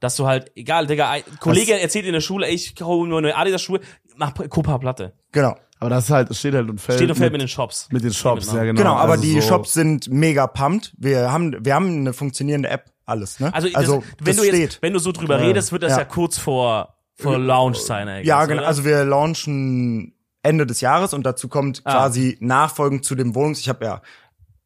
[0.00, 3.18] dass du halt, egal, Digga, ein Kollege erzählt in der Schule, ey, ich hole mir
[3.18, 3.80] eine Adidas-Schuhe,
[4.16, 5.12] mach Coppower Platte.
[5.32, 5.56] Genau.
[5.84, 6.98] Aber das ist halt, steht halt und fällt.
[6.98, 7.88] Steht und fällt mit mit, den Shops.
[7.92, 8.78] mit den Shops, ja genau.
[8.78, 10.94] Genau, aber Also die so- Shops sind mega pumped.
[10.96, 13.52] Wir haben wir haben eine funktionierende App, alles, ne?
[13.52, 14.78] Also, das, wenn das du jetzt, steht.
[14.80, 16.04] wenn du so drüber redest, wird das ja, Ja.
[16.06, 18.24] kurz vor, vor Launch sein, ey.
[18.26, 18.46] Ja, oder?
[18.48, 18.62] genau.
[18.64, 21.92] Also wir launchen Ende des Jahres und dazu kommt Ah.
[21.92, 23.60] quasi nachfolgend zu dem Wohnungs.
[23.60, 24.00] Ich habe ja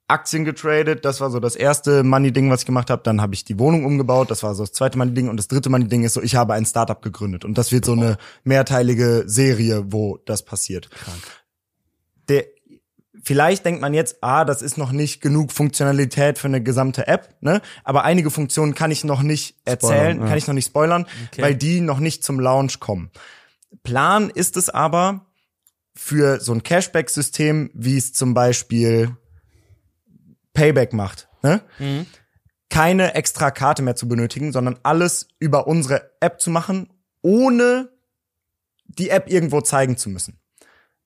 [0.09, 3.03] Aktien getradet, das war so das erste Money-Ding, was ich gemacht habe.
[3.05, 5.29] Dann habe ich die Wohnung umgebaut, das war so das zweite Money-Ding.
[5.29, 7.45] Und das dritte Money-Ding ist so, ich habe ein Startup gegründet.
[7.45, 10.89] Und das wird so eine mehrteilige Serie, wo das passiert.
[12.29, 12.47] Der,
[13.23, 17.37] vielleicht denkt man jetzt, ah, das ist noch nicht genug Funktionalität für eine gesamte App,
[17.43, 17.61] ne?
[17.85, 20.27] Aber einige Funktionen kann ich noch nicht erzählen, Spoilern, ja.
[20.27, 21.07] kann ich noch nicht spoilern,
[21.37, 23.11] weil die noch nicht zum Launch kommen.
[23.83, 25.27] Plan ist es aber
[25.95, 29.18] für so ein Cashback-System, wie es zum Beispiel
[30.59, 31.61] Payback macht, ne?
[32.69, 36.93] keine extra Karte mehr zu benötigen, sondern alles über unsere App zu machen,
[37.23, 37.91] ohne
[38.87, 40.41] die App irgendwo zeigen zu müssen.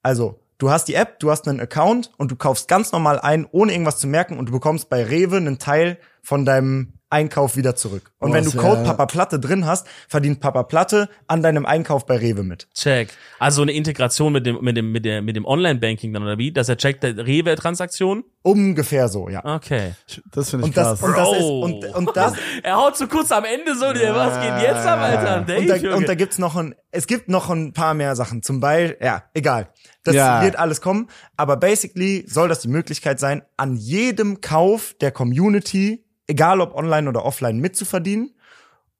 [0.02, 3.46] Also, du hast die App, du hast einen Account und du kaufst ganz normal ein,
[3.50, 7.76] ohne irgendwas zu merken und du bekommst bei Rewe einen Teil von deinem Einkauf wieder
[7.76, 8.10] zurück.
[8.18, 11.66] Und Oh, wenn du ja- Code Papa Platte drin hast, verdient Papa Platte an deinem
[11.66, 12.66] Einkauf bei Rewe mit.
[12.74, 13.10] Check.
[13.38, 16.52] Also eine Integration mit dem, mit dem, mit der, mit dem Online-Banking dann, oder wie?
[16.52, 18.24] Dass er checkt der Rewe-Transaktion?
[18.42, 19.44] Ungefähr so, ja.
[19.44, 19.92] Okay.
[20.32, 21.08] Das finde ich Und das, krass.
[21.08, 22.32] und das ist, und, und das,
[22.62, 25.40] Er haut so kurz am Ende so, der, was geht jetzt ab, Alter?
[25.42, 25.96] Dave, und da, Junge.
[25.96, 28.42] und da gibt's noch ein, es gibt noch ein paar mehr Sachen.
[28.42, 29.68] Zum Beispiel, ja, egal.
[30.04, 30.42] Das Ja.
[30.42, 31.08] wird alles kommen.
[31.36, 37.08] Aber basically soll das die Möglichkeit sein, an jedem Kauf der Community, egal ob online
[37.08, 38.34] oder offline, mitzuverdienen.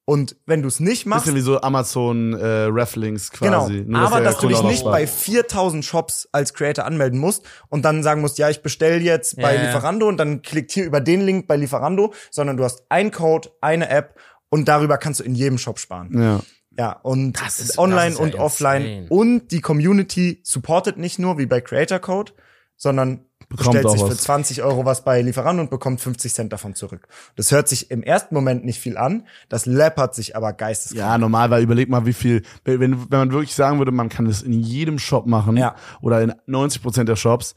[0.05, 3.85] Und wenn du es nicht machst, Bisschen wie so Amazon äh, Reflinks Genau, quasi.
[3.87, 7.85] Nur, aber der dass du dich nicht bei 4000 Shops als Creator anmelden musst und
[7.85, 9.63] dann sagen musst, ja, ich bestell jetzt bei ja.
[9.63, 13.51] Lieferando und dann klickt hier über den Link bei Lieferando, sondern du hast einen Code,
[13.61, 14.17] eine App
[14.51, 16.21] Und darüber kannst du in jedem Shop sparen.
[16.21, 16.41] Ja.
[16.77, 18.83] Ja, und Das ist- online das ist ja und offline.
[18.87, 19.07] insane.
[19.09, 22.33] Und die Community supportet nicht nur wie bei Creator Code,
[22.77, 24.19] sondern bestellt sich für was.
[24.19, 27.09] 20 Euro was bei Lieferant und bekommt 50 Cent davon zurück.
[27.37, 30.99] Das hört sich im ersten Moment nicht viel an, das läppert sich aber geisteskrank.
[31.09, 34.25] Ja, normal, weil überleg mal, wie viel, wenn, wenn man wirklich sagen würde, man kann
[34.27, 35.75] das in jedem Shop machen Ja.
[36.01, 37.55] oder in 90 Prozent der Shops,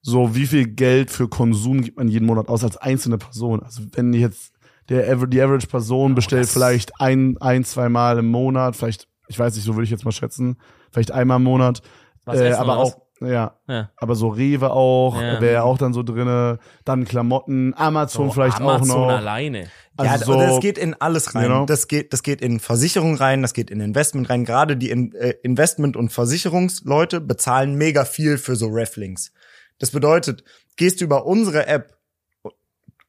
[0.00, 3.62] so wie viel Geld für Konsum gibt man jeden Monat aus als einzelne Person?
[3.62, 4.52] Also wenn jetzt
[4.88, 9.54] der die Average Person bestellt vielleicht ein, ein, zwei Mal im Monat, vielleicht, ich weiß
[9.54, 10.56] nicht, so würde ich jetzt mal schätzen,
[10.90, 11.82] vielleicht einmal im Monat,
[12.24, 12.96] Was äh, aber auch,
[13.26, 13.90] ja, Ja.
[13.96, 15.40] aber so Rewe auch, Ja.
[15.40, 19.16] wäre auch dann so drinne, dann Klamotten, Amazon So, vielleicht Amazon auch noch.
[19.16, 19.66] alleine.
[19.96, 21.44] Also ja, so, das geht in alles rein.
[21.44, 21.66] Genau.
[21.66, 24.44] Das geht, das geht in Versicherung rein, das geht in Investment rein.
[24.44, 29.32] Gerade die in, äh, Investment- und Versicherungsleute bezahlen mega viel für so Reflinks.
[29.78, 30.44] Das bedeutet,
[30.76, 31.94] gehst du über unsere App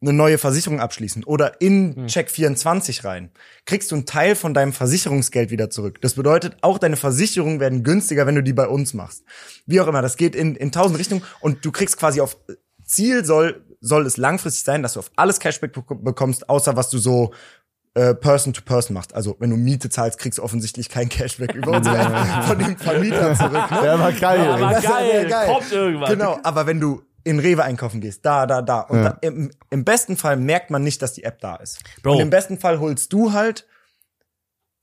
[0.03, 3.31] eine neue Versicherung abschließen oder in Check24 rein,
[3.65, 5.99] kriegst du einen Teil von deinem Versicherungsgeld wieder zurück.
[6.01, 9.23] Das bedeutet, auch deine Versicherungen werden günstiger, wenn du die bei uns machst.
[9.65, 12.37] Wie auch immer, das geht in, in tausend Richtungen und du kriegst quasi auf
[12.85, 16.89] Ziel soll, soll es langfristig sein, dass du auf alles Cashback bek- bekommst, außer was
[16.89, 17.33] du so
[17.95, 19.13] äh, Person to Person machst.
[19.15, 23.35] Also wenn du Miete zahlst, kriegst du offensichtlich kein Cashback über App von dem Vermieter
[23.35, 23.51] zurück.
[23.53, 23.79] Ne?
[23.81, 24.39] der war geil.
[24.77, 26.09] Ist ja geil, sehr kommt irgendwann.
[26.11, 28.81] Genau, aber wenn du in Rewe einkaufen gehst, da, da, da.
[28.81, 29.09] Und Ja.
[29.11, 31.79] da, im, im besten Fall merkt man nicht, dass die App da ist.
[32.01, 32.13] Bro.
[32.15, 33.65] Und im besten Fall holst du halt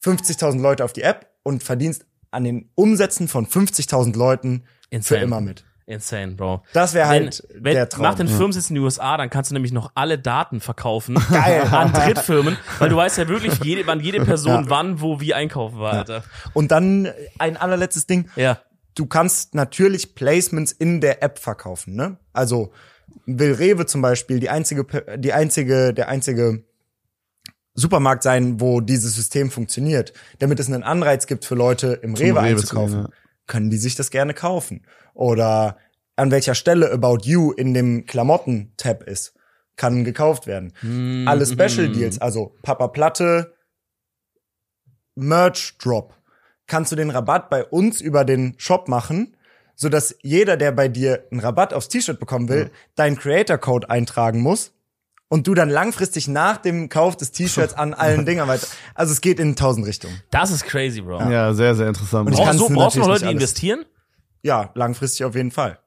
[0.05, 5.19] 50.000 Leute auf die App und verdienst an den Umsätzen von 50.000 Leuten Insane.
[5.21, 5.65] für immer mit.
[5.87, 6.63] Insane, Bro.
[6.73, 8.03] Das wäre halt wenn, der Traum.
[8.05, 11.63] Nach den Firmensitz in den USA, dann kannst du nämlich noch alle Daten verkaufen Geil.
[11.63, 15.81] an Drittfirmen, weil du weißt ja wirklich, jede, wann jede Person wann, wo, wie einkaufen
[15.81, 16.23] war, Alter.
[16.53, 18.31] Und dann ein allerletztes Ding.
[18.37, 18.61] Ja.
[19.01, 22.19] Du kannst natürlich Placements in der App verkaufen, ne?
[22.35, 22.71] Also
[23.25, 24.85] will Rewe zum Beispiel die einzige,
[25.17, 26.65] die einzige, der einzige
[27.73, 32.43] Supermarkt sein, wo dieses System funktioniert, damit es einen Anreiz gibt für Leute im Rewe,
[32.43, 33.09] Rewe zu einzukaufen, ja.
[33.47, 34.85] können die sich das gerne kaufen.
[35.15, 35.79] Oder
[36.17, 39.33] an welcher Stelle About You in dem Klamotten-Tab ist,
[39.77, 40.75] kann gekauft werden.
[40.83, 41.27] Mhm.
[41.27, 43.55] Alle Special Deals, also Papa Platte,
[45.15, 46.20] Merch Drop,
[46.71, 49.37] kannst du den Rabatt bei uns über den Shop machen,
[49.75, 53.91] so dass jeder, der bei dir einen Rabatt aufs T-Shirt bekommen will, deinen Creator Code
[53.91, 54.73] eintragen muss
[55.29, 58.67] und du dann langfristig nach dem Kauf des T-Shirts an allen Dingern weiter.
[58.95, 60.21] Also es geht in tausend Richtungen.
[60.31, 61.31] Das ist crazy, Bro.
[61.31, 62.27] Ja, sehr, sehr interessant.
[62.27, 63.85] Und ich Brauchst, du, brauchst du noch Leute, die investieren?
[64.43, 65.79] Ja, langfristig auf jeden Fall.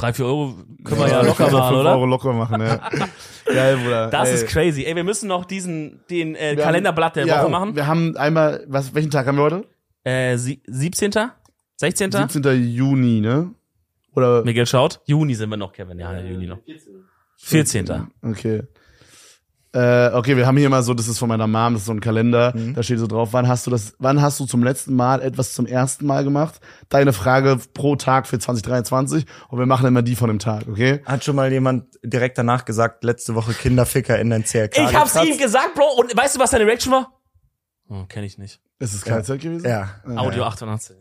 [0.00, 1.90] Drei, vier Euro können wir ja locker machen, fünf oder?
[1.92, 2.76] Euro locker machen, ja.
[3.44, 4.08] Geil, Bruder.
[4.08, 4.34] Das Ey.
[4.34, 4.84] ist crazy.
[4.84, 7.76] Ey, wir müssen noch diesen, den äh, Wir haben- Kalenderblatt der ja, Woche machen.
[7.76, 9.64] Wir haben einmal, was, welchen Tag haben wir heute?
[10.04, 11.12] Äh, sie, 17.
[11.76, 12.12] 16.
[12.12, 12.42] 17.
[12.72, 13.54] Juni, ne?
[14.14, 15.00] Oder, Miguel schaut.
[15.04, 15.98] Juni sind wir noch, Kevin.
[15.98, 16.58] Ja, Juni noch.
[17.36, 18.08] 14.
[18.22, 18.62] okay.
[19.72, 21.92] Äh, okay, wir haben hier mal so, das ist von meiner Mom, das ist so
[21.92, 22.74] ein Kalender, Mhm.
[22.74, 25.52] da steht so drauf, wann hast du das, wann hast du zum letzten Mal etwas
[25.52, 26.60] zum ersten Mal gemacht?
[26.88, 31.02] Deine Frage pro Tag für 2023 und wir machen immer die von dem Tag, okay?
[31.04, 34.76] Hat schon mal jemand direkt danach gesagt, letzte Woche Kinderficker in dein CLK.
[34.90, 35.84] Ich hab's ihm gesagt, Bro.
[36.00, 37.12] Und weißt du, was deine Reaction war?
[37.88, 38.60] Hm, kenn ich nicht.
[38.82, 39.68] Ist es KZ gewesen?
[39.68, 39.90] Ja.
[40.16, 40.96] Audio 88.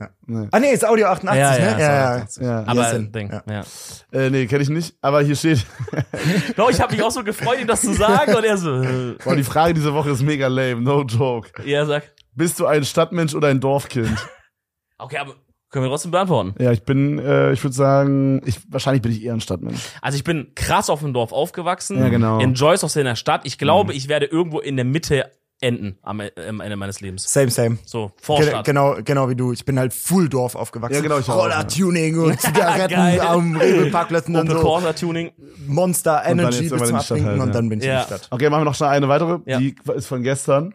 [0.52, 1.82] Ah nee, ist Audio 88, Ja, ja, ne?
[1.82, 2.16] Ja, ja.
[2.16, 2.44] 88.
[2.44, 2.64] Ja.
[2.68, 3.44] Aber Yasin, Ding, ja.
[3.50, 3.64] ja.
[4.12, 5.66] Äh, nee, kenne ich nicht, aber hier steht,
[6.58, 8.36] Bro, ich habe mich auch so gefreut, ihm das zu sagen.
[8.36, 11.64] Und er so, äh, boah, die Frage diese Woche ist mega lame, no joke.
[11.66, 14.28] er sagt, Bist du ein Stadtmensch oder ein Dorfkind?
[14.98, 15.36] okay, aber
[15.70, 16.56] können wir trotzdem beantworten.
[16.60, 19.80] ja, ich bin, äh, ich würde sagen, ich, wahrscheinlich bin ich eher ein Stadtmensch.
[20.02, 21.98] Also ich bin krass auf dem Dorf aufgewachsen.
[22.00, 22.40] Ja, genau.
[22.40, 23.42] Enjoys aus in der Stadt.
[23.46, 27.32] Ich glaube, ich werde irgendwo in der Mitte enden am, am Ende meines Lebens.
[27.32, 27.78] Same, same.
[27.86, 28.66] So, Ge Vorstadt.
[28.66, 29.51] genau, genau wie du.
[29.51, 30.95] Ich bin halt Full Dorf aufgewachsen.
[30.95, 34.60] Ja, genau, ich auch, Roller-Tuning und Zigaretten am Rewe-Parkplätzen und so.
[34.60, 35.32] Corsa Tuning.
[35.68, 37.53] Monster dann Energy bis zum in die Stadt Abtrinken halt, und ja.
[37.53, 37.99] dann bin ich in Ja.
[38.01, 38.28] die Stadt.
[38.32, 39.39] Okay, machen wir noch schnell eine weitere.
[39.45, 39.60] Ja.
[39.60, 40.74] Die ist von gestern.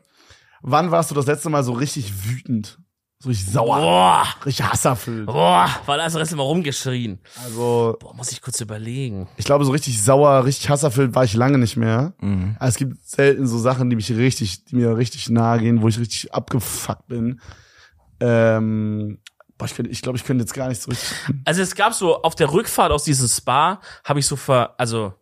[0.62, 2.78] Wann warst du das letzte Mal so richtig wütend?
[3.24, 3.78] So richtig sauer?
[3.80, 5.24] Boah, Richtig hasserfüllt?
[5.26, 7.18] boah, war das Rest immer rumgeschrien.
[7.42, 9.28] Also, Boah, muss ich kurz überlegen.
[9.38, 12.12] ich glaube, so richtig sauer, richtig hasserfüllt war ich lange nicht mehr.
[12.20, 12.54] Mhm.
[12.58, 15.88] Aber es gibt selten so Sachen, die mich richtig, die mir richtig nahe gehen, wo
[15.88, 17.40] ich richtig abgefuckt bin.
[18.20, 19.18] Ähm,
[19.58, 21.08] boah, ich, könnte- ich glaube, ich könnte jetzt gar nicht so richtig.
[21.44, 25.14] Also es gab so auf der Rückfahrt aus diesem Spa habe ich so ver, also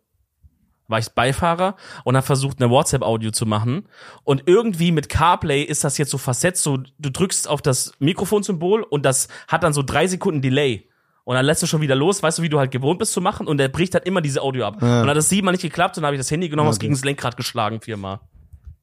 [0.87, 3.87] war ich Beifahrer und habe versucht eine WhatsApp-Audio zu machen
[4.23, 8.83] und irgendwie mit CarPlay ist das jetzt so versetzt, so du drückst auf das Mikrofonsymbol
[8.83, 10.89] und das hat dann so drei Sekunden Delay.
[11.25, 13.21] Und dann lässt du schon wieder los, weißt du, wie du halt gewohnt bist zu
[13.21, 14.75] machen und der bricht halt immer diese Audio ab.
[14.75, 16.71] Und dann hat das siebenmal nicht geklappt und dann habe ich das Handy genommen und
[16.71, 16.87] es Okay.
[16.87, 18.19] gegen das Lenkrad geschlagen viermal.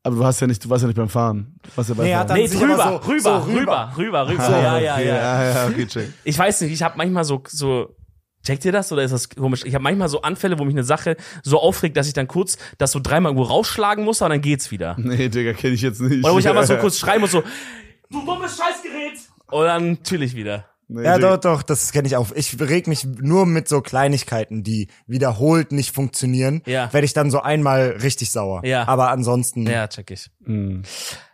[0.03, 1.59] Aber du hast ja nicht, du warst ja nicht beim Fahren.
[1.62, 2.32] Du warst ja beim Nee, Fahren.
[2.32, 3.92] Nee, drüber, so- rüber, so rüber, rüber.
[3.98, 5.14] rüber, rüber, ja, ja, okay, ja.
[5.14, 6.12] ja, ja, okay, check.
[6.24, 7.94] Ich weiß nicht, ich habe manchmal so, so
[8.45, 9.64] Checkt ihr das oder ist das komisch?
[9.64, 12.57] Ich habe manchmal so Anfälle, wo mich eine Sache so aufregt, dass ich dann kurz
[12.78, 14.97] das so dreimal irgendwo rausschlagen muss, aber dann geht's wieder.
[14.99, 16.24] Nee, Digga, kenne ich jetzt nicht.
[16.24, 17.43] Oder wo ich einfach so kurz schreien muss, so,
[18.11, 19.18] du dummes Scheißgerät!
[19.51, 20.64] Und dann chill ich wieder.
[20.88, 21.37] Nee, Ja, Digga.
[21.37, 22.29] doch, doch, das kenne ich auch.
[22.34, 26.92] Ich reg mich nur mit so Kleinigkeiten, die wiederholt nicht funktionieren, Ja.
[26.92, 28.64] werde ich dann so einmal richtig sauer.
[28.64, 28.88] Ja.
[28.88, 30.30] Aber ansonsten, Ja, check ich.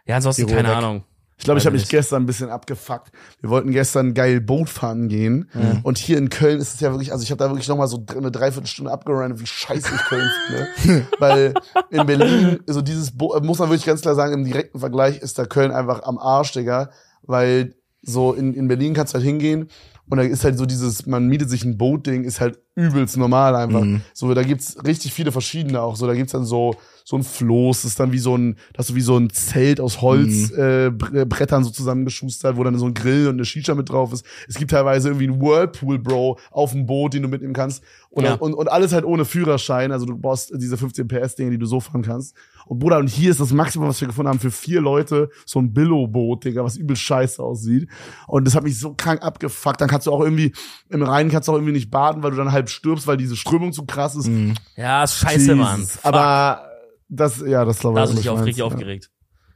[0.07, 0.77] Ja, ansonsten keine weg.
[0.77, 1.05] Ahnung.
[1.39, 3.13] Ich glaube, ich habe mich gestern ein bisschen abgefuckt.
[3.41, 5.49] Wir wollten gestern geil Boot fahren gehen.
[5.83, 8.05] Und hier in Köln ist es ja wirklich, also ich habe da wirklich nochmal so
[8.17, 10.31] eine Dreiviertelstunde abgerannt, wie scheiße ich Köln
[10.77, 11.07] finde.
[11.19, 11.55] Weil
[11.91, 15.39] in Berlin, so dieses Boot, muss man wirklich ganz klar sagen, im direkten Vergleich ist
[15.39, 16.91] da Köln einfach am Arsch, Digga.
[17.23, 19.69] Weil so in, in Berlin kannst du halt hingehen
[20.09, 23.57] und da ist halt so dieses, man mietet sich ein Boot-Ding, ist halt übelst normal
[23.57, 23.83] einfach.
[24.15, 25.97] So, da gibt's richtig viele verschiedene auch.
[25.97, 26.77] So, da gibt's dann so,
[27.09, 29.79] so ein Floß, das ist dann wie so ein, das ist wie so ein Zelt
[29.81, 33.77] aus Holz, äh, Bre- Brettern so zusammengeschustert, wo dann so ein Grill und eine Shisha
[33.77, 34.27] mit drauf ist.
[34.49, 37.85] Es gibt teilweise irgendwie einen Whirlpool, Bro, auf dem Boot, den du mitnehmen kannst.
[38.11, 38.35] Und, Ja.
[38.35, 39.93] und, und alles halt ohne Führerschein.
[39.93, 42.35] Also du brauchst diese 15 PS-Dinge, die du so fahren kannst.
[42.67, 45.61] Und Bruder, und hier ist das Maximum, was wir gefunden haben, für vier Leute so
[45.61, 47.89] ein Billo-Boot, Digga, was übel scheiße aussieht.
[48.27, 49.81] Und das hat mich so krank abgefuckt.
[49.81, 50.53] Dann kannst du auch irgendwie,
[50.89, 53.37] im Rhein kannst du auch irgendwie nicht baden, weil du dann halb stirbst, weil diese
[53.37, 54.29] Strömung zu krass ist.
[54.77, 55.57] Ja, ist scheiße, Jesus.
[55.57, 55.83] Mann.
[55.87, 56.05] Fuck.
[56.05, 56.63] Aber
[57.09, 58.03] das, ja, das glaube ich.
[58.05, 58.65] da hast du dich auch richtig ja.
[58.65, 59.11] aufgeregt.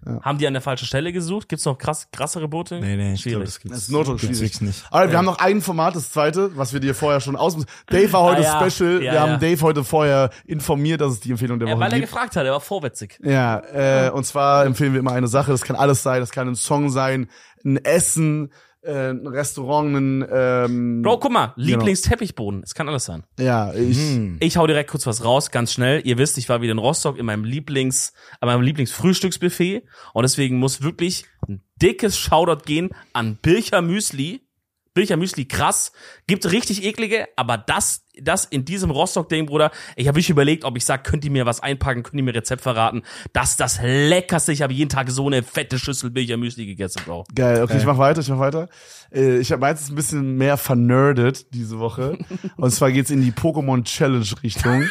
[0.06, 0.18] Ja.
[0.22, 1.51] Haben die an der falschen Stelle gesucht?
[1.51, 2.81] Gibt's noch krass, krassere Boote?
[2.81, 3.44] nee, nee, ich glaub, Schwierig.
[3.44, 4.60] das gibt's, Das ist no joke gibt's schwierig.
[4.62, 4.85] nicht.
[4.90, 7.55] Alright, wir haben noch ein Format, das zweite, was wir dir vorher schon aus.
[7.86, 8.70] Dave war heute Ah, ja.
[8.70, 9.02] special.
[9.02, 9.36] Ja, wir haben ja.
[9.36, 12.10] Dave heute vorher informiert, dass es die Empfehlung der Ja, Woche weil er gibt.
[12.10, 13.18] gefragt hat, er war vorwitzig.
[13.22, 13.59] Ja,
[14.06, 15.51] äh, und zwar empfehlen wir immer eine Sache.
[15.51, 16.20] Das kann alles sein.
[16.20, 17.28] Das kann ein Song sein,
[17.62, 18.52] ein Essen,
[18.82, 21.69] äh, ein Restaurant, ein ähm, Bro, guck mal, Genau.
[21.69, 22.62] Lieblingsteppichboden.
[22.62, 23.24] Es kann alles sein.
[23.39, 23.98] Ja, ich.
[24.40, 26.01] Ich hau direkt kurz was raus, ganz schnell.
[26.05, 29.82] Ihr wisst, ich war wieder in Rostock in meinem Lieblings, an meinem Lieblingsfrühstücksbuffet
[30.15, 34.47] und deswegen muss wirklich ein dickes Shoutout gehen an Bircher Müsli.
[34.94, 35.92] Bircher Müsli, krass.
[36.26, 40.76] Gibt richtig eklige, aber das, das in diesem Rostock-Ding, Bruder, ich habe wirklich überlegt, ob
[40.76, 43.02] ich sag, könnt ihr mir was einpacken, könnt ihr mir Rezept verraten.
[43.32, 44.52] Das ist das Leckerste.
[44.52, 47.24] Ich habe jeden Tag so eine fette Schüssel Bircher Müsli gegessen, Bro.
[47.34, 48.68] Geil, okay, ich mach weiter, ich mach weiter.
[49.12, 52.18] Äh, ich habe ist ein bisschen mehr vernerdet diese Woche.
[52.56, 54.88] Und zwar geht's in die Pokémon Challenge Richtung.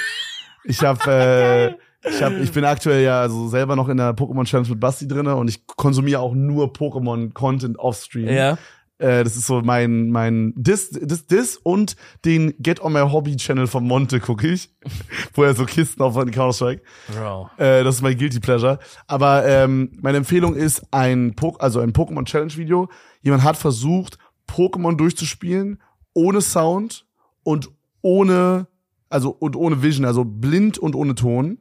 [0.63, 4.45] Ich habe äh, ich hab, ich bin aktuell ja also selber noch in der Pokémon
[4.45, 8.29] Challenge mit Basti drinne und ich konsumiere auch nur Pokémon Content offstream.
[8.29, 8.57] Ja.
[8.99, 11.95] Äh, das ist so mein mein Dis Dis Dis und
[12.25, 14.69] den Get on My Hobby Channel von Monte gucke ich,
[15.33, 16.83] wo er so Kisten auf Counter Strike.
[17.07, 17.49] Bro.
[17.57, 18.77] Äh, das ist mein Guilty Pleasure.
[19.07, 22.89] Aber ähm, meine Empfehlung ist ein, po also ein Pokémon Challenge Video.
[23.21, 24.17] Jemand hat versucht,
[24.49, 25.81] Pokémon durchzuspielen,
[26.13, 27.05] ohne Sound
[27.43, 27.69] und
[28.01, 28.67] ohne,
[29.09, 31.59] also und ohne Vision, also blind und ohne Ton.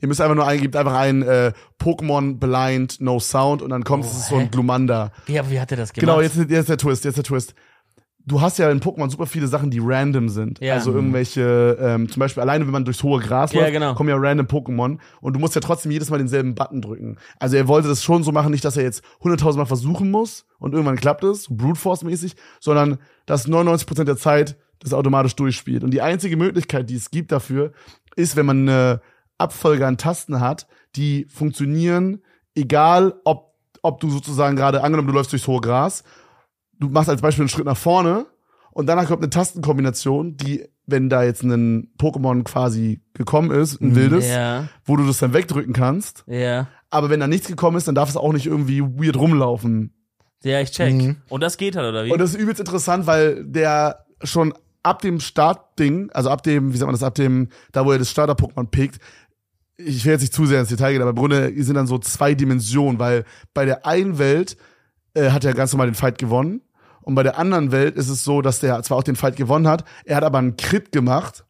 [0.00, 4.04] Ihr müsst einfach nur eingeben, einfach ein äh, Pokémon Blind, No Sound und dann kommt
[4.04, 4.50] es so ein?
[4.50, 5.12] Glumanda.
[5.26, 6.00] Wie, wie hat er das gemacht?
[6.00, 7.54] Genau, jetzt, jetzt der Twist, jetzt der Twist.
[8.26, 10.58] Du hast ja in Pokémon super viele Sachen, die random sind.
[10.60, 10.74] Ja.
[10.74, 13.92] Also irgendwelche, ähm, zum Beispiel alleine, wenn man durchs hohe Gras Ja, läuft, genau.
[13.94, 17.18] kommen ja random Pokémon und du musst ja trotzdem jedes Mal denselben Button drücken.
[17.38, 20.46] Also er wollte das schon so machen, nicht, dass er jetzt 100.000 Mal versuchen muss
[20.58, 22.96] und irgendwann klappt es, Brute Force mäßig, sondern
[23.26, 25.84] dass 99% der Zeit das automatisch durchspielt.
[25.84, 27.72] Und die einzige Möglichkeit, die es gibt dafür,
[28.16, 29.00] ist, wenn man eine
[29.44, 30.66] Abfolge an Tasten hat,
[30.96, 32.22] die funktionieren,
[32.54, 36.02] egal ob, ob du sozusagen gerade, angenommen, du läufst durchs hohe Gras,
[36.78, 38.26] du machst als Beispiel einen Schritt nach vorne
[38.72, 43.94] und danach kommt eine Tastenkombination, die, wenn da jetzt ein Pokémon quasi gekommen ist, ein
[43.94, 46.24] wildes, Ja, wo du das dann wegdrücken kannst.
[46.26, 46.66] ja.
[46.90, 49.92] Aber wenn da nichts gekommen ist, dann darf es auch nicht irgendwie weird rumlaufen.
[50.44, 50.94] Ja, ich check.
[50.94, 51.16] Mhm.
[51.28, 52.12] Und das geht halt, oder wie?
[52.12, 54.54] Und das ist übelst interessant, weil der schon
[54.84, 57.98] ab dem Startding, also ab dem, wie sagt man das, ab dem, da wo er
[57.98, 59.00] das Starter-Pokémon pickt,
[59.76, 61.98] ich will jetzt nicht zu sehr ins Detail gehen, aber im Grunde sind dann so
[61.98, 64.56] zwei Dimensionen, weil bei der einen Welt
[65.14, 66.60] äh, hat er ganz normal den Fight gewonnen
[67.02, 69.68] und bei der anderen Welt ist es so, dass der zwar auch den Fight gewonnen
[69.68, 71.44] hat, er hat aber einen Crit gemacht,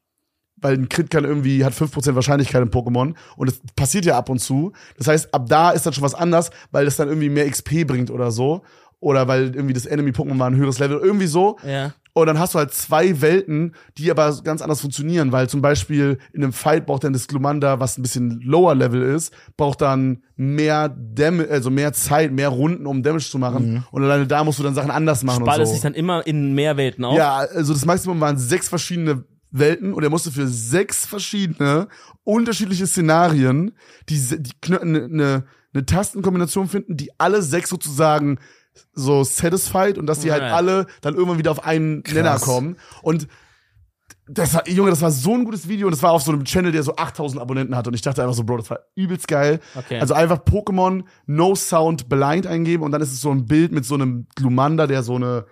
[0.57, 4.31] weil ein Crit kann irgendwie, hat 5% Wahrscheinlichkeit im Pokémon und das passiert ja ab
[4.31, 4.73] und zu.
[4.97, 7.87] Das heißt, ab da ist dann schon was anders, weil das dann irgendwie mehr XP
[7.87, 8.63] bringt oder so.
[9.01, 11.59] Oder weil irgendwie das Enemy-Pokémon war ein höheres Level, irgendwie so.
[11.63, 11.93] ja.
[12.17, 16.19] Und dann hast du halt zwei Welten, die aber ganz anders funktionieren, weil zum Beispiel
[16.33, 20.23] in einem Fight braucht dann das Glumanda, was ein bisschen lower Level ist, braucht dann
[20.37, 23.85] mehr Damage, also mehr Zeit, mehr Runden, um Damage zu machen.
[23.91, 25.73] Und alleine da musst du dann Sachen anders machen Spaltet und so.
[25.73, 27.17] sich dann immer in mehr Welten auf.
[27.17, 31.89] Ja, also das Maximum waren sechs verschiedene Welten und er musste für sechs verschiedene
[32.23, 33.73] unterschiedliche Szenarien
[34.09, 38.39] die, die eine ne, ne Tastenkombination finden, die alle sechs sozusagen
[38.93, 43.29] so satisfied und dass die halt alle dann irgendwann wieder auf einen Nenner kommen und
[44.27, 46.45] das war, Junge, das war so ein gutes Video und das war auf so einem
[46.45, 49.29] Channel, der so 8000 Abonnenten hat und ich dachte einfach so, Bro, das war übelst
[49.29, 49.61] geil.
[49.75, 49.99] Okay.
[50.01, 53.85] Also einfach Pokémon No Sound Blind eingeben und dann ist es so ein Bild mit
[53.85, 55.45] so einem Glumanda, der so eine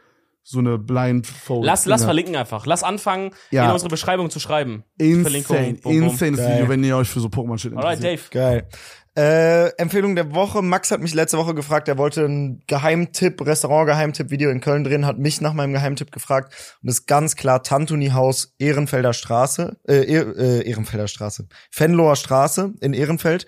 [0.45, 1.65] so eine Blindfold.
[1.65, 2.67] Lass, lass verlinken einfach.
[2.67, 3.67] Lass anfangen, Ja.
[3.67, 4.83] in unsere Beschreibung zu schreiben.
[4.99, 6.55] Insane, Verlinkung, Geil.
[6.55, 8.35] Video, wenn ihr euch für so Pokémon-Shit Alright, interessiert.
[8.35, 8.51] Dave.
[8.51, 8.69] Geil.
[9.15, 10.63] Äh, Empfehlung der Woche.
[10.63, 15.19] Max hat mich letzte Woche gefragt, er wollte einen Geheimtipp, Restaurant-Geheimtipp-Video in Köln drehen, hat
[15.19, 16.55] mich nach meinem Geheimtipp gefragt.
[16.83, 22.95] Und ist ganz klar Tantuni-Haus, Ehrenfelder Straße, äh, eh- äh, Ehrenfelder Straße, Fenloher Straße in
[22.95, 23.45] Ehrenfeld.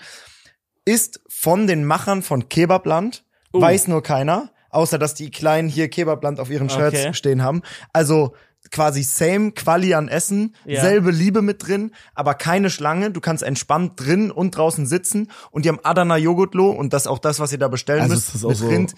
[0.84, 3.24] Ist von den Machern von Kebabland,
[3.54, 3.60] Oh.
[3.62, 7.14] weiß nur keiner, außer dass die Kleinen hier Kebabland auf ihren Shirts Okay.
[7.14, 7.62] stehen haben.
[7.94, 8.34] Also
[8.70, 10.80] quasi same Quali an Essen, Ja.
[10.80, 13.10] selbe Liebe mit drin, aber keine Schlange.
[13.10, 17.06] Du kannst entspannt drin und draußen sitzen und die haben Adana Joghurtlo und das ist
[17.08, 18.26] auch das, was ihr da bestellen Also müsst.
[18.28, 18.94] ist das auch mit so- Rind.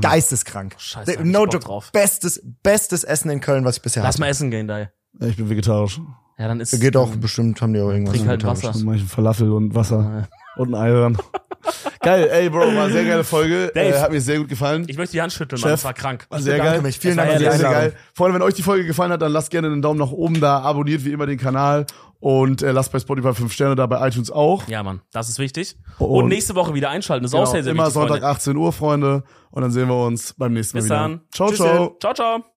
[0.00, 0.74] Geisteskrank.
[0.78, 1.60] Scheiße, hab ich no joke.
[1.60, 1.90] drauf.
[1.92, 4.20] Bestes, bestes Essen in Köln, was ich bisher Lass hatte.
[4.20, 4.90] mal essen gehen, da.
[5.20, 6.00] Ich bin vegetarisch.
[6.38, 6.78] Ja, dann ist.
[6.80, 8.14] Geht auch bestimmt, haben die auch irgendwas.
[8.16, 8.44] Trink halt.
[8.44, 8.74] Wasser.
[8.94, 11.16] Ich Falafel und Wasser und ein Ei dran.
[12.00, 13.72] Geil, ey, Bro, war eine sehr geile Folge.
[13.74, 13.96] Dave.
[13.96, 14.84] Äh, hat mir sehr gut gefallen.
[14.86, 15.70] Ich möchte die Hand schütteln, Mann.
[15.70, 15.80] Chef.
[15.80, 16.26] Das war krank.
[16.28, 16.80] War sehr geil.
[16.80, 16.98] mich.
[16.98, 17.90] Vielen Dank war für die Sehr, sehr Einladung.
[17.92, 18.00] geil.
[18.14, 20.60] Freunde, wenn euch die Folge gefallen hat, dann lasst gerne einen Daumen nach oben da,
[20.60, 21.86] abonniert wie immer den Kanal
[22.20, 24.68] und äh, lasst bei Spotify 5 Sterne da, bei iTunes auch.
[24.68, 25.76] Ja, Mann, das ist wichtig.
[25.98, 27.24] Und- Und, nächste Woche wieder einschalten.
[27.24, 27.94] Das ist auch Genau, sehr, sehr immer wichtig.
[27.94, 28.26] Sonntag Freunde.
[28.28, 29.24] 18 Uhr, Freunde.
[29.50, 30.96] Und dann sehen wir uns beim nächsten Mal Bis wieder.
[31.00, 31.20] dann.
[31.34, 31.66] Ciao, Tschüsschen.
[31.66, 31.96] ciao.
[32.00, 32.38] Ciao, ciao.